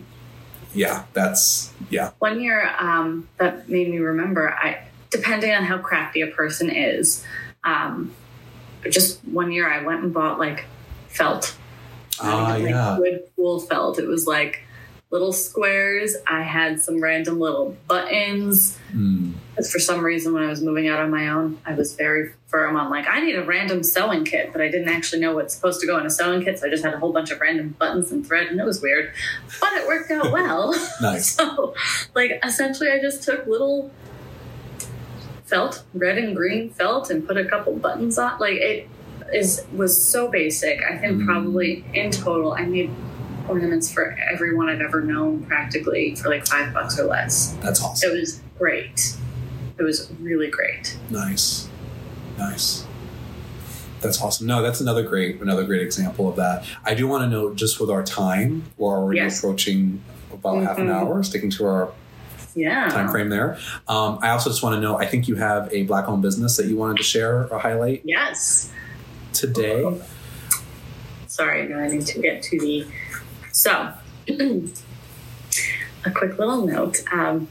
yeah, 0.74 1.04
that's 1.14 1.72
yeah. 1.90 2.12
One 2.20 2.40
year 2.42 2.70
um, 2.80 3.28
that 3.38 3.68
made 3.70 3.90
me 3.90 3.98
remember, 4.00 4.50
I 4.54 4.80
depending 5.12 5.52
on 5.52 5.64
how 5.64 5.78
crafty 5.78 6.22
a 6.22 6.28
person 6.28 6.70
is, 6.70 7.24
um, 7.64 8.14
just 8.90 9.24
one 9.26 9.52
year 9.52 9.72
I 9.72 9.84
went 9.84 10.04
and 10.04 10.14
bought 10.14 10.40
like 10.40 10.66
felt. 11.08 11.56
Ah, 12.20 12.56
like, 12.58 12.64
yeah. 12.64 12.98
Good 13.00 13.24
cool 13.36 13.60
felt. 13.60 14.00
It 14.00 14.08
was 14.08 14.26
like 14.26 14.64
little 15.12 15.34
squares. 15.34 16.16
I 16.26 16.42
had 16.42 16.80
some 16.80 17.02
random 17.02 17.40
little 17.40 17.76
buttons. 17.88 18.80
Mm. 18.94 19.34
Because 19.50 19.72
for 19.72 19.80
some 19.80 20.04
reason, 20.04 20.34
when 20.34 20.44
I 20.44 20.48
was 20.48 20.64
moving 20.64 20.88
out 20.88 21.00
on 21.00 21.12
my 21.12 21.28
own, 21.28 21.60
I 21.66 21.74
was 21.74 21.96
very 21.96 22.32
firm 22.48 22.76
on 22.78 22.90
like 22.90 23.06
I 23.08 23.22
need 23.22 23.36
a 23.36 23.44
random 23.44 23.84
sewing 23.84 24.24
kit, 24.26 24.52
but 24.52 24.62
I 24.62 24.70
didn't 24.70 24.90
actually 24.90 25.22
know 25.22 25.36
what's 25.36 25.54
supposed 25.54 25.82
to 25.82 25.88
go 25.88 25.98
in 25.98 26.06
a 26.06 26.10
sewing 26.10 26.44
kit, 26.44 26.60
so 26.60 26.68
I 26.68 26.70
just 26.70 26.84
had 26.84 26.94
a 26.94 27.00
whole 27.00 27.12
bunch 27.12 27.32
of 27.32 27.40
random 27.40 27.76
buttons 27.78 28.12
and 28.12 28.26
thread, 28.26 28.48
and 28.48 28.60
it 28.60 28.66
was 28.66 28.82
weird, 28.82 29.14
but 29.60 29.74
it 29.74 29.88
worked 29.88 30.12
out 30.12 30.32
well. 30.32 30.74
Nice. 31.02 31.32
so, 31.36 31.74
like 32.16 32.40
essentially, 32.44 32.90
I 32.92 33.00
just 33.00 33.24
took 33.24 33.46
little 33.48 33.92
felt, 35.52 35.84
red 35.94 36.18
and 36.18 36.36
green 36.36 36.70
felt, 36.72 37.12
and 37.12 37.28
put 37.28 37.38
a 37.38 37.46
couple 37.46 37.74
buttons 37.76 38.18
on. 38.18 38.40
Like 38.40 38.56
it, 38.56 38.88
is 39.34 39.64
was 39.74 39.94
so 40.02 40.30
basic. 40.30 40.82
I 40.84 40.98
think 40.98 41.22
Mm. 41.22 41.26
probably 41.26 41.86
in 41.94 42.10
total, 42.12 42.54
I 42.54 42.64
made 42.66 42.90
ornaments 43.48 43.92
for 43.92 44.18
everyone 44.32 44.68
I've 44.70 44.82
ever 44.82 45.02
known, 45.02 45.44
practically 45.44 46.16
for 46.16 46.30
like 46.30 46.46
five 46.48 46.74
bucks 46.74 47.00
or 47.00 47.04
less. 47.06 47.56
That's 47.62 47.82
awesome. 47.82 48.10
It 48.12 48.20
was 48.20 48.42
great. 48.58 49.16
It 49.78 49.84
was 49.84 50.12
really 50.20 50.50
great. 50.50 50.98
Nice, 51.10 51.68
nice. 52.38 52.86
That's 54.02 54.22
awesome. 54.22 54.48
No, 54.48 54.62
that's 54.62 54.82
another 54.82 55.04
great, 55.04 55.40
another 55.42 55.64
great 55.64 55.82
example 55.82 56.28
of 56.28 56.36
that. 56.38 56.66
I 56.84 56.94
do 56.96 57.08
want 57.08 57.24
to 57.24 57.30
note, 57.30 57.56
just 57.56 57.80
with 57.80 57.90
our 57.90 58.04
time, 58.04 58.64
we're 58.78 58.98
already 58.98 59.20
Yes. 59.20 59.38
approaching 59.40 60.02
about 60.34 60.64
half 60.64 60.78
an 60.80 60.88
Mhm. 60.88 60.94
hour, 60.94 61.24
sticking 61.24 61.52
to 61.52 61.66
our 61.66 61.90
Yeah. 62.56 62.90
time 62.90 63.10
frame 63.10 63.30
there. 63.30 63.58
Um, 63.88 64.20
I 64.22 64.30
also 64.30 64.50
just 64.50 64.62
want 64.64 64.76
to 64.76 64.82
know, 64.82 64.98
I 64.98 65.06
think 65.06 65.28
you 65.28 65.36
have 65.36 65.72
a 65.74 65.84
black-owned 65.84 66.22
business 66.22 66.58
that 66.58 66.68
you 66.68 66.76
wanted 66.78 66.98
to 66.98 67.04
share 67.04 67.48
or 67.48 67.60
highlight 67.60 68.02
Yes. 68.06 68.72
today. 69.34 69.86
Sorry, 71.28 71.68
no, 71.68 71.78
I 71.80 71.88
need 71.88 72.06
to 72.08 72.20
get 72.22 72.44
to 72.44 72.60
the. 72.60 72.86
So, 73.54 73.94
a 74.30 76.12
quick 76.14 76.38
little 76.38 76.66
note. 76.66 77.02
Um, 77.12 77.48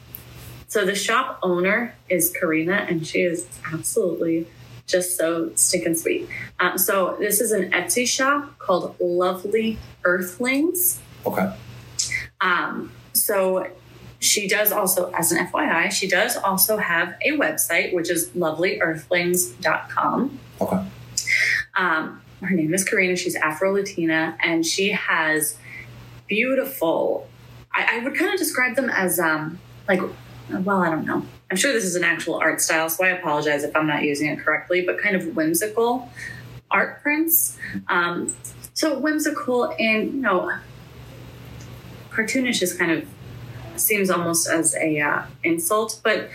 so 0.69 0.85
the 0.85 0.95
shop 0.95 1.39
owner 1.43 1.95
is 2.09 2.31
Karina, 2.39 2.87
and 2.89 3.07
she 3.07 3.21
is 3.23 3.47
absolutely 3.73 4.47
just 4.87 5.17
so 5.17 5.51
stinking 5.55 5.97
sweet. 5.97 6.29
Um, 6.59 6.77
so 6.79 7.17
this 7.19 7.41
is 7.41 7.53
an 7.53 7.71
Etsy 7.71 8.07
shop 8.07 8.59
called 8.59 8.97
Lovely 9.01 9.79
Earthlings. 10.05 11.01
Okay. 11.27 11.53
Um, 12.41 12.93
so 13.13 13.67
she 14.21 14.47
does 14.47 14.71
also, 14.71 15.11
as 15.13 15.33
an 15.33 15.47
FYI, 15.47 15.91
she 15.91 16.07
does 16.07 16.37
also 16.37 16.77
have 16.77 17.17
a 17.25 17.33
website, 17.33 17.95
which 17.95 18.11
is 18.11 18.29
lovelyearthlings.com. 18.31 20.39
Okay. 20.61 20.87
Um, 21.75 22.23
her 22.43 22.55
name 22.55 22.75
is 22.75 22.85
Karina. 22.85 23.17
She's 23.17 23.35
Afro 23.35 23.73
Latina, 23.73 24.37
and 24.41 24.65
she 24.65 24.91
has 24.91 25.57
beautiful. 26.27 27.29
I, 27.73 27.99
I 27.99 28.05
would 28.05 28.15
kind 28.15 28.33
of 28.33 28.39
describe 28.39 28.77
them 28.77 28.91
as 28.91 29.19
um, 29.19 29.59
like, 29.89 30.03
well, 30.51 30.83
I 30.83 30.91
don't 30.91 31.07
know. 31.07 31.25
I'm 31.51 31.57
sure 31.57 31.73
this 31.73 31.85
is 31.85 31.97
an 31.97 32.05
actual 32.05 32.37
art 32.37 32.61
style, 32.61 32.91
so 32.91 33.05
I 33.05 33.09
apologize 33.09 33.65
if 33.65 33.75
I'm 33.75 33.87
not 33.87 34.03
using 34.03 34.29
it 34.29 34.39
correctly, 34.39 34.83
but 34.83 35.01
kind 35.01 35.17
of 35.17 35.35
whimsical 35.35 36.11
art 36.71 37.03
prints. 37.03 37.57
Um, 37.89 38.35
so 38.75 38.99
whimsical 38.99 39.75
and 39.79 40.13
you 40.13 40.21
know, 40.21 40.53
cartoonish 42.11 42.63
is 42.63 42.75
kind 42.75 42.93
of 42.93 43.09
seems 43.81 44.11
almost 44.11 44.49
as 44.49 44.75
a 44.77 45.01
uh, 45.01 45.23
insult, 45.45 46.01
but 46.05 46.29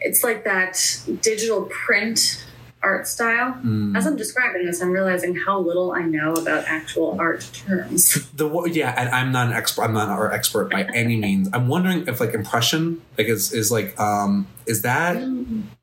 it's 0.00 0.22
like 0.22 0.44
that 0.44 1.00
digital 1.22 1.62
print 1.64 2.42
art 2.82 3.08
style. 3.08 3.54
Mm. 3.64 3.96
As 3.96 4.06
I'm 4.06 4.16
describing 4.16 4.64
this, 4.64 4.80
I'm 4.80 4.92
realizing 4.92 5.34
how 5.34 5.58
little 5.58 5.90
I 5.92 6.02
know 6.02 6.34
about 6.34 6.64
actual 6.68 7.16
art 7.18 7.48
terms. 7.52 8.28
The 8.36 8.48
yeah, 8.70 8.94
and 8.96 9.08
I'm 9.08 9.32
not 9.32 9.48
an 9.48 9.54
expert. 9.54 9.82
I'm 9.82 9.94
not 9.94 10.08
an 10.08 10.14
art 10.14 10.32
expert 10.34 10.70
by 10.70 10.82
any 10.94 11.16
means. 11.26 11.48
I'm 11.52 11.66
wondering 11.68 12.06
if 12.06 12.20
like 12.20 12.34
impression, 12.34 13.00
like 13.18 13.26
is 13.28 13.52
is 13.52 13.72
like 13.72 13.98
um 13.98 14.46
is 14.66 14.82
that 14.82 15.14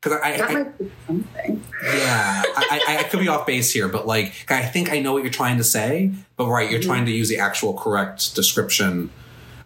because 0.02 0.20
I, 0.24 0.38
that 0.38 0.50
I, 0.50 0.54
might 0.54 0.78
be 0.78 0.92
something. 1.08 1.64
yeah 1.84 2.44
I, 2.56 2.82
I 2.88 2.98
I 3.00 3.04
could 3.04 3.20
be 3.20 3.28
off 3.28 3.46
base 3.48 3.72
here, 3.72 3.88
but 3.90 4.06
like 4.08 4.46
I 4.50 4.62
think 4.66 4.92
I 4.94 5.00
know 5.00 5.14
what 5.14 5.24
you're 5.24 5.32
trying 5.32 5.58
to 5.58 5.64
say. 5.64 6.12
But 6.38 6.48
right, 6.48 6.70
you're 6.70 6.80
Mhm. 6.80 6.86
trying 6.86 7.06
to 7.06 7.12
use 7.12 7.28
the 7.28 7.40
actual 7.40 7.74
correct 7.74 8.36
description. 8.36 9.10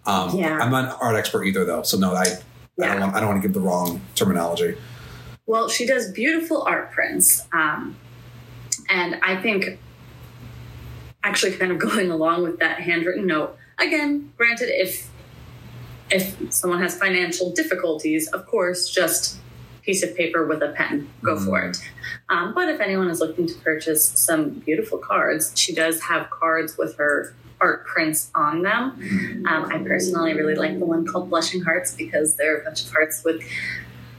Um, 0.07 0.35
Yeah. 0.35 0.57
I'm 0.59 0.71
not 0.71 0.85
an 0.85 0.95
art 1.01 1.15
expert 1.15 1.43
either, 1.43 1.65
though, 1.65 1.83
so 1.83 1.97
no, 1.97 2.13
I 2.15 2.23
I 2.81 2.85
don't 2.87 2.99
want 3.01 3.15
I 3.15 3.19
don't 3.19 3.29
want 3.29 3.41
to 3.41 3.47
give 3.47 3.53
the 3.53 3.59
wrong 3.59 4.01
terminology. 4.15 4.75
Well, 5.45 5.69
she 5.69 5.85
does 5.85 6.11
beautiful 6.11 6.63
art 6.63 6.91
prints. 6.91 7.43
Um, 7.53 7.95
and 8.89 9.19
I 9.23 9.41
think 9.41 9.79
actually 11.23 11.53
kind 11.53 11.71
of 11.71 11.77
going 11.89 12.09
along 12.09 12.43
with 12.43 12.59
that 12.59 12.79
handwritten 12.79 13.27
note, 13.27 13.57
again, 13.77 14.31
granted, 14.37 14.69
if 14.69 15.09
if 16.09 16.37
someone 16.53 16.79
has 16.81 16.97
financial 16.97 17.51
difficulties, 17.51 18.27
of 18.29 18.45
course, 18.45 18.89
just 18.89 19.37
piece 19.81 20.03
of 20.03 20.15
paper 20.15 20.45
with 20.45 20.61
a 20.61 20.69
pen, 20.69 21.09
go 21.21 21.35
Mhm. 21.35 21.45
for 21.45 21.61
it. 21.63 21.77
Um, 22.29 22.53
but 22.53 22.69
if 22.69 22.79
anyone 22.79 23.09
is 23.09 23.19
looking 23.19 23.45
to 23.47 23.53
purchase 23.55 24.03
some 24.15 24.49
beautiful 24.65 24.97
cards, 24.99 25.51
she 25.55 25.73
does 25.73 26.01
have 26.03 26.29
cards 26.29 26.77
with 26.77 26.95
her 26.97 27.33
art 27.59 27.85
prints 27.87 28.29
on 28.35 28.61
them. 28.61 29.43
Um, 29.47 29.65
I 29.71 29.79
personally 29.79 30.33
really 30.33 30.55
like 30.55 30.77
the 30.79 30.85
one 30.85 31.05
called 31.05 31.29
Blushing 31.29 31.61
Hearts 31.61 31.93
because 31.95 32.35
there 32.35 32.55
are 32.55 32.61
a 32.61 32.63
bunch 32.63 32.85
of 32.85 32.91
hearts 32.91 33.23
with 33.23 33.43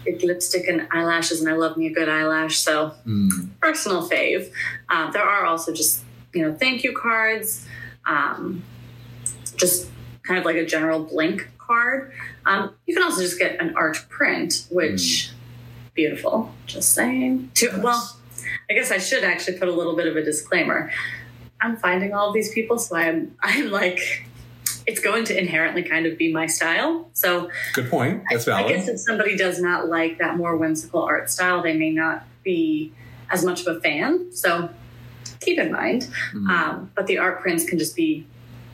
big 0.04 0.22
lipstick 0.22 0.66
and 0.68 0.88
eyelashes, 0.90 1.40
and 1.40 1.48
I 1.48 1.54
love 1.54 1.76
me 1.76 1.86
a 1.86 1.92
good 1.92 2.08
eyelash. 2.08 2.58
So 2.58 2.94
Mm. 3.06 3.50
personal 3.60 4.08
fave. 4.08 4.50
Uh, 4.88 5.10
there 5.12 5.22
are 5.22 5.44
also 5.44 5.72
just 5.72 6.02
you 6.34 6.42
know 6.42 6.54
thank 6.54 6.82
you 6.84 6.92
cards, 6.96 7.66
um, 8.06 8.62
just 9.56 9.88
kind 10.24 10.38
of 10.38 10.44
like 10.44 10.56
a 10.56 10.64
general 10.66 11.02
blank 11.04 11.48
card. 11.58 12.12
Um, 12.44 12.74
you 12.86 12.94
can 12.94 13.02
also 13.02 13.22
just 13.22 13.38
get 13.38 13.60
an 13.60 13.74
art 13.76 14.04
print, 14.08 14.66
which 14.70 15.30
beautiful. 15.94 16.52
Just 16.66 16.92
saying. 16.92 17.50
To. 17.54 17.80
Well, 17.82 18.16
I 18.70 18.74
guess 18.74 18.90
I 18.90 18.98
should 18.98 19.24
actually 19.24 19.58
put 19.58 19.68
a 19.68 19.72
little 19.72 19.96
bit 19.96 20.06
of 20.06 20.16
a 20.16 20.22
disclaimer. 20.22 20.90
I'm 21.60 21.76
finding 21.76 22.12
all 22.12 22.28
of 22.28 22.34
these 22.34 22.52
people, 22.52 22.78
so 22.78 22.96
I'm 22.96 23.36
I'm 23.42 23.70
like. 23.70 24.24
It's 24.86 25.00
going 25.00 25.24
to 25.26 25.38
inherently 25.38 25.82
kind 25.82 26.06
of 26.06 26.16
be 26.16 26.32
my 26.32 26.46
style. 26.46 27.10
So 27.12 27.50
Good 27.74 27.90
point. 27.90 28.22
That's 28.30 28.46
valid. 28.46 28.64
I 28.64 28.68
valid. 28.68 28.86
guess 28.86 28.88
if 28.88 29.00
somebody 29.00 29.36
does 29.36 29.60
not 29.60 29.86
like 29.88 30.16
that 30.16 30.38
more 30.38 30.56
whimsical 30.56 31.02
art 31.02 31.28
style, 31.28 31.62
they 31.62 31.76
may 31.76 31.90
not 31.90 32.24
be 32.42 32.90
as 33.30 33.44
much 33.44 33.66
of 33.66 33.76
a 33.76 33.80
fan. 33.80 34.32
So 34.32 34.70
keep 35.40 35.58
in 35.58 35.72
mind. 35.72 36.08
Mm. 36.32 36.48
Um, 36.48 36.90
but 36.94 37.06
the 37.06 37.18
art 37.18 37.40
prints 37.40 37.64
can 37.64 37.78
just 37.78 37.96
be 37.96 38.26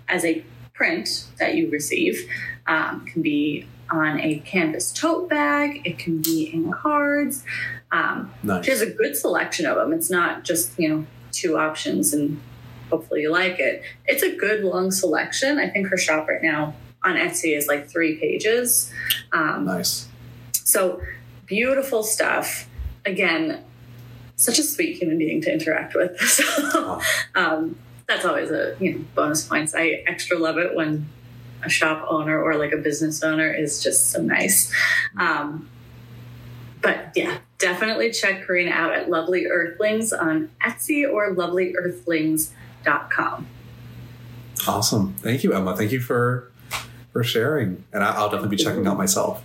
as 0.08 0.24
a 0.24 0.44
print 0.72 1.26
that 1.38 1.54
you 1.54 1.70
receive, 1.70 2.28
um, 2.66 3.04
can 3.06 3.22
be 3.22 3.66
on 3.90 4.20
a 4.20 4.38
canvas 4.40 4.92
tote 4.92 5.28
bag, 5.28 5.82
it 5.84 5.98
can 5.98 6.20
be 6.20 6.50
in 6.52 6.72
cards. 6.72 7.44
Um, 7.92 8.32
nice. 8.42 8.64
she 8.64 8.70
has 8.70 8.80
a 8.80 8.90
good 8.90 9.16
selection 9.16 9.66
of 9.66 9.76
them. 9.76 9.92
It's 9.92 10.10
not 10.10 10.44
just, 10.44 10.78
you 10.78 10.88
know, 10.88 11.06
two 11.32 11.58
options 11.58 12.12
and 12.12 12.40
hopefully 12.90 13.22
you 13.22 13.32
like 13.32 13.58
it. 13.58 13.82
It's 14.06 14.22
a 14.22 14.34
good 14.34 14.64
long 14.64 14.90
selection. 14.90 15.58
I 15.58 15.68
think 15.68 15.88
her 15.88 15.96
shop 15.96 16.28
right 16.28 16.42
now 16.42 16.74
on 17.02 17.16
Etsy 17.16 17.56
is 17.56 17.66
like 17.66 17.88
three 17.88 18.16
pages. 18.16 18.92
Um, 19.32 19.66
nice. 19.66 20.08
so 20.52 21.00
beautiful 21.46 22.02
stuff. 22.02 22.68
Again, 23.04 23.62
such 24.36 24.58
a 24.58 24.62
sweet 24.62 24.96
human 24.96 25.18
being 25.18 25.40
to 25.42 25.52
interact 25.52 25.94
with. 25.94 26.18
So 26.20 27.00
um, 27.34 27.76
that's 28.06 28.24
always 28.24 28.50
a 28.50 28.76
you 28.80 28.92
know 28.92 29.04
bonus 29.14 29.46
points. 29.46 29.74
I 29.74 30.04
extra 30.06 30.38
love 30.38 30.58
it 30.58 30.74
when 30.74 31.08
a 31.62 31.68
shop 31.68 32.06
owner 32.08 32.40
or 32.42 32.56
like 32.56 32.72
a 32.72 32.76
business 32.76 33.22
owner 33.22 33.52
is 33.52 33.82
just 33.82 34.10
so 34.10 34.20
nice. 34.22 34.72
Um, 35.18 35.68
but 36.82 37.12
yeah, 37.14 37.38
definitely 37.58 38.10
check 38.10 38.46
Karina 38.46 38.70
out 38.70 38.92
at 38.92 39.08
Lovely 39.08 39.46
Earthlings 39.46 40.12
on 40.12 40.50
Etsy 40.62 41.10
or 41.10 41.32
awesome. 44.66 45.14
Thank 45.14 45.44
you, 45.44 45.52
Emma. 45.52 45.76
Thank 45.76 45.92
you 45.92 46.00
for 46.00 46.50
for 47.12 47.22
sharing, 47.22 47.84
and 47.92 48.02
I, 48.02 48.10
I'll 48.16 48.28
definitely 48.28 48.56
be 48.56 48.62
checking 48.62 48.86
out 48.86 48.96
myself. 48.96 49.42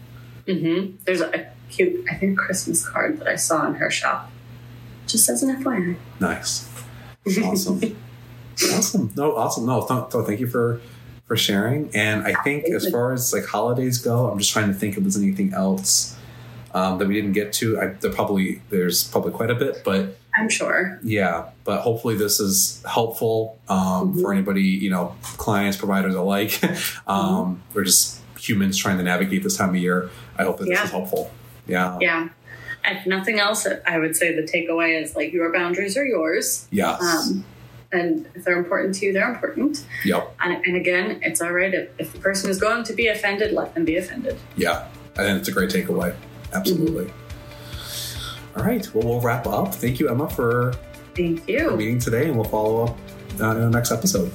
Mm-hmm. 0.47 0.95
There's 1.06 1.21
a 1.21 1.52
cute, 1.69 2.06
I 2.10 2.15
think, 2.15 2.38
Christmas 2.38 2.88
card 2.88 3.19
that 3.19 3.28
I 3.28 3.36
saw 3.36 3.67
in 3.67 3.75
her 3.75 3.91
shop. 3.91 4.32
Just 5.06 5.30
as 5.30 5.43
an 5.43 5.63
FYI. 5.63 5.97
Nice. 6.19 6.67
Awesome. 7.43 7.80
awesome. 8.73 9.13
No, 9.15 9.36
awesome. 9.36 9.65
No, 9.67 9.86
th- 9.86 10.10
th- 10.12 10.25
thank 10.25 10.39
you 10.39 10.47
for 10.47 10.82
for 11.28 11.38
sharing. 11.38 11.91
And 11.93 12.23
I 12.23 12.34
think 12.41 12.65
as 12.65 12.89
far 12.89 13.13
as 13.13 13.32
like 13.32 13.45
holidays 13.45 13.99
go, 13.99 14.32
I'm 14.32 14.39
just 14.39 14.52
trying 14.52 14.67
to 14.69 14.73
think 14.73 14.97
if 14.97 15.04
there's 15.04 15.17
anything 15.17 15.54
else 15.54 16.17
um, 16.73 16.97
that 16.97 17.08
we 17.08 17.13
didn't 17.13 17.34
get 17.34 17.54
to. 17.54 17.80
I, 17.80 17.88
there 17.88 18.12
probably 18.12 18.62
there's 18.69 19.04
probably 19.04 19.32
quite 19.32 19.52
a 19.52 19.56
bit, 19.56 19.84
but 19.84 20.17
I'm 20.39 20.49
sure. 20.49 20.99
yeah. 21.04 21.49
But 21.63 21.82
hopefully 21.82 22.15
this 22.15 22.39
is 22.39 22.84
helpful 22.88 23.60
um, 23.67 24.19
for 24.19 24.34
anybody, 24.34 24.63
you 24.63 24.89
know, 24.89 25.15
clients, 25.21 25.78
providers 25.78 26.15
alike. 26.15 26.60
um, 27.08 27.62
We're 27.73 27.84
just 27.84 28.21
humans 28.39 28.78
trying 28.78 28.97
to 28.97 29.04
navigate 29.04 29.43
this 29.43 29.58
time 29.58 29.69
of 29.69 29.75
year. 29.75 30.10
I 30.37 30.44
hope 30.44 30.58
that 30.60 30.65
this 30.65 30.81
is 30.81 30.92
helpful. 30.92 31.31
Yeah. 31.67 31.98
Yeah. 32.02 32.29
If 32.85 33.06
nothing 33.06 33.40
else, 33.40 33.67
I 33.85 34.00
would 34.00 34.15
say 34.15 34.33
the 34.33 34.44
takeaway 34.44 35.02
is 35.02 35.15
like 35.15 35.33
your 35.33 35.52
boundaries 35.52 35.98
are 35.98 36.06
yours. 36.06 36.67
Yes. 36.71 37.02
Um, 37.02 37.46
and 37.92 38.27
if 38.35 38.46
they're 38.46 38.58
important 38.58 38.96
to 38.96 39.06
you, 39.08 39.13
they're 39.13 39.31
important. 39.33 39.85
yep. 40.06 40.33
And, 40.40 40.54
and 40.65 40.75
again, 40.75 41.19
it's 41.23 41.42
all 41.42 41.52
right 41.52 41.73
if, 41.73 41.90
if 41.98 42.13
the 42.13 42.19
person 42.19 42.50
is 42.50 42.60
going 42.60 42.83
to 42.85 42.94
be 42.94 43.08
offended, 43.08 43.52
let 43.52 43.73
them 43.73 43.83
be 43.83 43.98
offended. 43.98 44.37
Yeah, 44.56 44.87
I 45.17 45.23
think 45.23 45.40
it's 45.40 45.50
a 45.50 45.52
great 45.52 45.69
takeaway. 45.71 46.15
Absolutely. 46.54 47.12
All 48.60 48.65
right, 48.65 48.93
well, 48.93 49.07
we'll 49.07 49.21
wrap 49.21 49.47
up. 49.47 49.73
Thank 49.73 49.99
you, 49.99 50.10
Emma, 50.10 50.29
for 50.29 50.73
Thank 51.15 51.45
for 51.45 51.51
you. 51.51 51.77
meeting 51.77 51.97
today, 51.99 52.25
and 52.25 52.35
we'll 52.35 52.43
follow 52.49 52.85
up 52.85 52.97
uh, 53.39 53.51
in 53.55 53.62
the 53.62 53.69
next 53.69 53.91
episode. 53.91 54.31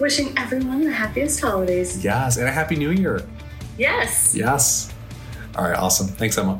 Wishing 0.00 0.32
everyone 0.38 0.82
the 0.82 0.90
happiest 0.90 1.40
holidays. 1.40 2.02
Yes, 2.02 2.38
and 2.38 2.48
a 2.48 2.50
happy 2.50 2.76
new 2.76 2.90
year. 2.90 3.26
Yes. 3.76 4.34
Yes. 4.34 4.92
All 5.54 5.64
right, 5.64 5.76
awesome. 5.76 6.06
Thanks, 6.08 6.38
Emma. 6.38 6.58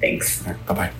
Thanks. 0.00 0.46
Right, 0.46 0.66
bye 0.66 0.74
bye. 0.74 0.92